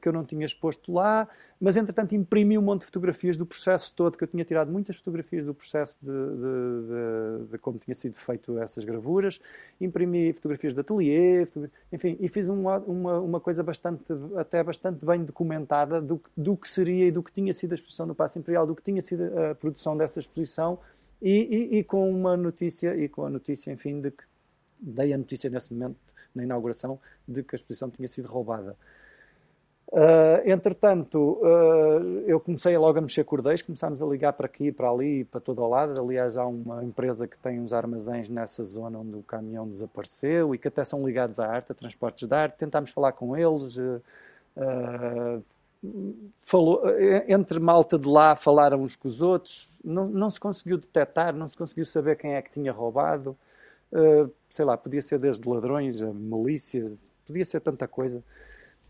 que 0.00 0.08
eu 0.08 0.12
não 0.12 0.24
tinha 0.24 0.44
exposto 0.46 0.92
lá, 0.92 1.28
mas 1.60 1.76
entretanto 1.76 2.14
imprimi 2.14 2.56
um 2.56 2.62
monte 2.62 2.80
de 2.80 2.86
fotografias 2.86 3.36
do 3.36 3.44
processo 3.44 3.92
todo, 3.94 4.16
que 4.16 4.24
eu 4.24 4.28
tinha 4.28 4.44
tirado 4.44 4.70
muitas 4.70 4.96
fotografias 4.96 5.44
do 5.44 5.54
processo 5.54 5.98
de, 6.00 6.10
de, 6.10 7.44
de, 7.44 7.52
de 7.52 7.58
como 7.58 7.78
tinha 7.78 7.94
sido 7.94 8.14
feito 8.16 8.58
essas 8.58 8.84
gravuras, 8.84 9.40
imprimi 9.80 10.32
fotografias 10.32 10.74
de 10.74 10.80
ateliê, 10.80 11.46
enfim, 11.92 12.16
e 12.20 12.28
fiz 12.28 12.48
uma, 12.48 12.78
uma, 12.78 13.20
uma, 13.20 13.40
coisa 13.40 13.62
bastante, 13.62 14.04
até 14.36 14.62
bastante 14.62 15.04
bem 15.04 15.24
documentada 15.24 16.00
do, 16.00 16.20
do 16.36 16.56
que 16.56 16.68
seria 16.68 17.06
e 17.06 17.10
do 17.10 17.22
que 17.22 17.32
tinha 17.32 17.52
sido 17.52 17.72
a 17.72 17.74
exposição 17.74 18.06
no 18.06 18.14
Passo 18.14 18.38
Imperial, 18.38 18.66
do 18.66 18.74
que 18.74 18.82
tinha 18.82 19.02
sido 19.02 19.24
a 19.38 19.54
produção 19.54 19.96
dessa 19.96 20.18
exposição, 20.18 20.78
e, 21.20 21.70
e, 21.74 21.78
e 21.78 21.84
com 21.84 22.10
uma 22.10 22.36
notícia, 22.36 22.96
e 22.96 23.08
com 23.08 23.24
a 23.24 23.30
notícia, 23.30 23.72
enfim, 23.72 24.00
de 24.00 24.10
que 24.10 24.24
dei 24.78 25.12
a 25.12 25.18
notícia 25.18 25.48
nesse 25.48 25.72
momento, 25.72 25.96
na 26.34 26.42
inauguração, 26.42 27.00
de 27.26 27.42
que 27.42 27.54
a 27.54 27.56
exposição 27.56 27.88
tinha 27.90 28.08
sido 28.08 28.26
roubada. 28.26 28.76
Uh, 29.92 30.42
entretanto, 30.50 31.38
uh, 31.40 32.24
eu 32.26 32.40
comecei 32.40 32.76
logo 32.76 32.98
a 32.98 33.00
mexer 33.00 33.22
cordéis, 33.22 33.62
começámos 33.62 34.02
a 34.02 34.06
ligar 34.06 34.32
para 34.32 34.46
aqui, 34.46 34.72
para 34.72 34.90
ali, 34.90 35.24
para 35.24 35.40
todo 35.40 35.62
o 35.62 35.68
lado. 35.68 36.00
Aliás, 36.00 36.36
há 36.36 36.46
uma 36.46 36.82
empresa 36.84 37.28
que 37.28 37.38
tem 37.38 37.60
uns 37.60 37.72
armazéns 37.72 38.28
nessa 38.28 38.64
zona 38.64 38.98
onde 38.98 39.16
o 39.16 39.22
caminhão 39.22 39.68
desapareceu 39.68 40.54
e 40.54 40.58
que 40.58 40.68
até 40.68 40.82
são 40.82 41.06
ligados 41.06 41.38
à 41.38 41.46
arte, 41.46 41.70
a 41.70 41.74
transportes 41.74 42.26
de 42.26 42.34
arte. 42.34 42.56
Tentámos 42.56 42.90
falar 42.90 43.12
com 43.12 43.36
eles. 43.36 43.76
Uh, 43.76 45.42
falou, 46.40 46.82
entre 47.28 47.60
malta 47.60 47.98
de 47.98 48.08
lá 48.08 48.34
falaram 48.34 48.82
uns 48.82 48.96
com 48.96 49.06
os 49.06 49.20
outros. 49.20 49.68
Não, 49.84 50.08
não 50.08 50.30
se 50.30 50.40
conseguiu 50.40 50.78
detectar, 50.78 51.34
não 51.34 51.46
se 51.46 51.56
conseguiu 51.56 51.84
saber 51.84 52.16
quem 52.16 52.34
é 52.34 52.42
que 52.42 52.50
tinha 52.50 52.72
roubado. 52.72 53.36
sei 54.48 54.64
lá, 54.64 54.78
podia 54.78 55.02
ser 55.02 55.18
desde 55.18 55.46
ladrões 55.46 56.00
a 56.00 56.06
milícias, 56.06 56.96
podia 57.26 57.44
ser 57.44 57.60
tanta 57.60 57.86
coisa. 57.86 58.24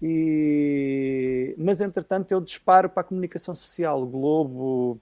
E... 0.03 1.55
Mas, 1.59 1.81
entretanto, 1.81 2.33
eu 2.33 2.41
disparo 2.41 2.89
para 2.89 3.03
a 3.03 3.05
comunicação 3.05 3.55
social, 3.55 4.05
Globo, 4.07 5.01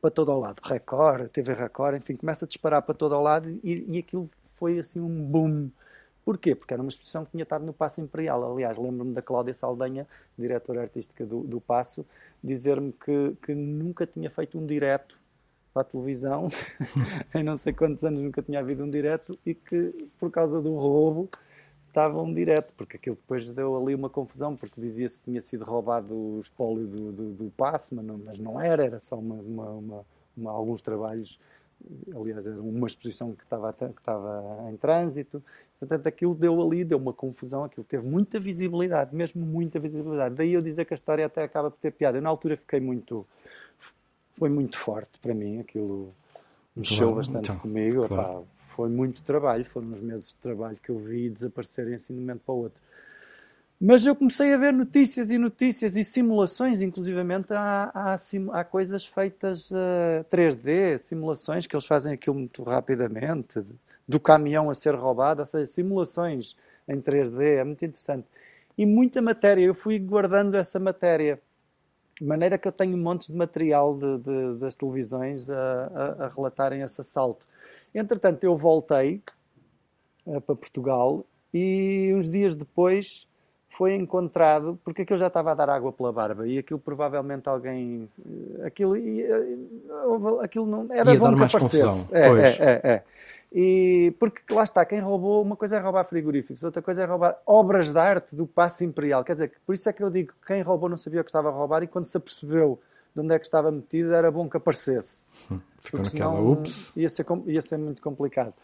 para 0.00 0.10
todo 0.10 0.32
o 0.32 0.38
lado, 0.38 0.60
Record, 0.64 1.28
TV 1.28 1.54
Record, 1.54 1.96
enfim, 1.96 2.16
começa 2.16 2.44
a 2.44 2.48
disparar 2.48 2.82
para 2.82 2.94
todo 2.94 3.14
o 3.14 3.20
lado 3.20 3.48
e, 3.62 3.86
e 3.88 3.98
aquilo 3.98 4.28
foi 4.56 4.78
assim 4.78 5.00
um 5.00 5.24
boom. 5.24 5.70
Porquê? 6.24 6.54
Porque 6.54 6.72
era 6.72 6.82
uma 6.82 6.88
exposição 6.88 7.24
que 7.24 7.32
tinha 7.32 7.42
estado 7.42 7.64
no 7.64 7.72
Passo 7.72 8.00
Imperial. 8.00 8.52
Aliás, 8.52 8.78
lembro-me 8.78 9.12
da 9.12 9.22
Cláudia 9.22 9.54
Saldanha, 9.54 10.06
diretora 10.38 10.82
artística 10.82 11.26
do, 11.26 11.42
do 11.42 11.60
Passo, 11.60 12.06
dizer-me 12.42 12.92
que, 12.92 13.36
que 13.42 13.54
nunca 13.54 14.06
tinha 14.06 14.30
feito 14.30 14.58
um 14.58 14.66
direto 14.66 15.16
para 15.72 15.82
a 15.82 15.84
televisão, 15.84 16.48
em 17.34 17.42
não 17.42 17.56
sei 17.56 17.72
quantos 17.72 18.04
anos 18.04 18.22
nunca 18.22 18.42
tinha 18.42 18.60
havido 18.60 18.84
um 18.84 18.90
direto 18.90 19.36
e 19.44 19.54
que, 19.54 20.08
por 20.18 20.30
causa 20.30 20.60
do 20.60 20.74
roubo, 20.76 21.28
estavam 21.92 22.32
direto, 22.32 22.72
porque 22.74 22.96
aquilo 22.96 23.16
depois 23.16 23.52
deu 23.52 23.76
ali 23.76 23.94
uma 23.94 24.08
confusão, 24.08 24.56
porque 24.56 24.80
dizia-se 24.80 25.18
que 25.18 25.24
tinha 25.24 25.42
sido 25.42 25.62
roubado 25.62 26.14
o 26.14 26.40
espólio 26.40 26.86
do, 26.86 27.12
do, 27.12 27.32
do 27.32 27.50
passe, 27.50 27.94
mas 27.94 28.04
não, 28.04 28.18
mas 28.18 28.38
não, 28.38 28.58
era, 28.58 28.82
era 28.82 28.98
só 28.98 29.18
uma, 29.18 29.34
uma, 29.34 30.04
uma, 30.34 30.50
alguns 30.50 30.80
trabalhos, 30.80 31.38
aliás, 32.16 32.46
era 32.46 32.60
uma 32.60 32.86
exposição 32.86 33.34
que 33.34 33.44
estava, 33.44 33.70
que 33.74 33.84
estava 33.84 34.70
em 34.70 34.76
trânsito, 34.78 35.44
portanto 35.78 36.06
aquilo 36.06 36.34
deu 36.34 36.62
ali, 36.62 36.82
deu 36.82 36.96
uma 36.96 37.12
confusão, 37.12 37.64
aquilo 37.64 37.84
teve 37.84 38.08
muita 38.08 38.40
visibilidade, 38.40 39.14
mesmo 39.14 39.44
muita 39.44 39.78
visibilidade. 39.78 40.34
Daí 40.34 40.54
eu 40.54 40.62
dizer 40.62 40.86
que 40.86 40.94
a 40.94 40.96
história 40.96 41.26
até 41.26 41.42
acaba 41.42 41.70
por 41.70 41.78
ter 41.78 41.90
piada. 41.90 42.16
Eu 42.16 42.22
na 42.22 42.30
altura 42.30 42.56
fiquei 42.56 42.80
muito, 42.80 43.26
foi 44.32 44.48
muito 44.48 44.78
forte 44.78 45.18
para 45.18 45.34
mim, 45.34 45.60
aquilo 45.60 46.14
mexeu 46.74 47.08
claro, 47.08 47.16
bastante 47.16 47.50
então, 47.50 47.60
comigo, 47.60 48.08
claro 48.08 48.46
foi 48.74 48.88
muito 48.88 49.22
trabalho, 49.22 49.64
foram 49.64 49.88
uns 49.88 50.00
meses 50.00 50.30
de 50.30 50.36
trabalho 50.36 50.78
que 50.82 50.90
eu 50.90 50.98
vi 50.98 51.28
desaparecerem 51.28 51.94
assim 51.94 52.14
de 52.14 52.18
um 52.18 52.22
momento 52.22 52.40
para 52.44 52.54
o 52.54 52.58
outro. 52.58 52.80
Mas 53.84 54.06
eu 54.06 54.14
comecei 54.14 54.54
a 54.54 54.56
ver 54.56 54.72
notícias 54.72 55.30
e 55.30 55.36
notícias 55.36 55.96
e 55.96 56.04
simulações, 56.04 56.80
inclusivamente 56.80 57.52
há, 57.52 57.90
há, 57.92 58.16
há 58.52 58.64
coisas 58.64 59.04
feitas 59.04 59.72
uh, 59.72 59.74
eh, 59.74 60.24
3D, 60.30 60.98
simulações 60.98 61.66
que 61.66 61.74
eles 61.74 61.84
fazem 61.84 62.12
aquilo 62.12 62.36
muito 62.36 62.62
rapidamente, 62.62 63.60
do 64.06 64.20
caminhão 64.20 64.70
a 64.70 64.74
ser 64.74 64.94
roubado, 64.94 65.40
ou 65.40 65.46
seja, 65.46 65.66
simulações 65.66 66.56
em 66.88 67.00
3D, 67.00 67.58
é 67.58 67.64
muito 67.64 67.84
interessante. 67.84 68.26
E 68.78 68.86
muita 68.86 69.20
matéria, 69.20 69.64
eu 69.64 69.74
fui 69.74 69.98
guardando 69.98 70.54
essa 70.54 70.78
matéria, 70.78 71.40
de 72.20 72.24
maneira 72.24 72.56
que 72.56 72.68
eu 72.68 72.72
tenho 72.72 72.96
montes 72.96 73.28
de 73.28 73.36
material 73.36 73.98
de, 73.98 74.18
de, 74.18 74.58
das 74.60 74.76
televisões 74.76 75.50
a, 75.50 75.56
a, 75.56 76.24
a 76.26 76.28
relatarem 76.28 76.82
esse 76.82 77.00
assalto. 77.00 77.48
Entretanto, 77.94 78.44
eu 78.44 78.56
voltei 78.56 79.22
uh, 80.26 80.40
para 80.40 80.54
Portugal 80.54 81.24
e 81.52 82.12
uns 82.14 82.30
dias 82.30 82.54
depois 82.54 83.26
foi 83.72 83.94
encontrado, 83.94 84.78
porque 84.84 85.02
aquilo 85.02 85.18
já 85.18 85.28
estava 85.28 85.52
a 85.52 85.54
dar 85.54 85.70
água 85.70 85.90
pela 85.92 86.12
barba 86.12 86.46
e 86.46 86.58
aquilo 86.58 86.78
provavelmente 86.78 87.48
alguém. 87.48 88.06
Eh, 88.60 88.66
aquilo, 88.66 88.94
eh, 88.96 89.56
aquilo 90.42 90.66
não. 90.66 90.86
Era 90.90 91.14
Ia 91.14 91.18
bom 91.18 91.34
que 91.34 91.42
aparecesse. 91.42 92.14
É, 92.14 92.20
é, 92.20 92.56
é, 92.58 92.80
é, 92.92 93.02
E 93.50 94.14
porque 94.18 94.42
lá 94.52 94.62
está, 94.62 94.84
quem 94.84 95.00
roubou, 95.00 95.40
uma 95.40 95.56
coisa 95.56 95.76
é 95.76 95.80
roubar 95.80 96.04
frigoríficos, 96.04 96.62
outra 96.62 96.82
coisa 96.82 97.02
é 97.02 97.06
roubar 97.06 97.40
obras 97.46 97.90
de 97.90 97.98
arte 97.98 98.36
do 98.36 98.46
Passo 98.46 98.84
Imperial. 98.84 99.24
Quer 99.24 99.32
dizer, 99.32 99.52
por 99.64 99.74
isso 99.74 99.88
é 99.88 99.92
que 99.92 100.02
eu 100.02 100.10
digo 100.10 100.34
que 100.34 100.46
quem 100.48 100.60
roubou 100.60 100.90
não 100.90 100.98
sabia 100.98 101.22
o 101.22 101.24
que 101.24 101.30
estava 101.30 101.48
a 101.48 101.52
roubar 101.52 101.82
e 101.82 101.86
quando 101.86 102.06
se 102.08 102.16
apercebeu 102.18 102.78
de 103.14 103.20
onde 103.20 103.34
é 103.34 103.38
que 103.38 103.44
estava 103.44 103.70
metido, 103.70 104.14
era 104.14 104.30
bom 104.30 104.48
que 104.48 104.56
aparecesse. 104.56 105.20
Hum, 105.50 105.58
ficou 105.78 106.00
naquela, 106.00 106.40
ups. 106.40 106.92
Ia 106.96 107.08
ser, 107.08 107.26
ia 107.46 107.60
ser 107.60 107.76
muito 107.76 108.02
complicado. 108.02 108.54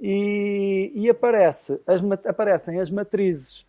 E, 0.00 0.92
e 0.94 1.10
aparece, 1.10 1.80
as, 1.86 2.00
aparecem 2.24 2.80
as 2.80 2.88
matrizes, 2.88 3.66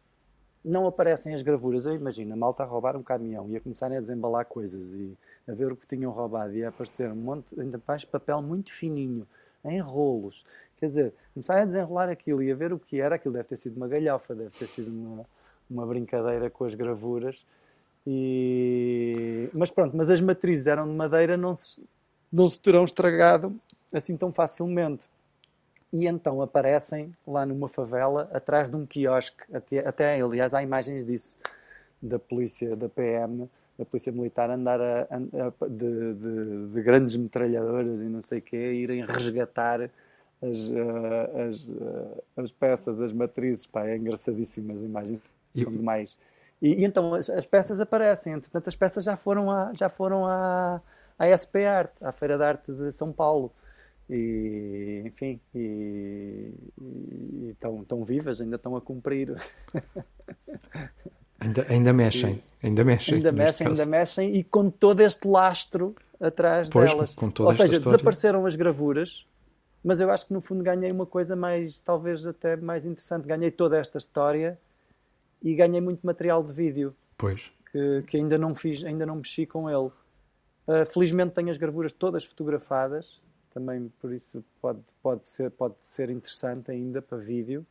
não 0.64 0.86
aparecem 0.86 1.34
as 1.34 1.42
gravuras. 1.42 1.86
Eu 1.86 1.96
imagino, 1.96 2.34
a 2.34 2.36
malta 2.36 2.64
a 2.64 2.66
roubar 2.66 2.96
um 2.96 3.02
caminhão, 3.02 3.50
ia 3.50 3.60
começarem 3.60 3.98
a 3.98 4.02
desembalar 4.02 4.46
coisas 4.46 4.82
e 4.94 5.18
a 5.48 5.54
ver 5.54 5.72
o 5.72 5.76
que 5.76 5.88
tinham 5.88 6.12
roubado, 6.12 6.56
ia 6.56 6.70
aparecer 6.70 7.12
um 7.12 7.16
monte, 7.16 7.60
ainda 7.60 7.82
mais 7.88 8.06
papel 8.06 8.42
muito 8.42 8.72
fininho, 8.72 9.28
em 9.66 9.80
rolos. 9.80 10.46
Quer 10.78 10.88
dizer, 10.88 11.14
começarem 11.34 11.64
a 11.64 11.66
desenrolar 11.66 12.10
aquilo 12.10 12.44
e 12.44 12.52
a 12.52 12.56
ver 12.56 12.72
o 12.72 12.80
que 12.80 13.02
era, 13.02 13.16
aquilo 13.16 13.34
deve 13.34 13.50
ter 13.50 13.58
sido 13.58 13.76
uma 13.76 13.88
galhofa, 13.88 14.36
deve 14.36 14.52
ter 14.52 14.68
sido 14.68 14.90
uma, 14.90 15.26
uma 15.70 15.86
brincadeira 15.88 16.50
com 16.50 16.64
as 16.66 16.76
gravuras 16.76 17.44
e... 18.06 19.50
Mas 19.54 19.70
pronto, 19.70 19.96
mas 19.96 20.10
as 20.10 20.22
matrizes 20.22 20.68
eram 20.68 20.88
de 20.88 20.96
madeira, 20.96 21.38
não 21.38 21.56
se, 21.56 21.82
não 22.32 22.48
se 22.48 22.60
terão 22.60 22.84
estragado 22.84 23.60
assim 23.92 24.16
tão 24.16 24.32
facilmente. 24.32 25.08
E 25.92 26.06
então 26.06 26.42
aparecem 26.42 27.12
lá 27.26 27.46
numa 27.46 27.68
favela, 27.68 28.30
atrás 28.32 28.70
de 28.70 28.76
um 28.76 28.86
quiosque, 28.86 29.44
até, 29.52 29.80
até 29.80 30.22
aliás 30.22 30.54
há 30.54 30.62
imagens 30.62 31.04
disso, 31.04 31.36
da 32.02 32.20
polícia, 32.20 32.76
da 32.76 32.88
PM, 32.88 33.50
da 33.78 33.86
polícia 33.86 34.12
militar 34.12 34.50
andar 34.52 34.80
a, 34.80 35.08
a, 35.10 35.68
de, 35.68 36.14
de, 36.14 36.68
de, 36.74 36.82
grandes 36.82 37.16
metralhadoras 37.16 38.00
e 38.00 38.04
não 38.04 38.22
sei 38.22 38.38
o 38.38 38.42
quê, 38.42 38.74
irem 38.74 39.04
resgatar 39.04 39.90
as, 40.42 40.72
as, 41.48 41.68
as 42.38 42.52
peças, 42.52 43.02
as 43.02 43.12
matrizes, 43.12 43.66
pá, 43.66 43.88
é 43.88 43.98
engraçadíssimas 43.98 44.80
as 44.80 44.84
imagens, 44.84 45.22
são 45.56 45.72
demais. 45.72 46.16
E, 46.62 46.82
e 46.82 46.86
então 46.86 47.14
as, 47.14 47.30
as, 47.30 47.46
peças 47.46 47.80
aparecem, 47.80 48.34
entretanto 48.34 48.68
as 48.68 48.76
peças 48.76 49.06
já 49.06 49.16
foram 49.16 49.50
à, 49.50 49.72
já 49.74 49.90
foram 49.90 50.26
à, 50.26 50.82
à 51.18 51.26
SP 51.38 51.66
Art, 51.66 51.92
à 52.02 52.12
Feira 52.12 52.38
de 52.38 52.44
Arte 52.44 52.72
de 52.72 52.92
São 52.92 53.12
Paulo. 53.12 53.52
E, 54.10 55.04
enfim, 55.06 55.40
e, 55.54 56.52
estão, 57.52 57.82
estão 57.82 58.04
vivas, 58.04 58.42
ainda 58.42 58.56
estão 58.56 58.76
a 58.76 58.82
cumprir. 58.82 59.36
Ainda, 61.42 61.66
ainda 61.70 61.94
mexem, 61.94 62.44
e, 62.62 62.68
ainda 62.68 62.84
mexem. 62.84 63.16
Ainda 63.16 63.32
mexem, 63.32 63.66
caso. 63.66 63.82
ainda 63.82 63.90
mexem 63.90 64.36
e 64.36 64.44
com 64.44 64.70
todo 64.70 65.00
este 65.00 65.26
lastro 65.26 65.96
atrás 66.20 66.70
pois, 66.70 66.92
delas. 66.92 67.16
Ou 67.18 67.54
seja, 67.54 67.76
história. 67.76 67.80
desapareceram 67.80 68.46
as 68.46 68.58
gravuras, 68.58 69.26
mas 69.82 70.02
eu 70.02 70.12
acho 70.12 70.28
que 70.28 70.34
no 70.34 70.42
fundo 70.42 70.62
ganhei 70.62 70.92
uma 70.92 71.06
coisa 71.06 71.38
mais, 71.38 71.80
talvez 71.80 72.28
até 72.28 72.58
mais 72.58 72.84
interessante. 72.84 73.26
Ganhei 73.26 73.52
toda 73.52 73.78
esta 73.78 73.98
história 73.98 74.60
e 75.42 75.56
ganhei 75.56 75.82
muito 75.82 76.06
material 76.06 76.44
de 76.44 76.54
vídeo. 76.54 76.96
Pois. 77.18 77.52
Que, 77.72 78.04
que 78.08 78.18
ainda 78.18 78.38
não 78.38 78.56
fiz, 78.56 78.84
ainda 78.84 79.06
não 79.06 79.18
mexi 79.18 79.46
com 79.46 79.70
ele. 79.70 79.88
Uh, 80.68 80.86
felizmente 80.92 81.34
tenho 81.34 81.50
as 81.50 81.58
gravuras 81.58 81.92
todas 81.92 82.24
fotografadas, 82.26 83.22
também 83.54 83.92
por 84.00 84.14
isso 84.14 84.44
pode, 84.62 84.80
pode, 85.02 85.28
ser, 85.28 85.50
pode 85.52 85.76
ser 85.82 86.10
interessante 86.10 86.72
ainda 86.72 87.02
para 87.02 87.18
vídeo. 87.18 87.66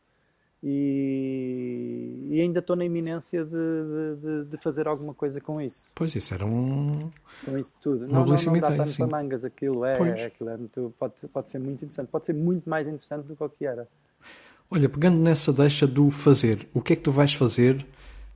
E, 0.61 2.27
e 2.31 2.41
ainda 2.41 2.59
estou 2.59 2.75
na 2.75 2.83
iminência 2.83 3.45
de, 3.45 4.15
de, 4.21 4.45
de, 4.49 4.57
fazer 4.57 4.89
alguma 4.89 5.13
coisa 5.13 5.39
com 5.39 5.61
isso. 5.61 5.89
Pois, 5.95 6.13
isso 6.13 6.33
era 6.33 6.45
um. 6.45 7.09
Com 7.45 7.57
isso 7.57 7.75
tudo. 7.79 8.05
Uma 8.05 8.25
não, 8.25 8.25
não, 8.25 8.35
não 8.35 8.59
dá 8.59 8.75
tanto 8.75 8.93
para 8.97 9.07
mangas 9.07 9.45
aquilo. 9.45 9.85
É, 9.85 9.93
é, 9.93 10.25
aquilo 10.25 10.49
é 10.49 10.57
muito, 10.57 10.93
pode, 10.99 11.15
pode 11.29 11.49
ser 11.49 11.59
muito 11.59 11.85
interessante. 11.85 12.09
Pode 12.09 12.25
ser 12.25 12.33
muito 12.33 12.69
mais 12.69 12.87
interessante 12.87 13.25
do 13.25 13.37
que 13.37 13.43
o 13.43 13.49
que 13.49 13.65
era. 13.65 13.87
Olha, 14.71 14.87
pegando 14.87 15.17
nessa 15.17 15.51
deixa 15.51 15.87
do 15.87 16.09
fazer, 16.11 16.67
o 16.73 16.81
que 16.81 16.93
é 16.93 16.95
que 16.95 17.01
tu 17.01 17.11
vais 17.11 17.33
fazer 17.33 17.85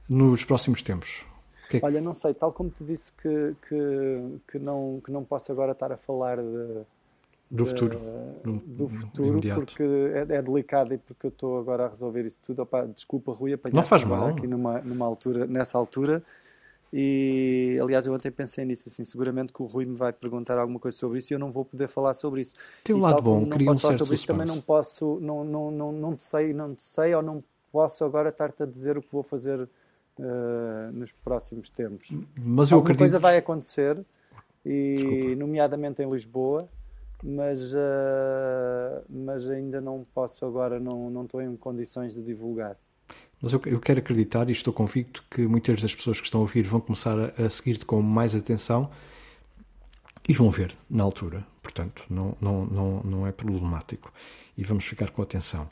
nos 0.10 0.44
próximos 0.44 0.82
tempos? 0.82 1.24
É 1.66 1.80
que... 1.80 1.86
Olha, 1.86 2.02
não 2.02 2.14
sei, 2.14 2.34
tal 2.34 2.52
como 2.52 2.72
te 2.72 2.84
disse 2.84 3.14
que, 3.14 3.56
que, 3.68 4.40
que, 4.52 4.60
não, 4.60 5.00
que 5.04 5.12
não 5.12 5.24
posso 5.24 5.52
agora 5.52 5.74
estar 5.74 5.92
a 5.92 5.98
falar 5.98 6.38
de, 6.38 6.82
do 7.52 7.66
futuro, 7.68 8.00
do, 8.44 8.54
do 8.54 8.90
futuro 8.90 9.28
imediato. 9.28 9.66
porque 9.66 9.84
é, 9.84 10.38
é, 10.38 10.42
delicado 10.42 10.94
e 10.96 10.98
porque 10.98 11.28
eu 11.28 11.30
estou 11.30 11.60
agora 11.60 11.86
a 11.86 11.90
resolver 11.90 12.26
isso 12.26 12.38
tudo. 12.44 12.64
Opa, 12.64 12.88
desculpa, 12.88 13.32
Rui, 13.32 13.60
não 13.72 13.84
faz 13.84 14.04
mal 14.04 14.30
aqui 14.30 14.48
numa, 14.48 14.80
numa 14.80 15.06
altura, 15.06 15.46
nessa 15.46 15.78
altura. 15.78 16.24
E 16.96 17.80
aliás, 17.82 18.06
eu 18.06 18.14
ontem 18.14 18.30
pensei 18.30 18.64
nisso, 18.64 18.88
assim, 18.88 19.04
seguramente 19.04 19.52
que 19.52 19.64
o 19.64 19.66
Rui 19.66 19.84
me 19.84 19.96
vai 19.96 20.14
perguntar 20.14 20.60
alguma 20.60 20.80
coisa 20.80 20.96
sobre 20.96 21.18
isso 21.18 21.34
e 21.34 21.36
eu 21.36 21.40
não 21.40 21.52
vou 21.52 21.66
poder 21.66 21.88
falar 21.88 22.14
sobre 22.14 22.42
isso. 22.42 22.54
Tem 22.84 22.96
um 22.96 23.02
lado 23.02 23.20
bom, 23.20 23.50
queria 23.50 23.72
um 23.72 23.74
certo 23.74 23.98
sobre 23.98 24.14
isso, 24.14 24.28
também 24.28 24.46
não 24.46 24.62
posso, 24.62 25.18
não, 25.20 25.44
não, 25.44 25.72
não, 25.72 25.92
não 25.92 26.16
te 26.16 26.24
sei, 26.24 26.54
não 26.54 26.76
te 26.76 26.84
sei 26.84 27.16
ou 27.16 27.24
não 27.24 27.44
posso 27.72 28.06
agora 28.06 28.30
estar-te 28.30 28.62
a 28.62 28.66
dizer 28.68 28.96
o 28.96 29.02
que 29.02 29.12
vou 29.12 29.24
fazer 29.24 29.60
uh, 29.62 30.92
nos 30.94 31.12
próximos 31.12 31.72
tempos. 31.72 32.16
Mas 32.38 32.70
eu 32.70 32.76
Alguma 32.76 32.82
acredito. 32.82 33.00
coisa 33.00 33.18
vai 33.18 33.38
acontecer, 33.38 34.00
e 34.64 34.94
Desculpa. 34.96 35.36
nomeadamente 35.36 36.04
em 36.04 36.12
Lisboa, 36.12 36.70
mas, 37.24 37.74
uh, 37.74 39.04
mas 39.10 39.50
ainda 39.50 39.82
não 39.82 40.06
posso 40.14 40.46
agora, 40.46 40.80
não, 40.80 41.10
não 41.10 41.26
estou 41.26 41.42
em 41.42 41.56
condições 41.56 42.14
de 42.14 42.22
divulgar. 42.22 42.78
Mas 43.44 43.52
eu, 43.52 43.62
eu, 43.66 43.80
quero 43.82 44.00
acreditar 44.00 44.48
e 44.48 44.54
estou 44.54 44.72
convicto 44.72 45.22
que 45.30 45.46
muitas 45.46 45.82
das 45.82 45.94
pessoas 45.94 46.18
que 46.18 46.26
estão 46.26 46.40
a 46.40 46.44
ouvir 46.44 46.62
vão 46.62 46.80
começar 46.80 47.20
a, 47.20 47.46
a 47.46 47.50
seguir-te 47.50 47.86
com 47.86 48.02
mais 48.02 48.34
atenção 48.34 48.90
e 50.28 50.34
vão 50.34 50.50
ver 50.50 50.74
na 50.90 51.04
altura. 51.04 51.46
Portanto, 51.62 52.06
não, 52.10 52.38
não, 52.40 52.66
não, 52.66 53.04
não 53.04 53.28
é 53.28 53.34
problemático. 53.34 54.14
E 54.58 54.64
vamos 54.64 54.86
ficar 54.86 55.10
com 55.10 55.22
atenção. 55.22 55.68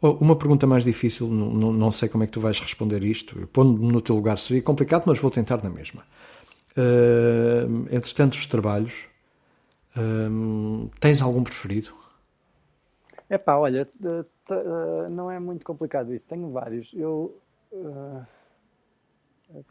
Oh, 0.00 0.12
uma 0.12 0.34
pergunta 0.34 0.66
mais 0.66 0.84
difícil, 0.84 1.28
não, 1.28 1.70
não 1.70 1.92
sei 1.92 2.08
como 2.08 2.24
é 2.24 2.26
que 2.26 2.32
tu 2.32 2.40
vais 2.40 2.58
responder 2.58 3.02
isto. 3.02 3.46
Pondo-me 3.52 3.92
no 3.92 4.00
teu 4.00 4.16
lugar 4.16 4.38
seria 4.38 4.62
complicado, 4.62 5.02
mas 5.04 5.18
vou 5.18 5.30
tentar 5.30 5.62
na 5.62 5.68
mesma. 5.68 6.02
Uh, 6.74 7.94
entre 7.94 8.14
tantos 8.14 8.46
trabalhos, 8.46 9.04
uh, 9.98 10.90
tens 10.98 11.20
algum 11.20 11.44
preferido? 11.44 11.94
É 13.28 13.36
pá, 13.36 13.56
olha, 13.56 13.86
uh, 14.52 15.10
não 15.10 15.30
é 15.30 15.38
muito 15.38 15.64
complicado 15.64 16.12
isso. 16.12 16.26
Tenho 16.26 16.50
vários. 16.50 16.92
Eu. 16.94 17.36
Uh, 17.72 18.24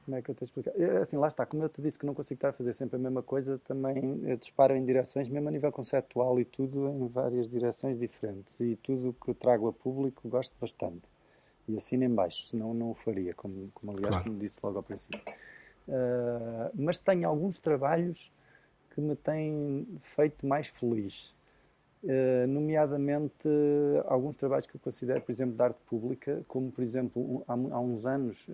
como 0.06 0.16
é 0.16 0.22
que 0.22 0.30
eu 0.30 0.36
te 0.36 0.44
explicar? 0.44 0.72
Assim, 1.02 1.18
lá 1.18 1.28
está, 1.28 1.44
como 1.44 1.64
eu 1.64 1.70
te 1.70 1.82
disse 1.82 1.98
que 1.98 2.06
não 2.06 2.14
consigo 2.14 2.38
estar 2.38 2.50
a 2.50 2.54
fazer 2.54 2.74
sempre 2.74 2.98
a 2.98 3.00
mesma 3.00 3.24
coisa, 3.24 3.58
também 3.60 4.20
disparo 4.38 4.76
em 4.76 4.86
direções, 4.86 5.28
mesmo 5.28 5.50
a 5.50 5.52
nível 5.52 5.72
conceptual 5.72 6.40
e 6.40 6.46
tudo, 6.46 6.88
em 6.88 7.08
várias 7.08 7.50
direções 7.50 7.98
diferentes. 7.98 8.56
E 8.60 8.76
tudo 8.76 9.16
que 9.26 9.34
trago 9.34 9.68
a 9.68 9.74
público 9.74 10.30
gosto 10.30 10.56
bastante. 10.62 11.02
E 11.68 11.76
assino 11.76 12.04
em 12.04 12.14
baixo, 12.14 12.48
senão 12.48 12.76
não 12.76 12.92
o 12.92 12.94
faria, 12.94 13.34
como, 13.34 13.72
como 13.74 13.92
aliás 13.92 14.10
claro. 14.10 14.24
como 14.26 14.38
disse 14.38 14.60
logo 14.62 14.78
ao 14.78 14.84
princípio. 14.84 15.20
Uh, 15.88 16.70
mas 16.76 17.00
tenho 17.00 17.28
alguns 17.28 17.60
trabalhos 17.60 18.32
que 18.94 19.02
me 19.02 19.16
têm 19.16 19.88
feito 20.02 20.46
mais 20.46 20.68
feliz. 20.68 21.34
Uh, 22.04 22.48
nomeadamente 22.48 23.48
alguns 24.08 24.36
trabalhos 24.36 24.66
que 24.66 24.76
eu 24.76 24.82
considero, 24.82 25.22
por 25.22 25.32
exemplo, 25.32 25.56
de 25.56 25.62
arte 25.62 25.80
pública, 25.86 26.44
como 26.48 26.72
por 26.72 26.84
exemplo, 26.84 27.44
há, 27.48 27.54
uns 27.80 28.06
anos, 28.08 28.50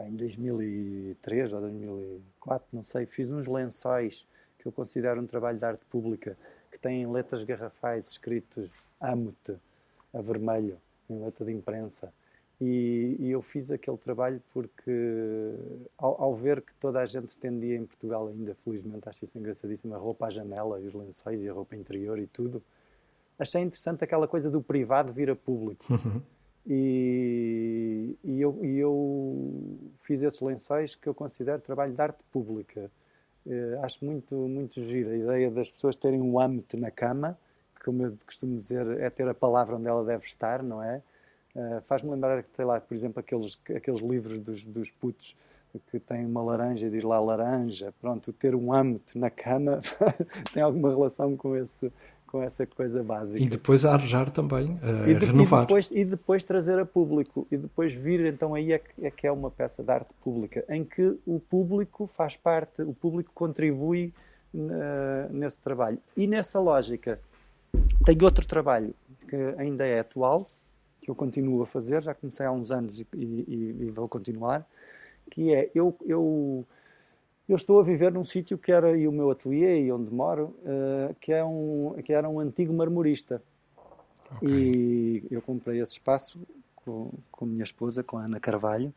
em 0.00 0.16
2003 0.16 1.52
ou 1.52 1.60
2004, 1.60 2.68
não 2.72 2.82
sei, 2.82 3.04
fiz 3.04 3.30
uns 3.30 3.46
lençóis 3.46 4.26
que 4.58 4.66
eu 4.66 4.72
considero 4.72 5.20
um 5.20 5.26
trabalho 5.26 5.58
de 5.58 5.64
arte 5.64 5.84
pública, 5.90 6.38
que 6.72 6.78
têm 6.78 7.06
letras 7.06 7.44
garrafais 7.44 8.08
escritos 8.08 8.86
Amo-te, 8.98 9.56
a 10.14 10.22
vermelho, 10.22 10.78
em 11.10 11.22
letra 11.22 11.44
de 11.44 11.52
imprensa. 11.52 12.10
E, 12.66 13.16
e, 13.18 13.30
eu 13.30 13.42
fiz 13.42 13.70
aquele 13.70 13.98
trabalho 13.98 14.42
porque, 14.54 14.90
ao, 15.98 16.22
ao, 16.22 16.34
ver 16.34 16.62
que 16.62 16.72
toda 16.80 16.98
a 16.98 17.04
gente 17.04 17.28
estendia 17.28 17.76
em 17.76 17.84
Portugal 17.84 18.26
ainda, 18.28 18.56
felizmente, 18.64 19.06
acho 19.06 19.22
isso 19.22 19.36
engraçadíssimo, 19.36 19.94
a 19.94 19.98
roupa 19.98 20.28
à 20.28 20.30
janela 20.30 20.80
e 20.80 20.86
os 20.86 20.94
lençóis 20.94 21.42
e 21.42 21.48
a 21.48 21.52
roupa 21.52 21.76
interior 21.76 22.18
e 22.18 22.26
tudo, 22.26 22.62
achei 23.38 23.60
interessante 23.60 24.02
aquela 24.02 24.26
coisa 24.26 24.50
do 24.50 24.62
privado 24.62 25.12
vir 25.12 25.28
a 25.28 25.36
público. 25.36 25.84
Uhum. 25.92 26.22
E, 26.66 28.16
e, 28.24 28.40
eu, 28.40 28.58
e, 28.64 28.78
eu, 28.78 29.78
fiz 30.00 30.22
esses 30.22 30.40
lençóis 30.40 30.94
que 30.94 31.06
eu 31.06 31.12
considero 31.12 31.60
trabalho 31.60 31.92
de 31.92 32.00
arte 32.00 32.24
pública. 32.32 32.90
Uh, 33.44 33.84
acho 33.84 34.02
muito, 34.02 34.34
muito 34.34 34.82
giro 34.82 35.10
a 35.10 35.16
ideia 35.16 35.50
das 35.50 35.68
pessoas 35.68 35.94
terem 35.94 36.22
um 36.22 36.40
âmbito 36.40 36.78
na 36.78 36.90
cama, 36.90 37.38
que, 37.74 37.84
como 37.84 38.06
eu 38.06 38.16
costumo 38.24 38.58
dizer, 38.58 38.86
é 38.98 39.10
ter 39.10 39.28
a 39.28 39.34
palavra 39.34 39.76
onde 39.76 39.86
ela 39.86 40.02
deve 40.02 40.24
estar, 40.24 40.62
não 40.62 40.82
é? 40.82 41.02
Uh, 41.54 41.80
Faz-me 41.86 42.10
lembrar 42.10 42.42
que 42.42 42.50
tem 42.50 42.64
lá, 42.64 42.80
por 42.80 42.94
exemplo, 42.94 43.20
aqueles, 43.20 43.58
aqueles 43.74 44.00
livros 44.00 44.38
dos, 44.38 44.64
dos 44.64 44.90
putos 44.90 45.36
que 45.90 45.98
tem 45.98 46.24
uma 46.24 46.42
laranja 46.42 46.86
e 46.86 46.90
diz 46.90 47.04
lá 47.04 47.18
laranja. 47.20 47.92
Pronto, 48.00 48.32
ter 48.32 48.54
um 48.54 48.72
âmbito 48.72 49.18
na 49.18 49.30
cama 49.30 49.80
tem 50.52 50.62
alguma 50.62 50.90
relação 50.90 51.36
com 51.36 51.56
esse, 51.56 51.92
com 52.34 52.42
essa 52.42 52.66
coisa 52.66 53.02
básica. 53.02 53.42
E 53.42 53.48
depois 53.48 53.84
arranjar 53.84 54.30
também, 54.30 54.76
a 54.82 55.08
e 55.08 55.14
de, 55.14 55.26
renovar. 55.26 55.62
E 55.62 55.66
depois, 55.66 55.90
e 55.92 56.04
depois 56.04 56.44
trazer 56.44 56.78
a 56.78 56.84
público. 56.84 57.46
E 57.50 57.56
depois 57.56 57.92
vir, 57.92 58.26
então 58.26 58.54
aí 58.54 58.72
é 58.72 58.78
que, 58.78 59.06
é 59.06 59.10
que 59.10 59.26
é 59.26 59.32
uma 59.32 59.50
peça 59.50 59.82
de 59.82 59.90
arte 59.90 60.10
pública, 60.22 60.64
em 60.68 60.84
que 60.84 61.16
o 61.26 61.38
público 61.38 62.08
faz 62.08 62.36
parte, 62.36 62.82
o 62.82 62.92
público 62.92 63.30
contribui 63.34 64.12
uh, 64.52 65.32
nesse 65.32 65.60
trabalho. 65.60 65.98
E 66.16 66.26
nessa 66.26 66.58
lógica, 66.58 67.20
tem 68.04 68.16
outro 68.22 68.46
trabalho 68.46 68.94
que 69.28 69.36
ainda 69.56 69.86
é 69.86 70.00
atual, 70.00 70.50
que 71.04 71.10
eu 71.10 71.14
continuo 71.14 71.62
a 71.62 71.66
fazer, 71.66 72.02
já 72.02 72.14
comecei 72.14 72.46
há 72.46 72.50
uns 72.50 72.70
anos 72.70 72.98
e, 72.98 73.06
e, 73.14 73.76
e 73.80 73.90
vou 73.90 74.08
continuar, 74.08 74.66
que 75.30 75.54
é, 75.54 75.70
eu, 75.74 75.94
eu 76.04 76.66
eu 77.46 77.56
estou 77.56 77.78
a 77.78 77.82
viver 77.82 78.10
num 78.10 78.24
sítio 78.24 78.56
que 78.56 78.72
era 78.72 78.96
e 78.96 79.06
o 79.06 79.12
meu 79.12 79.30
ateliê 79.30 79.82
e 79.84 79.92
onde 79.92 80.10
moro, 80.10 80.56
uh, 80.62 81.14
que, 81.20 81.30
é 81.30 81.44
um, 81.44 81.94
que 82.02 82.12
era 82.12 82.26
um 82.26 82.40
antigo 82.40 82.72
marmorista. 82.72 83.42
Okay. 84.36 84.48
E 84.48 85.24
eu 85.30 85.42
comprei 85.42 85.78
esse 85.78 85.92
espaço 85.92 86.40
com, 86.74 87.10
com 87.30 87.44
a 87.44 87.48
minha 87.48 87.62
esposa, 87.62 88.02
com 88.02 88.16
a 88.16 88.24
Ana 88.24 88.40
Carvalho, 88.40 88.94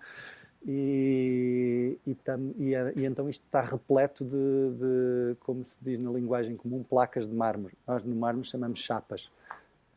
e, 0.65 1.97
e, 2.07 2.15
tam, 2.15 2.53
e, 2.57 2.71
e, 2.95 3.05
então 3.05 3.29
isto 3.29 3.43
está 3.43 3.61
repleto 3.61 4.23
de, 4.23 4.31
de, 4.31 5.35
como 5.41 5.67
se 5.67 5.77
diz 5.81 5.99
na 5.99 6.11
linguagem 6.11 6.55
comum, 6.55 6.83
placas 6.83 7.27
de 7.27 7.35
mármore. 7.35 7.73
Nós 7.85 8.03
no 8.03 8.15
mármore 8.15 8.47
chamamos 8.47 8.79
chapas. 8.79 9.29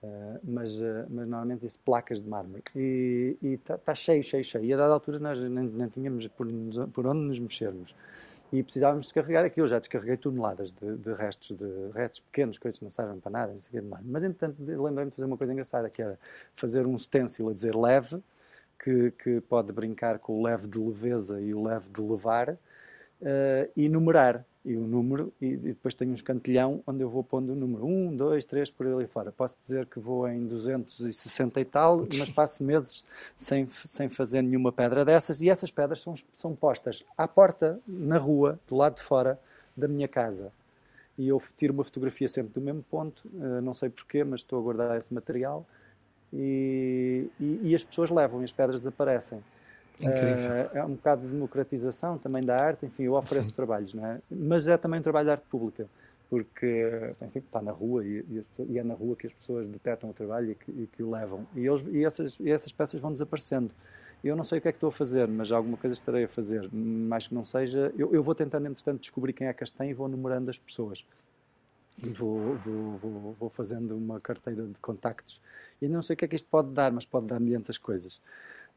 Uh, 0.02 0.40
mas, 0.42 0.80
uh, 0.80 1.06
mas 1.10 1.28
normalmente 1.28 1.66
isso 1.66 1.78
placas 1.84 2.20
de 2.20 2.28
mármore. 2.28 2.62
E 2.74 3.36
está 3.42 3.76
tá 3.76 3.94
cheio, 3.94 4.22
cheio, 4.22 4.42
cheio. 4.42 4.64
E 4.64 4.72
a 4.72 4.76
dada 4.76 4.94
altura 4.94 5.18
nós 5.18 5.40
nem 5.42 5.88
tínhamos 5.88 6.26
por, 6.28 6.46
por 6.92 7.06
onde 7.06 7.20
nos 7.20 7.38
mexermos. 7.38 7.94
E 8.52 8.62
precisávamos 8.62 9.06
descarregar 9.06 9.44
aquilo. 9.44 9.66
Já 9.66 9.78
descarreguei 9.78 10.16
toneladas 10.16 10.72
de, 10.72 10.96
de, 10.96 11.12
restos, 11.12 11.56
de 11.56 11.90
restos 11.94 12.20
pequenos, 12.20 12.58
coisas 12.58 12.78
que 12.78 12.84
não 12.84 12.90
servem 12.90 13.20
para 13.20 13.30
nada, 13.30 13.52
não 13.52 13.60
sei 13.60 13.80
o 13.80 13.82
que 13.82 13.96
Mas, 14.04 14.24
entretanto, 14.24 14.56
lembrei-me 14.60 15.10
de 15.10 15.16
fazer 15.16 15.26
uma 15.26 15.36
coisa 15.36 15.52
engraçada, 15.52 15.90
que 15.90 16.02
era 16.02 16.18
fazer 16.56 16.86
um 16.86 16.98
stencil 16.98 17.50
a 17.50 17.52
dizer 17.52 17.76
leve, 17.76 18.20
que, 18.82 19.12
que 19.12 19.40
pode 19.42 19.70
brincar 19.72 20.18
com 20.18 20.40
o 20.40 20.42
leve 20.42 20.66
de 20.66 20.78
leveza 20.78 21.40
e 21.40 21.54
o 21.54 21.62
leve 21.62 21.90
de 21.90 22.00
levar, 22.00 22.50
uh, 22.50 23.70
e 23.76 23.88
numerar 23.88 24.44
e 24.64 24.76
o 24.76 24.80
número, 24.80 25.32
e, 25.40 25.56
depois 25.56 25.94
tenho 25.94 26.10
um 26.10 26.14
escantilhão 26.14 26.82
onde 26.86 27.02
eu 27.02 27.08
vou 27.08 27.24
pondo 27.24 27.52
o 27.52 27.56
número 27.56 27.86
1, 27.86 28.16
2, 28.16 28.44
3, 28.44 28.70
por 28.70 28.86
ali 28.86 29.06
fora. 29.06 29.32
Posso 29.32 29.56
dizer 29.60 29.86
que 29.86 29.98
vou 29.98 30.28
em 30.28 30.46
260 30.46 31.60
e 31.60 31.64
tal, 31.64 32.06
mas 32.18 32.30
passo 32.30 32.62
meses 32.62 33.04
sem, 33.36 33.66
sem 33.70 34.08
fazer 34.08 34.42
nenhuma 34.42 34.70
pedra 34.70 35.04
dessas, 35.04 35.40
e 35.40 35.48
essas 35.48 35.70
pedras 35.70 36.00
são, 36.00 36.14
são 36.36 36.54
postas 36.54 37.04
à 37.16 37.26
porta, 37.26 37.80
na 37.86 38.18
rua, 38.18 38.60
do 38.68 38.76
lado 38.76 38.96
de 38.96 39.02
fora 39.02 39.40
da 39.74 39.88
minha 39.88 40.06
casa. 40.06 40.52
E 41.16 41.28
eu 41.28 41.42
tiro 41.56 41.72
uma 41.72 41.84
fotografia 41.84 42.28
sempre 42.28 42.52
do 42.52 42.60
mesmo 42.60 42.82
ponto, 42.82 43.26
uh, 43.28 43.60
não 43.62 43.72
sei 43.72 43.88
porquê, 43.88 44.24
mas 44.24 44.40
estou 44.40 44.58
a 44.58 44.62
guardar 44.62 44.98
esse 44.98 45.12
material, 45.12 45.66
e, 46.32 47.26
e, 47.40 47.60
e 47.64 47.74
as 47.74 47.82
pessoas 47.82 48.10
levam, 48.10 48.42
e 48.42 48.44
as 48.44 48.52
pedras 48.52 48.80
desaparecem. 48.80 49.42
Incrível. 50.00 50.50
Uh, 50.50 50.78
é 50.78 50.84
um 50.84 50.94
bocado 50.94 51.22
de 51.22 51.28
democratização 51.28 52.18
também 52.18 52.42
da 52.42 52.56
arte, 52.56 52.86
enfim, 52.86 53.04
eu 53.04 53.14
ofereço 53.14 53.48
Sim. 53.48 53.54
trabalhos, 53.54 53.92
não 53.92 54.06
é? 54.06 54.18
Mas 54.30 54.66
é 54.66 54.76
também 54.76 55.00
um 55.00 55.02
trabalho 55.02 55.26
de 55.26 55.32
arte 55.32 55.44
pública, 55.50 55.86
porque, 56.28 57.12
enfim, 57.22 57.40
está 57.40 57.60
na 57.60 57.72
rua 57.72 58.04
e, 58.04 58.24
e, 58.68 58.78
é 58.78 58.82
na 58.82 58.94
rua 58.94 59.16
que 59.16 59.26
as 59.26 59.32
pessoas 59.32 59.68
detectam 59.68 60.10
o 60.10 60.14
trabalho 60.14 60.52
e 60.52 60.54
que, 60.54 60.70
e 60.70 60.86
que 60.86 61.02
o 61.02 61.10
levam. 61.10 61.46
E, 61.54 61.66
eles, 61.66 61.84
e, 61.90 62.04
essas, 62.04 62.38
e 62.40 62.50
essas 62.50 62.72
peças 62.72 63.00
vão 63.00 63.12
desaparecendo. 63.12 63.70
Eu 64.22 64.36
não 64.36 64.44
sei 64.44 64.58
o 64.58 64.60
que 64.60 64.68
é 64.68 64.72
que 64.72 64.76
estou 64.76 64.88
a 64.88 64.92
fazer, 64.92 65.26
mas 65.26 65.50
alguma 65.50 65.76
coisa 65.76 65.94
estarei 65.94 66.24
a 66.24 66.28
fazer. 66.28 66.70
Mais 66.72 67.26
que 67.26 67.34
não 67.34 67.44
seja, 67.44 67.92
eu, 67.96 68.14
eu 68.14 68.22
vou 68.22 68.34
tentando, 68.34 68.66
entretanto, 68.66 69.00
descobrir 69.00 69.32
quem 69.32 69.46
é 69.46 69.52
que 69.52 69.64
as 69.64 69.70
tem 69.70 69.90
e 69.90 69.94
vou 69.94 70.08
numerando 70.08 70.50
as 70.50 70.58
pessoas. 70.58 71.04
E 72.02 72.10
vou, 72.10 72.54
vou, 72.56 72.98
vou, 72.98 73.36
vou 73.38 73.50
fazendo 73.50 73.96
uma 73.96 74.20
carteira 74.20 74.62
de 74.62 74.74
contactos. 74.74 75.40
E 75.80 75.88
não 75.88 76.02
sei 76.02 76.14
o 76.14 76.16
que 76.16 76.24
é 76.26 76.28
que 76.28 76.36
isto 76.36 76.48
pode 76.48 76.70
dar, 76.70 76.92
mas 76.92 77.06
pode 77.06 77.26
dar 77.26 77.40
milhentas 77.40 77.78
coisas. 77.78 78.20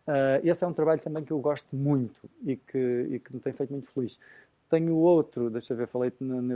Uh, 0.08 0.44
esse 0.44 0.64
é 0.64 0.68
um 0.68 0.74
trabalho 0.74 1.00
também 1.00 1.24
que 1.24 1.32
eu 1.32 1.40
gosto 1.40 1.74
muito 1.74 2.30
e 2.46 2.58
que, 2.58 3.08
e 3.12 3.20
que 3.20 3.34
me 3.34 3.40
tem 3.40 3.54
feito 3.54 3.72
muito 3.72 3.88
feliz. 3.90 4.20
Tenho 4.70 4.96
outro, 4.96 5.50
deixa 5.50 5.76
ver, 5.76 5.88
falei 5.88 6.12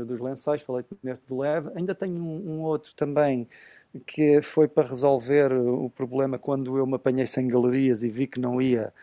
dos 0.05 0.19
lençóis, 0.19 0.61
falei 0.61 0.83
neste 1.03 1.25
do 1.27 1.37
leve. 1.37 1.69
Ainda 1.75 1.93
tenho 1.95 2.15
um, 2.15 2.57
um, 2.57 2.61
outro 2.61 2.93
também 2.95 3.47
que 4.05 4.41
foi 4.41 4.67
para 4.67 4.87
resolver 4.87 5.53
o 5.53 5.89
problema 5.89 6.37
quando 6.37 6.77
eu 6.77 6.85
me 6.85 6.95
apanhei 6.95 7.25
sem 7.25 7.47
galerias 7.47 8.03
e 8.03 8.09
vi 8.09 8.27
que 8.27 8.39
não 8.39 8.61
ia. 8.61 8.93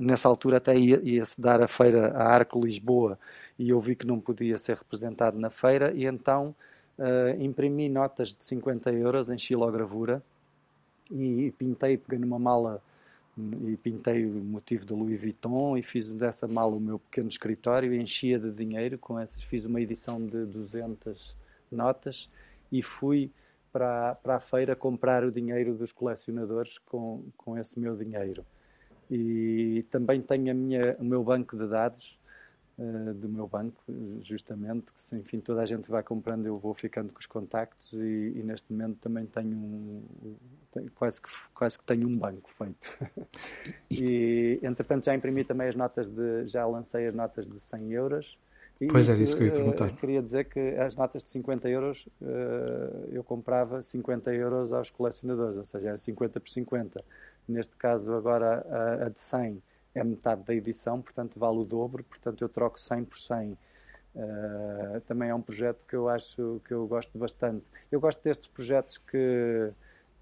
Nessa 0.00 0.28
altura 0.28 0.58
até 0.58 0.76
ia, 0.76 1.00
ia-se 1.02 1.40
dar 1.40 1.62
a 1.62 1.68
feira 1.68 2.08
a 2.08 2.24
Arco 2.24 2.60
Lisboa 2.60 3.18
e 3.58 3.70
eu 3.70 3.80
vi 3.80 3.94
que 3.96 4.06
não 4.06 4.20
podia 4.20 4.58
ser 4.58 4.76
representado 4.76 5.38
na 5.38 5.50
feira 5.50 5.92
e 5.92 6.04
então 6.04 6.54
uh, 6.98 7.42
imprimi 7.42 7.88
notas 7.88 8.34
de 8.34 8.44
50 8.44 8.92
euros 8.92 9.30
em 9.30 9.38
xilogravura 9.38 10.22
e 11.10 11.52
pintei, 11.58 11.96
peguei 11.96 12.18
numa 12.18 12.38
mala 12.38 12.82
e 13.66 13.76
pintei 13.76 14.26
o 14.26 14.30
motivo 14.30 14.84
da 14.84 14.94
Louis 14.94 15.20
Vuitton 15.20 15.76
e 15.76 15.82
fiz 15.82 16.12
dessa 16.12 16.48
mala 16.48 16.74
o 16.74 16.80
meu 16.80 16.98
pequeno 16.98 17.28
escritório 17.28 17.94
enchia 17.94 18.38
de 18.38 18.50
dinheiro 18.50 18.98
com 18.98 19.18
essas. 19.18 19.42
Fiz 19.42 19.64
uma 19.64 19.80
edição 19.80 20.24
de 20.24 20.44
200 20.44 21.36
notas 21.70 22.28
e 22.72 22.82
fui 22.82 23.30
para, 23.72 24.16
para 24.16 24.36
a 24.36 24.40
feira 24.40 24.74
comprar 24.74 25.22
o 25.22 25.30
dinheiro 25.30 25.74
dos 25.74 25.92
colecionadores 25.92 26.78
com, 26.78 27.22
com 27.36 27.56
esse 27.56 27.78
meu 27.78 27.96
dinheiro. 27.96 28.44
E 29.08 29.86
também 29.88 30.20
tenho 30.20 30.50
a 30.50 30.54
minha, 30.54 30.96
o 30.98 31.04
meu 31.04 31.22
banco 31.22 31.56
de 31.56 31.66
dados 31.66 32.17
uh, 32.78 33.14
do 33.14 33.28
meu 33.28 33.46
banco, 33.46 33.82
justamente, 34.22 34.86
que 34.92 35.16
enfim, 35.16 35.40
toda 35.40 35.62
a 35.62 35.64
gente 35.64 35.90
vai 35.90 36.02
comprando, 36.02 36.46
eu 36.46 36.58
vou 36.58 36.72
ficando 36.72 37.12
com 37.12 37.18
os 37.18 37.26
contactos 37.26 37.92
e, 37.92 38.32
e 38.36 38.42
neste 38.44 38.72
momento 38.72 38.98
também 39.00 39.26
tenho 39.26 39.56
um, 39.56 40.02
tenho, 40.70 40.90
quase, 40.92 41.20
que, 41.20 41.28
quase 41.54 41.78
que 41.78 41.84
tenho 41.84 42.08
um 42.08 42.16
banco 42.16 42.50
feito. 42.50 42.96
e, 43.90 44.58
entretanto, 44.62 45.06
já 45.06 45.14
imprimi 45.14 45.44
também 45.44 45.68
as 45.68 45.74
notas 45.74 46.08
de, 46.08 46.46
já 46.46 46.66
lancei 46.66 47.06
as 47.06 47.14
notas 47.14 47.48
de 47.48 47.58
100 47.58 47.92
euros. 47.92 48.38
E 48.80 48.86
pois 48.86 49.08
é, 49.08 49.14
isso 49.16 49.36
que 49.36 49.42
eu 49.42 49.46
ia 49.48 49.52
perguntar. 49.52 49.88
Uh, 49.90 49.96
queria 49.96 50.22
dizer 50.22 50.44
que 50.44 50.60
as 50.76 50.94
notas 50.94 51.24
de 51.24 51.30
50 51.30 51.68
euros 51.68 52.06
uh, 52.22 53.08
eu 53.10 53.24
comprava 53.24 53.82
50 53.82 54.32
euros 54.32 54.72
aos 54.72 54.88
colecionadores, 54.88 55.56
ou 55.56 55.64
seja, 55.64 55.88
era 55.88 55.98
50 55.98 56.38
por 56.38 56.48
50. 56.48 57.04
Neste 57.48 57.74
caso, 57.76 58.14
agora 58.14 58.64
a, 58.70 59.06
a 59.06 59.08
de 59.08 59.20
100 59.20 59.60
é 59.94 60.04
metade 60.04 60.42
da 60.44 60.54
edição, 60.54 61.00
portanto 61.00 61.38
vale 61.38 61.58
o 61.58 61.64
dobro, 61.64 62.04
portanto 62.04 62.42
eu 62.42 62.48
troco 62.48 62.78
100 62.78 63.04
por 63.04 63.18
100. 63.18 63.58
Uh, 64.14 65.00
também 65.06 65.30
é 65.30 65.34
um 65.34 65.40
projeto 65.40 65.84
que 65.86 65.94
eu 65.94 66.08
acho 66.08 66.60
que 66.64 66.72
eu 66.72 66.86
gosto 66.86 67.16
bastante. 67.18 67.64
Eu 67.90 68.00
gosto 68.00 68.22
destes 68.22 68.48
projetos 68.48 68.98
que, 68.98 69.70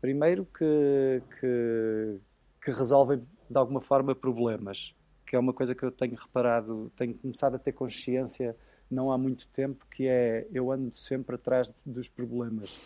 primeiro, 0.00 0.46
que, 0.46 1.22
que, 1.40 2.18
que 2.62 2.70
resolvem 2.70 3.22
de 3.48 3.56
alguma 3.58 3.80
forma 3.80 4.14
problemas, 4.14 4.94
que 5.24 5.34
é 5.34 5.38
uma 5.38 5.52
coisa 5.52 5.74
que 5.74 5.82
eu 5.82 5.90
tenho 5.90 6.14
reparado, 6.14 6.92
tenho 6.96 7.14
começado 7.14 7.54
a 7.54 7.58
ter 7.58 7.72
consciência 7.72 8.56
não 8.90 9.10
há 9.10 9.18
muito 9.18 9.48
tempo, 9.48 9.84
que 9.86 10.06
é 10.06 10.46
eu 10.52 10.70
ando 10.70 10.94
sempre 10.94 11.34
atrás 11.34 11.70
dos 11.84 12.08
problemas 12.08 12.78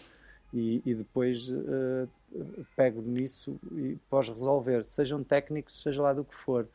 e, 0.53 0.83
e 0.85 0.95
depois 0.95 1.51
uh, 1.51 2.09
pego 2.77 3.03
nisso 3.03 3.59
e 3.73 3.99
posso 4.09 4.33
resolver, 4.33 4.85
sejam 4.85 5.23
técnicos, 5.23 5.83
seja 5.83 6.03
lá 6.03 6.13
do 6.13 6.25
que 6.25 6.35
for. 6.35 6.69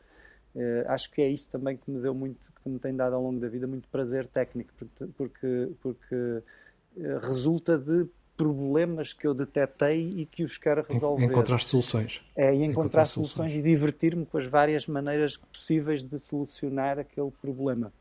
Uh, 0.54 0.88
acho 0.88 1.10
que 1.10 1.20
é 1.20 1.28
isso 1.28 1.48
também 1.48 1.76
que 1.76 1.90
me 1.90 2.00
deu 2.00 2.14
muito, 2.14 2.50
que 2.62 2.68
me 2.68 2.78
tem 2.78 2.94
dado 2.94 3.14
ao 3.14 3.22
longo 3.22 3.38
da 3.38 3.48
vida 3.48 3.66
muito 3.66 3.88
prazer 3.88 4.26
técnico, 4.26 4.72
porque, 5.16 5.70
porque, 5.82 6.14
uh, 6.14 7.18
resulta 7.22 7.78
de 7.78 8.06
problemas 8.36 9.12
que 9.12 9.26
eu 9.26 9.34
detetei 9.34 10.20
e 10.20 10.26
que 10.26 10.42
os 10.42 10.58
quero 10.58 10.84
resolver. 10.88 11.24
Encontrar 11.24 11.58
soluções. 11.60 12.22
É, 12.36 12.54
e 12.54 12.56
encontrar, 12.56 12.70
encontrar 12.70 13.06
soluções. 13.06 13.52
soluções 13.52 13.58
e 13.58 13.62
divertir-me 13.62 14.26
com 14.26 14.38
as 14.38 14.44
várias 14.44 14.86
maneiras 14.86 15.36
possíveis 15.36 16.02
de 16.02 16.18
solucionar 16.18 16.98
aquele 16.98 17.30
problema. 17.30 17.92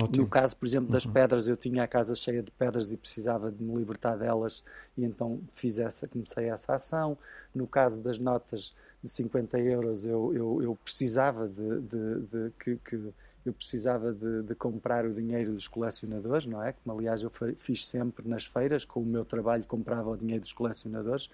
Ótimo. 0.00 0.24
No 0.24 0.28
caso, 0.28 0.56
por 0.56 0.66
exemplo, 0.66 0.90
das 0.92 1.06
uhum. 1.06 1.12
pedras, 1.12 1.48
eu 1.48 1.56
tinha 1.56 1.82
a 1.82 1.88
casa 1.88 2.14
cheia 2.14 2.42
de 2.42 2.50
pedras 2.50 2.92
e 2.92 2.96
precisava 2.96 3.50
de 3.50 3.62
me 3.62 3.74
libertar 3.76 4.16
delas 4.16 4.62
e 4.96 5.04
então 5.04 5.40
fiz 5.54 5.78
essa, 5.78 6.06
comecei 6.06 6.50
essa 6.50 6.74
ação. 6.74 7.16
No 7.54 7.66
caso 7.66 8.02
das 8.02 8.18
notas 8.18 8.74
de 9.02 9.08
50 9.08 9.58
euros, 9.58 10.04
eu, 10.04 10.34
eu, 10.34 10.62
eu 10.62 10.78
precisava 10.84 11.48
de, 11.48 11.80
de, 11.80 12.20
de 12.20 12.52
que, 12.58 12.76
que, 12.76 13.12
eu 13.46 13.52
precisava 13.52 14.12
de, 14.12 14.42
de, 14.42 14.54
comprar 14.54 15.06
o 15.06 15.14
dinheiro 15.14 15.52
dos 15.52 15.68
colecionadores, 15.68 16.46
não 16.46 16.62
é? 16.62 16.72
Como 16.72 16.98
aliás 16.98 17.22
eu 17.22 17.30
fiz 17.58 17.86
sempre 17.86 18.28
nas 18.28 18.44
feiras, 18.44 18.84
com 18.84 19.00
o 19.00 19.06
meu 19.06 19.24
trabalho 19.24 19.64
comprava 19.66 20.10
o 20.10 20.16
dinheiro 20.16 20.40
dos 20.40 20.52
colecionadores 20.52 21.26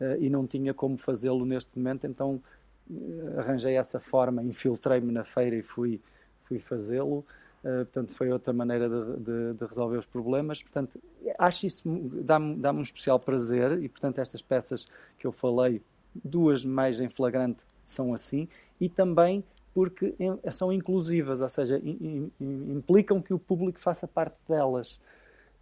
uh, 0.00 0.16
e 0.18 0.30
não 0.30 0.46
tinha 0.46 0.72
como 0.72 0.96
fazê-lo 0.96 1.44
neste 1.44 1.78
momento, 1.78 2.06
então 2.06 2.42
uh, 2.90 3.38
arranjei 3.40 3.76
essa 3.76 4.00
forma, 4.00 4.42
infiltrei-me 4.42 5.12
na 5.12 5.22
feira 5.22 5.54
e 5.54 5.62
fui, 5.62 6.00
fui 6.44 6.58
fazê-lo. 6.58 7.24
Uh, 7.62 7.84
portanto, 7.84 8.12
foi 8.12 8.30
outra 8.30 8.52
maneira 8.52 8.88
de, 8.88 9.20
de, 9.20 9.54
de, 9.54 9.64
resolver 9.66 9.98
os 9.98 10.06
problemas. 10.06 10.62
Portanto, 10.62 10.98
acho 11.38 11.66
isso 11.66 11.82
dá-me 12.22 12.56
dá 12.56 12.72
um 12.72 12.80
especial 12.80 13.20
prazer 13.20 13.82
e, 13.82 13.88
portanto, 13.88 14.18
estas 14.18 14.40
peças 14.40 14.86
que 15.18 15.26
eu 15.26 15.32
falei, 15.32 15.82
duas 16.24 16.64
mais 16.64 17.00
em 17.00 17.08
flagrante, 17.08 17.62
são 17.82 18.14
assim 18.14 18.48
e 18.80 18.88
também 18.88 19.44
porque 19.74 20.14
são 20.50 20.72
inclusivas, 20.72 21.40
ou 21.40 21.48
seja, 21.48 21.80
implicam 22.40 23.22
que 23.22 23.32
o 23.32 23.38
público 23.38 23.78
faça 23.78 24.08
parte 24.08 24.36
delas. 24.48 25.00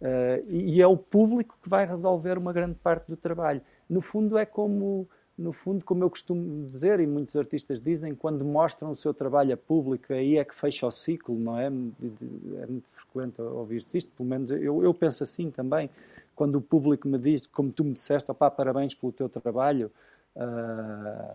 Uh, 0.01 0.49
e 0.49 0.81
é 0.81 0.87
o 0.87 0.97
público 0.97 1.57
que 1.61 1.69
vai 1.69 1.85
resolver 1.85 2.37
uma 2.37 2.53
grande 2.53 2.75
parte 2.75 3.07
do 3.07 3.17
trabalho. 3.17 3.61
No 3.89 4.01
fundo, 4.01 4.37
é 4.37 4.45
como 4.45 5.07
no 5.39 5.53
fundo, 5.53 5.85
como 5.85 6.03
eu 6.03 6.09
costumo 6.09 6.67
dizer, 6.67 6.99
e 6.99 7.07
muitos 7.07 7.35
artistas 7.35 7.79
dizem, 7.79 8.13
quando 8.13 8.43
mostram 8.43 8.91
o 8.91 8.95
seu 8.95 9.13
trabalho 9.13 9.53
a 9.53 9.57
público, 9.57 10.11
aí 10.11 10.37
é 10.37 10.43
que 10.43 10.53
fecha 10.53 10.85
o 10.85 10.91
ciclo, 10.91 11.39
não 11.39 11.57
é? 11.57 11.67
É 11.67 11.69
muito 11.69 12.89
frequente 12.89 13.41
ouvir-se 13.41 13.97
isto, 13.97 14.11
pelo 14.11 14.27
menos 14.27 14.51
eu, 14.51 14.83
eu 14.83 14.93
penso 14.93 15.23
assim 15.23 15.49
também. 15.49 15.89
Quando 16.35 16.57
o 16.57 16.61
público 16.61 17.07
me 17.07 17.17
diz, 17.17 17.47
como 17.47 17.71
tu 17.71 17.85
me 17.85 17.93
disseste, 17.93 18.29
opá, 18.29 18.51
parabéns 18.51 18.93
pelo 18.93 19.13
teu 19.13 19.29
trabalho, 19.29 19.89
uh, 20.35 21.31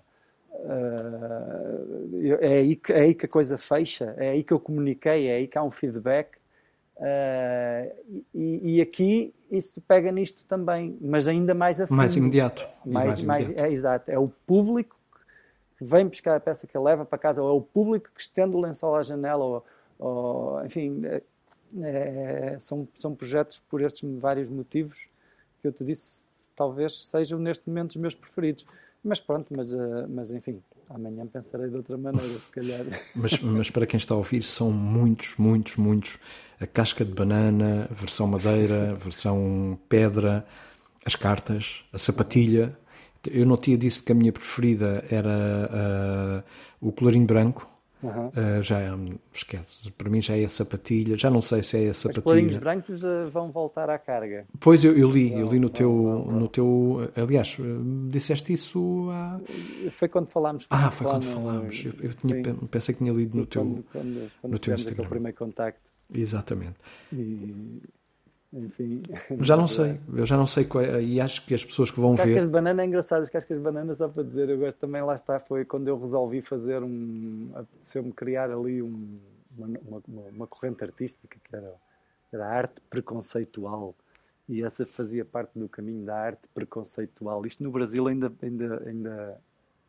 uh, 0.52 2.36
é, 2.40 2.58
aí 2.58 2.76
que, 2.76 2.92
é 2.92 3.00
aí 3.00 3.14
que 3.14 3.24
a 3.24 3.28
coisa 3.28 3.56
fecha, 3.56 4.14
é 4.18 4.30
aí 4.30 4.44
que 4.44 4.52
eu 4.52 4.60
comuniquei, 4.60 5.28
é 5.28 5.36
aí 5.36 5.48
que 5.48 5.56
há 5.56 5.62
um 5.62 5.70
feedback. 5.70 6.36
Uh, 6.96 7.90
e, 8.34 8.76
e, 8.76 8.80
aqui 8.80 9.34
isso 9.56 9.80
pega 9.82 10.10
nisto 10.10 10.44
também, 10.44 10.96
mas 11.00 11.28
ainda 11.28 11.54
mais 11.54 11.80
a 11.80 11.86
fundo. 11.86 11.96
Mais 11.96 12.16
imediato. 12.16 12.68
Mais, 12.84 13.22
mais, 13.22 13.46
mais 13.46 13.56
É, 13.56 13.70
exato. 13.70 14.10
É 14.10 14.18
o 14.18 14.28
público 14.46 14.96
que 15.78 15.84
vem 15.84 16.06
buscar 16.06 16.36
a 16.36 16.40
peça 16.40 16.66
que 16.66 16.76
ele 16.76 16.84
leva 16.84 17.04
para 17.04 17.18
casa, 17.18 17.42
ou 17.42 17.48
é 17.48 17.52
o 17.52 17.60
público 17.60 18.10
que 18.14 18.20
estende 18.20 18.54
o 18.54 18.60
lençol 18.60 18.94
à 18.94 19.02
janela, 19.02 19.44
ou, 19.44 19.64
ou 19.98 20.66
enfim, 20.66 21.02
é, 21.04 21.22
é, 21.82 22.58
são, 22.58 22.86
são 22.94 23.14
projetos 23.14 23.58
por 23.68 23.80
estes 23.80 24.20
vários 24.20 24.50
motivos 24.50 25.08
que 25.60 25.68
eu 25.68 25.72
te 25.72 25.84
disse, 25.84 26.24
talvez 26.54 27.06
sejam 27.06 27.38
neste 27.38 27.68
momento 27.68 27.90
os 27.90 27.96
meus 27.96 28.14
preferidos. 28.14 28.64
Mas 29.02 29.20
pronto, 29.20 29.52
mas, 29.54 29.72
uh, 29.72 30.08
mas 30.08 30.30
enfim, 30.30 30.62
amanhã 30.88 31.26
pensarei 31.26 31.68
de 31.68 31.76
outra 31.76 31.96
maneira, 31.98 32.38
se 32.38 32.50
calhar. 32.50 32.84
mas, 33.14 33.38
mas 33.40 33.70
para 33.70 33.86
quem 33.86 33.98
está 33.98 34.14
a 34.14 34.18
ouvir, 34.18 34.42
são 34.42 34.72
muitos, 34.72 35.34
muitos, 35.36 35.76
muitos. 35.76 36.18
A 36.58 36.66
casca 36.66 37.04
de 37.04 37.12
banana, 37.12 37.86
versão 37.90 38.26
madeira, 38.26 38.94
versão 39.00 39.78
pedra, 39.88 40.46
as 41.04 41.14
cartas, 41.14 41.84
a 41.92 41.98
sapatilha. 41.98 42.76
Eu 43.26 43.44
não 43.44 43.56
tinha 43.56 43.76
dito 43.76 44.02
que 44.02 44.12
a 44.12 44.14
minha 44.14 44.32
preferida 44.32 45.04
era 45.10 46.42
uh, 46.80 46.88
o 46.88 46.92
colorinho 46.92 47.26
branco, 47.26 47.68
Uhum. 48.04 48.28
Uh, 48.28 48.62
já 48.62 48.80
é, 48.80 48.90
esquece, 49.32 49.90
para 49.92 50.10
mim 50.10 50.20
já 50.20 50.36
é 50.36 50.44
a 50.44 50.48
sapatilha, 50.48 51.16
já 51.16 51.30
não 51.30 51.40
sei 51.40 51.62
se 51.62 51.86
é 51.86 51.88
a 51.88 51.94
sapatilha. 51.94 52.50
Os 52.50 52.56
brancos 52.58 53.02
uh, 53.02 53.30
vão 53.30 53.50
voltar 53.50 53.88
à 53.88 53.98
carga. 53.98 54.46
Pois 54.60 54.84
eu, 54.84 54.94
eu 54.94 55.10
li, 55.10 55.30
não, 55.30 55.38
eu 55.38 55.46
li 55.46 55.58
no, 55.58 55.62
não, 55.62 55.68
teu, 55.70 55.90
não, 55.90 56.40
no 56.40 56.48
teu. 56.48 57.10
Aliás, 57.16 57.56
disseste 58.08 58.52
isso 58.52 59.08
há. 59.10 59.40
Foi 59.92 60.08
quando 60.08 60.28
falámos. 60.28 60.66
Ah, 60.68 60.90
foi 60.90 61.06
quando 61.06 61.24
falámos. 61.24 61.82
Eu, 61.82 61.94
eu 62.00 62.12
tinha, 62.12 62.54
pensei 62.70 62.94
que 62.94 63.02
tinha 63.02 63.12
lido 63.12 63.38
no 63.38 63.46
teu, 63.46 63.62
quando, 63.62 63.84
quando, 63.90 64.30
quando 64.40 64.52
no 64.52 64.58
teu 64.58 64.74
Instagram. 64.74 65.06
o 65.06 65.08
primeiro 65.08 65.38
contacto. 65.38 65.90
Exatamente. 66.12 66.76
E, 67.10 67.80
enfim. 68.54 69.02
Já 69.40 69.56
não 69.56 69.66
sei, 69.68 70.00
eu 70.14 70.24
já 70.24 70.36
não 70.36 70.46
sei 70.46 70.64
qual 70.64 70.84
é, 70.84 71.02
e 71.02 71.20
acho 71.20 71.44
que 71.44 71.54
as 71.54 71.64
pessoas 71.64 71.90
que 71.90 71.98
vão 71.98 72.12
as 72.12 72.18
ver. 72.18 72.26
Cascas 72.26 72.44
de 72.44 72.50
banana 72.50 72.82
é 72.82 72.86
engraçado, 72.86 73.22
as 73.22 73.30
cascas 73.30 73.56
de 73.56 73.62
banana, 73.62 73.94
só 73.94 74.08
para 74.08 74.22
dizer, 74.22 74.48
eu 74.48 74.58
gosto 74.58 74.78
também, 74.78 75.02
lá 75.02 75.14
está, 75.14 75.40
foi 75.40 75.64
quando 75.64 75.88
eu 75.88 75.98
resolvi 75.98 76.40
fazer 76.40 76.82
um. 76.82 77.50
apeteceu-me 77.54 78.12
criar 78.12 78.50
ali 78.50 78.80
um, 78.80 79.18
uma, 79.56 79.78
uma, 79.86 80.02
uma, 80.30 80.46
corrente 80.46 80.82
artística 80.84 81.36
que 81.42 81.56
era, 81.56 81.74
era 82.32 82.46
a 82.46 82.50
arte 82.50 82.80
preconceitual. 82.88 83.94
E 84.48 84.62
essa 84.62 84.84
fazia 84.84 85.24
parte 85.24 85.58
do 85.58 85.68
caminho 85.68 86.04
da 86.04 86.16
arte 86.16 86.42
preconceitual. 86.54 87.46
Isto 87.46 87.62
no 87.62 87.70
Brasil 87.70 88.06
ainda, 88.06 88.30
ainda, 88.42 88.82
ainda, 88.86 89.40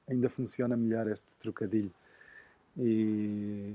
ainda 0.09 0.29
funciona 0.29 0.77
melhor 0.77 1.07
este 1.07 1.27
trocadilho. 1.41 1.91
E, 2.77 3.73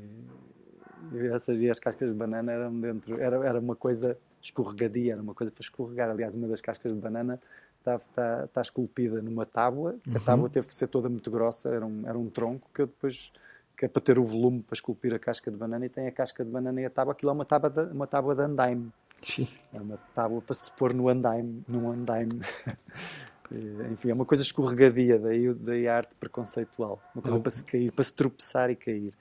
e 1.12 1.26
essas 1.32 1.60
e 1.60 1.68
as 1.68 1.78
cascas 1.78 2.08
de 2.08 2.14
banana 2.14 2.50
eram 2.50 2.80
dentro, 2.80 3.20
era, 3.20 3.46
era 3.46 3.60
uma 3.60 3.76
coisa 3.76 4.16
escorregadia, 4.42 5.12
era 5.14 5.22
uma 5.22 5.34
coisa 5.34 5.52
para 5.52 5.62
escorregar. 5.62 6.10
Aliás, 6.10 6.34
uma 6.34 6.48
das 6.48 6.60
cascas 6.60 6.92
de 6.92 6.98
banana 6.98 7.40
está, 7.78 7.96
está, 7.96 8.44
está 8.44 8.60
esculpida 8.60 9.20
numa 9.22 9.46
tábua, 9.46 9.96
uhum. 10.06 10.16
a 10.16 10.20
tábua 10.20 10.48
teve 10.48 10.68
que 10.68 10.74
ser 10.74 10.88
toda 10.88 11.08
muito 11.08 11.30
grossa, 11.30 11.68
era 11.68 11.84
um, 11.84 12.02
era 12.06 12.18
um 12.18 12.28
tronco 12.28 12.70
que 12.74 12.82
eu 12.82 12.86
depois 12.86 13.32
que 13.76 13.86
é 13.86 13.88
para 13.88 14.02
ter 14.02 14.18
o 14.18 14.24
volume 14.24 14.62
para 14.62 14.74
esculpir 14.74 15.14
a 15.14 15.18
casca 15.18 15.50
de 15.50 15.56
banana 15.56 15.86
e 15.86 15.88
tem 15.88 16.06
a 16.06 16.12
casca 16.12 16.44
de 16.44 16.50
banana 16.50 16.82
e 16.82 16.84
a 16.84 16.90
tábua, 16.90 17.12
aquilo 17.12 17.30
é 17.30 17.32
uma 17.32 17.46
tábua 17.46 17.70
de, 17.70 17.80
uma 17.92 18.06
tábua 18.06 18.34
de 18.34 18.42
andaime. 18.42 18.92
Sim. 19.22 19.48
É 19.72 19.80
uma 19.80 19.96
tábua 20.14 20.42
para 20.42 20.54
se 20.54 20.70
pôr 20.72 20.92
no 20.92 21.08
andaime, 21.08 21.64
num 21.66 21.90
andaime. 21.90 22.40
Enfim, 23.90 24.10
é 24.10 24.14
uma 24.14 24.26
coisa 24.26 24.42
escorregadia, 24.42 25.18
daí, 25.18 25.52
daí 25.54 25.88
a 25.88 25.96
arte 25.96 26.14
preconceitual. 26.14 27.02
Uma 27.14 27.22
coisa 27.22 27.40
para 27.40 27.50
se 27.50 27.64
cair, 27.64 27.90
para 27.90 28.04
se 28.04 28.12
tropeçar 28.12 28.70
e 28.70 28.76
cair. 28.76 29.14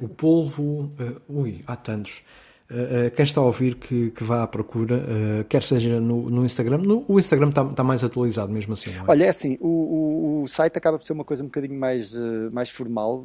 O 0.00 0.08
polvo, 0.08 0.84
uh, 0.84 1.20
ui, 1.28 1.62
há 1.66 1.76
tantos. 1.76 2.24
Uh, 2.70 3.10
quem 3.16 3.22
está 3.22 3.40
a 3.40 3.44
ouvir 3.44 3.76
que, 3.76 4.10
que 4.10 4.22
vá 4.22 4.42
à 4.42 4.46
procura, 4.46 4.96
uh, 4.96 5.44
quer 5.44 5.62
seja 5.62 5.98
no, 5.98 6.28
no 6.28 6.44
Instagram, 6.44 6.78
no, 6.78 7.02
o 7.08 7.18
Instagram 7.18 7.48
está, 7.48 7.62
está, 7.62 7.82
mais 7.82 8.04
atualizado 8.04 8.52
mesmo 8.52 8.74
assim, 8.74 8.90
é? 8.90 9.02
Olha, 9.08 9.24
é 9.24 9.28
assim, 9.30 9.56
o, 9.58 9.68
o, 9.68 10.42
o, 10.42 10.48
site 10.48 10.76
acaba 10.76 10.98
por 10.98 11.04
ser 11.06 11.14
uma 11.14 11.24
coisa 11.24 11.42
um 11.42 11.46
bocadinho 11.46 11.80
mais, 11.80 12.14
mais 12.52 12.68
formal, 12.68 13.24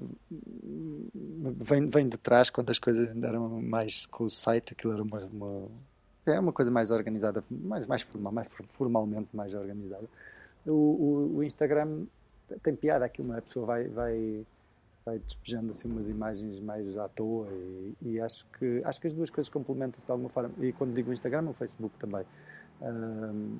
vem, 1.59 1.89
vem 1.89 2.07
de 2.07 2.17
trás, 2.17 2.49
quando 2.49 2.69
as 2.69 2.79
coisas 2.79 3.09
eram 3.21 3.61
mais 3.61 4.05
com 4.05 4.23
o 4.23 4.29
site, 4.29 4.71
aquilo 4.71 4.93
era 4.93 5.03
uma, 5.03 5.19
uma 5.25 5.67
é 6.25 6.39
uma 6.39 6.53
coisa 6.53 6.71
mais 6.71 6.89
organizada, 6.89 7.43
mais, 7.49 7.85
mais 7.85 8.01
formal, 8.01 8.31
mais 8.31 8.47
formalmente 8.69 9.27
mais 9.33 9.53
organizada. 9.53 10.05
O, 10.65 10.71
o, 10.71 11.37
o 11.37 11.43
Instagram 11.43 12.03
tem 12.63 12.75
piada 12.75 13.03
aquilo, 13.03 13.27
não 13.27 13.37
é? 13.37 13.41
Pessoa 13.41 13.65
vai, 13.65 13.87
vai, 13.87 14.45
vai 15.05 15.19
despejando 15.19 15.71
assim 15.71 15.87
umas 15.87 16.07
imagens 16.07 16.59
mais 16.59 16.97
à 16.97 17.07
toa 17.07 17.47
e, 17.51 17.95
e 18.01 18.21
acho, 18.21 18.45
que, 18.57 18.81
acho 18.85 19.01
que 19.01 19.07
as 19.07 19.13
duas 19.13 19.29
coisas 19.29 19.51
complementam-se 19.51 20.05
de 20.05 20.11
alguma 20.11 20.29
forma. 20.29 20.51
E 20.59 20.71
quando 20.71 20.93
digo 20.93 21.11
Instagram, 21.11 21.49
o 21.49 21.53
Facebook 21.53 21.97
também. 21.97 22.25
Um, 22.81 23.57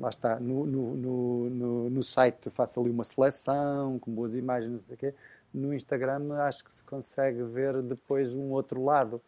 lá 0.00 0.08
está, 0.08 0.40
no, 0.40 0.66
no, 0.66 0.94
no, 0.94 1.90
no, 1.90 2.02
site 2.02 2.50
faço 2.50 2.80
ali 2.80 2.90
uma 2.90 3.04
seleção 3.04 3.98
com 3.98 4.10
boas 4.12 4.34
imagens, 4.34 4.72
não 4.72 4.78
sei 4.78 4.94
o 4.94 4.98
quê. 4.98 5.14
No 5.52 5.72
Instagram 5.72 6.34
acho 6.38 6.64
que 6.64 6.72
se 6.72 6.82
consegue 6.82 7.42
ver 7.42 7.80
depois 7.82 8.34
um 8.34 8.50
outro 8.50 8.82
lado. 8.82 9.20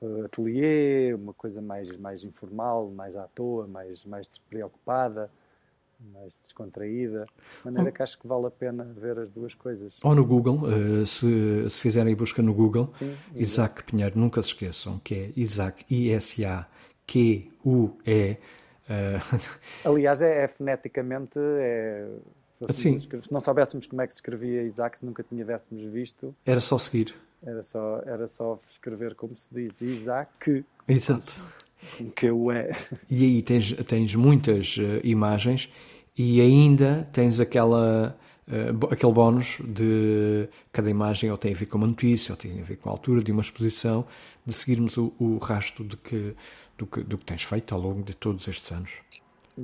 Uh, 0.00 0.26
ateliê, 0.26 1.12
uma 1.12 1.34
coisa 1.34 1.60
mais, 1.60 1.96
mais 1.96 2.22
informal, 2.22 2.88
mais 2.88 3.16
à 3.16 3.26
toa, 3.28 3.66
mais, 3.66 4.04
mais 4.04 4.28
despreocupada 4.28 5.28
mais 6.00 6.38
descontraída, 6.38 7.26
de 7.58 7.64
maneira 7.64 7.90
que 7.90 8.02
acho 8.02 8.18
que 8.18 8.26
vale 8.26 8.46
a 8.46 8.50
pena 8.50 8.84
ver 8.84 9.18
as 9.18 9.30
duas 9.30 9.54
coisas. 9.54 9.94
Ou 10.02 10.14
no 10.14 10.24
Google, 10.24 10.60
uh, 10.62 11.06
se, 11.06 11.68
se 11.68 11.80
fizerem 11.80 12.14
busca 12.14 12.42
no 12.42 12.54
Google, 12.54 12.86
Sim, 12.86 13.16
Isaac 13.34 13.82
Pinheiro, 13.84 14.18
nunca 14.18 14.42
se 14.42 14.48
esqueçam 14.48 14.98
que 15.00 15.14
é 15.14 15.32
Isaac, 15.36 15.84
I-S-A-Q-U-E. 15.92 16.68
Uh... 18.88 19.18
Aliás, 19.88 20.22
é, 20.22 20.44
é 20.44 20.48
foneticamente, 20.48 21.38
é, 21.38 22.08
assim, 22.68 23.00
se 23.00 23.32
não 23.32 23.40
soubéssemos 23.40 23.86
como 23.86 24.00
é 24.02 24.06
que 24.06 24.14
se 24.14 24.18
escrevia 24.18 24.62
Isaac, 24.62 24.98
se 24.98 25.04
nunca 25.04 25.22
tivéssemos 25.22 25.84
visto. 25.92 26.34
Era 26.46 26.60
só 26.60 26.78
seguir. 26.78 27.14
Era 27.42 27.62
só, 27.62 28.02
era 28.04 28.26
só 28.26 28.58
escrever 28.70 29.14
como 29.14 29.36
se 29.36 29.52
diz, 29.52 29.80
Isaac. 29.80 30.64
Exato 30.86 31.40
que 32.14 32.30
o 32.30 32.50
é. 32.50 32.70
E 33.10 33.24
aí 33.24 33.42
tens, 33.42 33.72
tens 33.86 34.14
muitas 34.14 34.76
uh, 34.76 35.00
imagens 35.04 35.68
e 36.16 36.40
ainda 36.40 37.08
tens 37.12 37.40
aquela, 37.40 38.18
uh, 38.48 38.92
aquele 38.92 39.12
bónus 39.12 39.58
de 39.64 40.48
cada 40.72 40.90
imagem 40.90 41.30
ou 41.30 41.38
tem 41.38 41.52
a 41.52 41.56
ver 41.56 41.66
com 41.66 41.78
uma 41.78 41.86
notícia, 41.86 42.32
ou 42.32 42.36
tem 42.36 42.60
a 42.60 42.64
ver 42.64 42.76
com 42.76 42.88
a 42.88 42.92
altura 42.92 43.22
de 43.22 43.32
uma 43.32 43.42
exposição, 43.42 44.04
de 44.44 44.52
seguirmos 44.52 44.96
o, 44.96 45.12
o 45.18 45.38
rastro 45.38 45.84
de 45.84 45.96
que, 45.96 46.34
do, 46.76 46.86
que, 46.86 47.02
do 47.02 47.18
que 47.18 47.24
tens 47.24 47.42
feito 47.42 47.74
ao 47.74 47.80
longo 47.80 48.02
de 48.02 48.14
todos 48.16 48.46
estes 48.48 48.70
anos. 48.72 48.92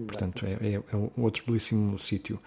Portanto, 0.06 0.44
é, 0.44 0.52
é, 0.52 0.74
é 0.74 0.96
um 0.96 1.22
outro 1.22 1.44
belíssimo 1.46 1.96
sítio. 1.98 2.40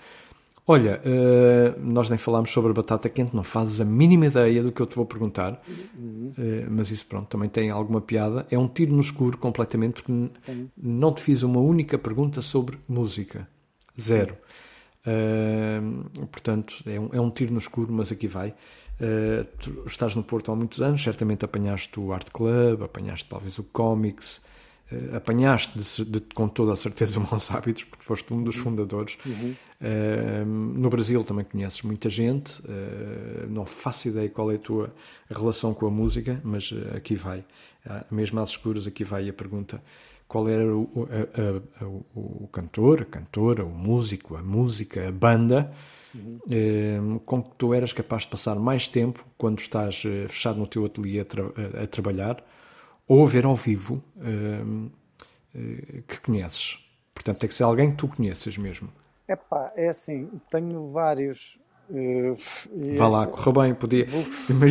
Olha, 0.70 1.02
uh, 1.06 1.80
nós 1.80 2.10
nem 2.10 2.18
falámos 2.18 2.52
sobre 2.52 2.72
a 2.72 2.74
batata 2.74 3.08
quente, 3.08 3.34
não 3.34 3.44
fazes 3.44 3.80
a 3.80 3.86
mínima 3.86 4.26
ideia 4.26 4.62
do 4.62 4.70
que 4.70 4.82
eu 4.82 4.86
te 4.86 4.98
vou 4.98 5.06
perguntar, 5.06 5.64
uhum. 5.98 6.30
uh, 6.38 6.68
mas 6.70 6.92
isso 6.92 7.06
pronto, 7.06 7.30
também 7.30 7.48
tem 7.48 7.70
alguma 7.70 8.02
piada. 8.02 8.46
É 8.52 8.60
um 8.60 8.68
tiro 8.68 8.94
no 8.94 9.00
escuro 9.00 9.38
completamente, 9.38 10.04
porque 10.04 10.12
não 10.76 11.14
te 11.14 11.22
fiz 11.22 11.42
uma 11.42 11.62
única 11.62 11.98
pergunta 11.98 12.42
sobre 12.42 12.78
música. 12.86 13.48
Zero. 14.00 14.38
Uh, 15.08 16.28
portanto, 16.28 16.84
é 16.86 17.00
um, 17.00 17.10
é 17.14 17.22
um, 17.22 17.32
tiro 17.32 17.54
no 17.54 17.60
escuro, 17.60 17.94
mas 17.94 18.12
aqui 18.12 18.28
vai. 18.28 18.54
tu 19.60 19.84
estás 19.86 20.16
no 20.16 20.24
Porto 20.24 20.52
há 20.52 20.56
muitos 20.56 20.82
anos, 20.82 21.02
certamente 21.02 21.46
apanhaste 21.46 21.98
o 21.98 22.12
Art 22.12 22.30
Club, 22.30 22.84
apanhaste 22.84 23.30
talvez 23.30 23.58
o 23.58 23.64
Comics, 23.64 24.42
Uh, 24.90 25.18
apanhaste 25.18 25.78
de, 25.78 26.06
de, 26.06 26.22
com 26.34 26.48
toda 26.48 26.72
a 26.72 26.76
certeza 26.76 27.20
maus 27.32 27.52
hábitos, 27.52 27.84
porque 27.84 28.06
foste 28.06 28.34
um 28.34 28.42
dos 28.42 28.56
uhum. 28.56 28.64
fundadores. 28.64 29.18
Uhum. 29.26 29.54
Uh, 29.82 30.46
no 30.46 30.90
Brasil 30.90 31.22
também 31.26 31.44
conheces 31.44 31.82
muita 31.82 32.10
gente, 32.10 32.62
uh, 32.62 33.48
não 33.50 33.66
faço 33.66 34.08
ideia 34.08 34.30
qual 34.30 34.50
é 34.50 34.56
a 34.56 34.60
tua 34.60 34.96
relação 35.30 35.74
com 35.74 35.88
a 35.88 35.92
música, 35.92 36.40
mas 36.42 36.74
aqui 36.96 37.16
vai, 37.16 37.44
mesmo 38.10 38.40
às 38.40 38.52
escuras, 38.52 38.88
aqui 38.88 39.04
vai 39.04 39.28
a 39.28 39.34
pergunta: 39.34 39.84
qual 40.26 40.48
era 40.48 40.74
o, 40.74 40.90
a, 41.12 41.84
a, 41.84 41.86
a, 41.86 41.88
o 42.16 42.48
cantor, 42.50 43.02
a 43.02 43.06
cantora, 43.06 43.66
o 43.66 43.70
músico, 43.70 44.38
a 44.38 44.44
música, 44.44 45.06
a 45.06 45.12
banda. 45.12 45.72
Uhum. 46.16 47.20
com 47.20 47.44
que 47.44 47.52
tu 47.58 47.74
eras 47.76 47.94
capaz 47.94 48.24
de 48.24 48.30
passar 48.30 48.56
mais 48.56 48.88
tempo 48.88 49.24
quando 49.38 49.60
estás 49.60 50.02
fechado 50.28 50.58
no 50.58 50.66
teu 50.66 50.84
ateliê 50.86 51.20
a, 51.20 51.26
tra 51.26 51.44
a 51.84 51.86
trabalhar 51.86 52.44
ou 53.08 53.26
ver 53.26 53.46
ao 53.46 53.56
vivo 53.56 54.02
uh, 54.18 54.86
uh, 55.56 56.02
que 56.04 56.20
conheces. 56.22 56.80
Portanto, 57.14 57.40
tem 57.40 57.50
que 57.50 57.56
ser 57.56 57.64
alguém 57.64 57.92
que 57.92 57.98
tu 57.98 58.08
conheças 58.08 58.58
mesmo. 58.58 58.92
Epá, 59.28 59.72
é 59.76 59.90
assim, 59.90 60.30
tenho 60.50 60.92
vários. 60.92 61.60
Uh, 61.90 62.36
Vá 62.98 63.08
lá, 63.08 63.28
correu 63.28 63.54
bem, 63.54 63.74
podia. 63.74 64.06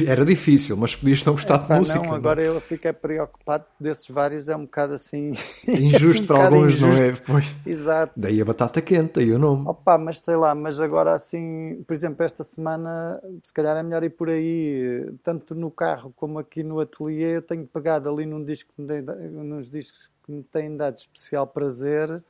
Era 0.06 0.24
difícil, 0.24 0.76
mas 0.76 0.94
podias 0.94 1.24
não 1.24 1.32
gostar 1.32 1.56
Epá, 1.56 1.74
de 1.74 1.80
música. 1.80 1.98
Não, 1.98 2.12
agora 2.12 2.44
não. 2.44 2.54
eu 2.54 2.60
fiquei 2.60 2.92
preocupado 2.92 3.64
desses 3.80 4.06
vários, 4.08 4.48
é 4.48 4.56
um 4.56 4.64
bocado 4.64 4.94
assim. 4.94 5.32
Injusto 5.66 6.06
assim, 6.06 6.22
um 6.22 6.26
para 6.26 6.44
alguns, 6.44 6.74
injusto. 6.74 6.86
não 6.86 6.96
é? 6.96 7.12
Pois. 7.26 7.56
Exato. 7.64 8.12
Daí 8.16 8.40
a 8.40 8.44
batata 8.44 8.82
quente, 8.82 9.14
daí 9.14 9.32
o 9.32 9.38
nome. 9.38 9.66
Opa, 9.66 9.96
mas 9.96 10.20
sei 10.20 10.36
lá, 10.36 10.54
mas 10.54 10.78
agora 10.78 11.14
assim, 11.14 11.82
por 11.86 11.94
exemplo, 11.94 12.24
esta 12.24 12.44
semana, 12.44 13.20
se 13.42 13.52
calhar 13.52 13.76
é 13.76 13.82
melhor 13.82 14.04
ir 14.04 14.10
por 14.10 14.28
aí, 14.28 15.10
tanto 15.24 15.54
no 15.54 15.70
carro 15.70 16.12
como 16.14 16.38
aqui 16.38 16.62
no 16.62 16.80
ateliê. 16.80 17.36
Eu 17.36 17.42
tenho 17.42 17.66
pegado 17.66 18.10
ali 18.10 18.26
num 18.26 18.44
disco, 18.44 18.70
nos 18.76 19.70
discos 19.70 20.10
que 20.24 20.32
me 20.32 20.42
têm 20.42 20.76
dado 20.76 20.98
especial 20.98 21.46
prazer 21.46 22.22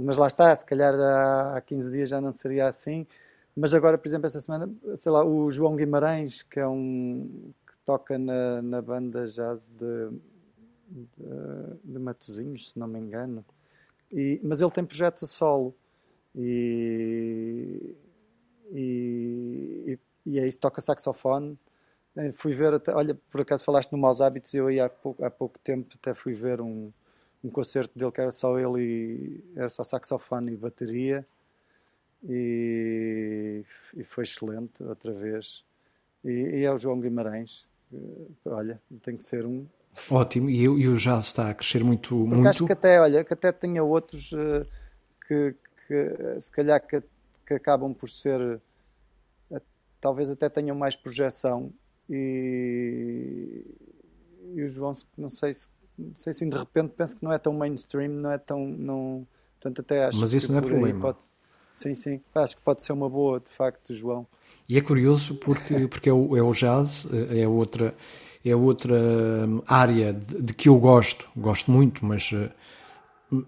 mas 0.00 0.16
lá 0.16 0.26
está, 0.26 0.54
se 0.56 0.64
calhar 0.64 0.94
há 0.94 1.60
15 1.60 1.90
dias 1.90 2.08
já 2.08 2.20
não 2.20 2.32
seria 2.32 2.66
assim. 2.68 3.06
Mas 3.56 3.72
agora, 3.72 3.96
por 3.96 4.08
exemplo, 4.08 4.26
esta 4.26 4.40
semana, 4.40 4.68
sei 4.96 5.12
lá, 5.12 5.24
o 5.24 5.48
João 5.50 5.76
Guimarães, 5.76 6.42
que 6.42 6.58
é 6.58 6.66
um 6.66 7.52
que 7.66 7.76
toca 7.84 8.18
na, 8.18 8.60
na 8.60 8.82
banda 8.82 9.26
jazz 9.26 9.68
de, 9.68 10.10
de, 10.88 11.76
de 11.84 11.98
Matosinhos, 11.98 12.70
se 12.70 12.78
não 12.78 12.88
me 12.88 12.98
engano. 12.98 13.44
E, 14.10 14.40
mas 14.42 14.60
ele 14.60 14.70
tem 14.72 14.84
projeto 14.84 15.26
solo. 15.26 15.74
E, 16.34 17.94
e, 18.72 19.98
e 20.26 20.38
é 20.40 20.48
isso, 20.48 20.58
toca 20.58 20.80
saxofone. 20.80 21.56
Eh, 22.16 22.32
fui 22.32 22.52
ver, 22.54 22.74
até, 22.74 22.92
olha, 22.94 23.14
por 23.30 23.40
acaso 23.40 23.64
falaste 23.64 23.92
no 23.92 23.98
Maus 23.98 24.20
Hábitos, 24.20 24.52
eu 24.54 24.66
aí 24.66 24.80
há 24.80 24.88
pouco, 24.88 25.24
há 25.24 25.30
pouco 25.30 25.58
tempo 25.60 25.94
até 26.00 26.14
fui 26.14 26.34
ver 26.34 26.60
um, 26.60 26.92
um 27.42 27.50
concerto 27.50 27.96
dele 27.98 28.10
que 28.12 28.20
era 28.20 28.30
só 28.32 28.58
ele 28.58 28.82
e 28.82 29.44
era 29.56 29.68
só 29.68 29.84
saxofone 29.84 30.52
e 30.52 30.56
bateria 30.56 31.26
e, 32.28 33.64
e 33.96 34.04
foi 34.04 34.24
excelente 34.24 34.82
outra 34.82 35.12
vez 35.12 35.64
e, 36.24 36.30
e, 36.30 36.64
é 36.64 36.72
o 36.72 36.78
João 36.78 37.00
Guimarães 37.00 37.66
olha, 38.44 38.80
tem 39.02 39.16
que 39.16 39.24
ser 39.24 39.46
um 39.46 39.66
ótimo, 40.10 40.50
e, 40.50 40.62
e 40.62 40.88
o 40.88 40.96
jazz 40.96 41.26
está 41.26 41.50
a 41.50 41.54
crescer 41.54 41.84
muito, 41.84 42.16
Porque 42.16 42.34
muito 42.34 42.48
acho 42.48 42.66
que 42.66 42.72
até, 42.72 43.00
olha, 43.00 43.24
que 43.24 43.34
até 43.34 43.52
tinha 43.52 43.82
outros 43.82 44.32
uh, 44.32 44.66
que, 45.26 45.54
que, 45.86 46.40
se 46.40 46.50
calhar 46.50 46.84
que, 46.84 47.02
que 47.46 47.54
acabam 47.54 47.94
por 47.94 48.08
ser 48.08 48.40
uh, 49.50 49.60
talvez 50.00 50.30
até 50.30 50.48
tenham 50.48 50.76
mais 50.76 50.96
projeção 50.96 51.72
e, 52.10 53.64
e 54.54 54.62
o 54.62 54.68
João 54.68 54.94
não 55.16 55.28
sei 55.28 55.54
se 55.54 55.68
não 55.96 56.14
sei 56.16 56.32
se 56.32 56.44
de 56.44 56.56
repente 56.56 56.92
penso 56.96 57.16
que 57.16 57.24
não 57.24 57.32
é 57.32 57.38
tão 57.38 57.52
mainstream, 57.52 58.10
não 58.10 58.30
é 58.32 58.38
tão. 58.38 58.66
Não, 58.66 59.26
portanto, 59.54 59.80
até 59.80 60.06
acho 60.06 60.20
Mas 60.20 60.32
isso 60.32 60.50
não 60.50 60.58
é 60.58 60.62
problema. 60.62 61.00
Pode, 61.00 61.18
sim, 61.74 61.94
sim. 61.94 62.20
Acho 62.34 62.56
que 62.56 62.62
pode 62.62 62.82
ser 62.82 62.92
uma 62.92 63.08
boa, 63.08 63.40
de 63.40 63.50
facto, 63.50 63.94
João. 63.94 64.26
E 64.68 64.78
é 64.78 64.80
curioso 64.80 65.34
porque, 65.34 65.86
porque 65.88 66.08
é, 66.08 66.12
o, 66.12 66.36
é 66.36 66.42
o 66.42 66.52
jazz, 66.52 67.06
é 67.30 67.46
outra, 67.46 67.94
é 68.44 68.56
outra 68.56 68.94
hum, 68.94 69.60
área 69.66 70.12
de, 70.12 70.40
de 70.40 70.54
que 70.54 70.68
eu 70.68 70.76
gosto, 70.78 71.28
gosto 71.36 71.70
muito, 71.70 72.04
mas, 72.06 72.30
eh, 72.32 72.50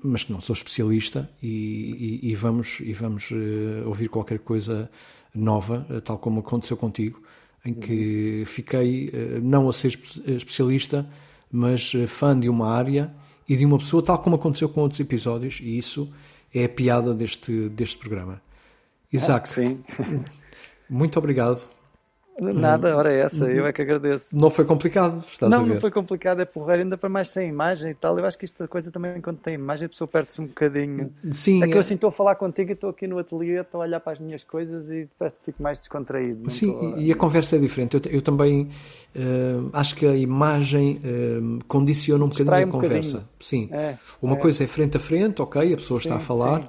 mas 0.02 0.24
que 0.24 0.32
não 0.32 0.40
sou 0.40 0.52
especialista 0.52 1.30
e, 1.42 2.20
e, 2.22 2.30
e 2.30 2.34
vamos, 2.34 2.80
e 2.80 2.92
vamos 2.92 3.30
eh, 3.32 3.86
ouvir 3.86 4.08
qualquer 4.08 4.40
coisa 4.40 4.90
nova, 5.34 5.86
eh, 5.88 6.00
tal 6.00 6.18
como 6.18 6.40
aconteceu 6.40 6.76
contigo, 6.76 7.22
em 7.64 7.72
que 7.72 8.40
uhum. 8.40 8.46
fiquei 8.46 9.10
não 9.42 9.68
a 9.68 9.72
ser 9.72 9.98
especialista, 10.26 11.08
mas 11.50 11.92
eh, 11.94 12.06
fã 12.06 12.38
de 12.38 12.48
uma 12.48 12.70
área 12.70 13.12
e 13.48 13.56
de 13.56 13.64
uma 13.64 13.78
pessoa, 13.78 14.02
tal 14.02 14.18
como 14.18 14.36
aconteceu 14.36 14.68
com 14.68 14.80
outros 14.82 15.00
episódios, 15.00 15.60
e 15.62 15.78
isso 15.78 16.12
é 16.58 16.64
a 16.64 16.68
piada 16.68 17.14
deste, 17.14 17.68
deste 17.70 17.98
programa. 17.98 18.40
Isaac, 19.12 19.48
sim. 19.48 19.84
muito 20.88 21.18
obrigado 21.18 21.75
Nada, 22.38 22.94
ora 22.94 23.10
é 23.10 23.20
essa, 23.20 23.46
eu 23.50 23.66
é 23.66 23.72
que 23.72 23.80
agradeço. 23.80 24.36
Não 24.36 24.50
foi 24.50 24.66
complicado, 24.66 25.24
estás 25.26 25.50
não, 25.50 25.60
a 25.60 25.62
ver? 25.62 25.68
não 25.74 25.80
foi 25.80 25.90
complicado, 25.90 26.40
é 26.40 26.44
porreiro, 26.44 26.82
ainda 26.82 26.98
para 26.98 27.08
mais 27.08 27.28
sem 27.28 27.48
imagem 27.48 27.92
e 27.92 27.94
tal. 27.94 28.18
Eu 28.18 28.26
acho 28.26 28.36
que 28.36 28.44
esta 28.44 28.68
coisa 28.68 28.90
também, 28.90 29.20
quando 29.22 29.38
tem 29.38 29.54
imagem, 29.54 29.86
a 29.86 29.88
pessoa 29.88 30.06
perde-se 30.06 30.40
um 30.42 30.46
bocadinho. 30.46 31.10
Sim, 31.30 31.62
é 31.62 31.66
que 31.66 31.74
eu 31.74 31.80
assim 31.80 31.94
estou 31.94 32.08
a 32.08 32.12
falar 32.12 32.34
contigo 32.34 32.70
e 32.70 32.74
estou 32.74 32.90
aqui 32.90 33.06
no 33.06 33.18
ateliê, 33.18 33.60
estou 33.60 33.80
a 33.80 33.84
olhar 33.84 34.00
para 34.00 34.12
as 34.12 34.18
minhas 34.18 34.44
coisas 34.44 34.86
e 34.90 35.08
parece 35.18 35.38
que 35.38 35.46
fico 35.46 35.62
mais 35.62 35.78
descontraído. 35.78 36.50
Sim, 36.50 36.76
a- 36.94 36.98
e 36.98 37.10
a 37.10 37.14
conversa 37.16 37.56
é 37.56 37.58
diferente. 37.58 37.94
Eu, 37.96 38.02
eu 38.12 38.20
também 38.20 38.68
eh, 39.14 39.56
acho 39.72 39.96
que 39.96 40.06
a 40.06 40.14
imagem 40.14 41.00
eh, 41.02 41.64
condiciona 41.66 42.22
um 42.22 42.28
bocadinho 42.28 42.44
Distrai 42.44 42.62
a 42.64 42.66
um 42.66 42.70
conversa. 42.70 42.96
bocadinho. 42.98 43.28
Sim. 43.40 43.68
É, 43.72 43.94
Uma 44.20 44.34
é. 44.36 44.38
coisa 44.38 44.62
é 44.62 44.66
frente 44.66 44.98
a 44.98 45.00
frente, 45.00 45.40
ok, 45.40 45.72
a 45.72 45.76
pessoa 45.76 45.98
está 46.00 46.16
a 46.16 46.20
Sim, 46.20 46.26
falar. 46.26 46.60
sim. 46.60 46.68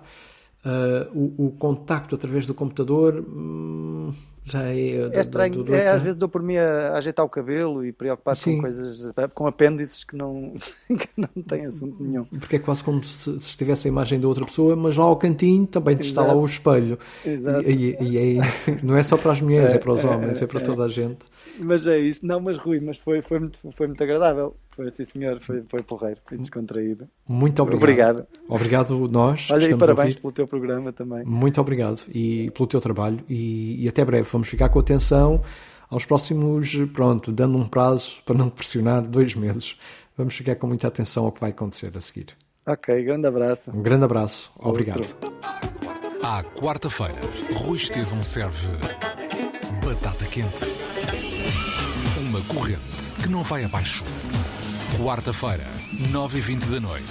Eh, 0.65 1.07
o, 1.13 1.47
o 1.47 1.51
contacto 1.51 2.15
através 2.15 2.45
do 2.45 2.53
computador 2.53 3.23
hum, 3.27 4.11
já 4.49 4.63
é. 4.63 5.09
É 5.13 5.19
estranho, 5.19 5.53
do- 5.55 5.63
do 5.65 5.75
é, 5.75 5.79
ecrã. 5.79 5.91
às 5.91 6.01
vezes 6.01 6.15
dou 6.15 6.29
por 6.29 6.41
mim 6.41 6.55
a, 6.57 6.89
a 6.89 6.97
ajeitar 6.97 7.25
o 7.25 7.29
cabelo 7.29 7.85
e 7.85 7.91
preocupado 7.91 8.37
Sim. 8.37 8.55
com 8.55 8.61
coisas, 8.61 9.11
com 9.33 9.45
apêndices 9.47 10.03
que 10.03 10.15
não, 10.15 10.53
que 10.87 11.09
não 11.17 11.43
têm 11.43 11.65
assunto 11.65 12.01
nenhum. 12.01 12.23
Porque 12.25 12.55
é 12.55 12.59
quase 12.59 12.83
como 12.83 13.03
se, 13.03 13.17
se 13.17 13.37
estivesse 13.49 13.87
a 13.87 13.91
imagem 13.91 14.19
da 14.19 14.27
outra 14.27 14.45
pessoa, 14.45 14.75
mas 14.75 14.95
lá 14.95 15.03
ao 15.05 15.17
cantinho 15.17 15.67
também 15.67 15.97
está 15.99 16.21
lá 16.21 16.27
Exato. 16.27 16.39
o 16.41 16.45
espelho. 16.45 16.99
Exato. 17.25 17.69
E, 17.69 17.95
e- 17.99 18.03
e 18.03 18.39
é- 18.39 18.41
não 18.83 18.95
é 18.95 19.03
só 19.03 19.17
para 19.17 19.31
as 19.33 19.41
mulheres, 19.41 19.73
é, 19.73 19.77
para 19.77 19.91
os 19.91 20.03
É, 20.03 20.07
homens, 20.07 20.41
é, 20.41 20.45
é 20.45 20.47
para 20.47 20.59
é. 20.61 20.63
toda 20.63 20.83
a 20.85 20.89
gente. 20.89 21.19
Mas 21.59 21.85
é 21.87 21.97
isso, 21.97 22.25
não, 22.25 22.39
mas 22.39 22.57
Rui, 22.57 22.79
mas 22.79 22.97
foi, 22.97 23.21
foi, 23.21 23.39
muito, 23.39 23.57
foi 23.75 23.87
muito 23.87 24.01
agradável. 24.03 24.55
Foi 24.77 24.89
assim, 24.89 25.05
senhor, 25.05 25.39
foi, 25.41 25.63
foi 25.67 25.81
porreiro 25.81 26.21
e 26.31 26.37
descontraído. 26.37 27.09
Muito 27.27 27.63
obrigado. 27.63 27.83
Obrigado. 27.83 28.27
Obrigado 28.47 29.07
nós. 29.07 29.49
Olha, 29.49 29.65
e 29.65 29.75
parabéns 29.75 30.15
pelo 30.15 30.31
teu 30.31 30.47
programa 30.47 30.93
também. 30.93 31.25
Muito 31.25 31.59
obrigado 31.59 31.99
e 32.13 32.51
pelo 32.51 32.67
teu 32.67 32.79
trabalho 32.79 33.19
e, 33.27 33.83
e 33.83 33.87
até 33.89 34.05
breve. 34.05 34.29
Vamos 34.31 34.47
ficar 34.47 34.69
com 34.69 34.77
atenção 34.77 35.41
aos 35.89 36.05
próximos, 36.05 36.75
pronto, 36.93 37.31
dando 37.31 37.57
um 37.57 37.65
prazo 37.65 38.21
para 38.23 38.37
não 38.37 38.49
pressionar, 38.49 39.01
dois 39.01 39.33
meses. 39.33 39.79
Vamos 40.15 40.35
ficar 40.35 40.53
com 40.53 40.67
muita 40.67 40.87
atenção 40.87 41.25
ao 41.25 41.31
que 41.31 41.41
vai 41.41 41.49
acontecer 41.49 41.91
a 41.97 42.01
seguir. 42.01 42.27
Ok, 42.67 43.03
grande 43.03 43.25
abraço. 43.25 43.71
Um 43.75 43.81
grande 43.81 44.05
abraço. 44.05 44.51
Obrigado. 44.59 44.97
Outro. 44.97 45.33
À 46.21 46.43
quarta-feira, 46.43 47.15
Rui 47.55 47.77
Estevão 47.77 48.21
serve 48.21 48.67
batata 49.83 50.25
quente. 50.25 50.65
Uma 52.29 52.41
corrente 52.41 53.13
que 53.23 53.27
não 53.27 53.41
vai 53.41 53.63
abaixo. 53.63 54.03
Quarta-feira, 54.95 55.65
9h20 56.11 56.71
da 56.71 56.79
noite, 56.79 57.05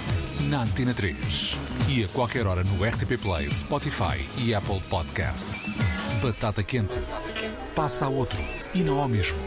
na 0.49 0.63
Antena 0.63 0.93
3. 0.93 1.55
E 1.87 2.03
a 2.03 2.07
qualquer 2.09 2.45
hora 2.45 2.63
no 2.63 2.83
RTP 2.83 3.17
Play, 3.21 3.49
Spotify 3.49 4.27
e 4.37 4.53
Apple 4.53 4.81
Podcasts. 4.89 5.75
Batata 6.21 6.63
quente. 6.63 6.99
Passa 7.75 8.07
a 8.07 8.09
outro 8.09 8.39
e 8.73 8.83
não 8.83 8.99
ao 8.99 9.07
mesmo. 9.07 9.37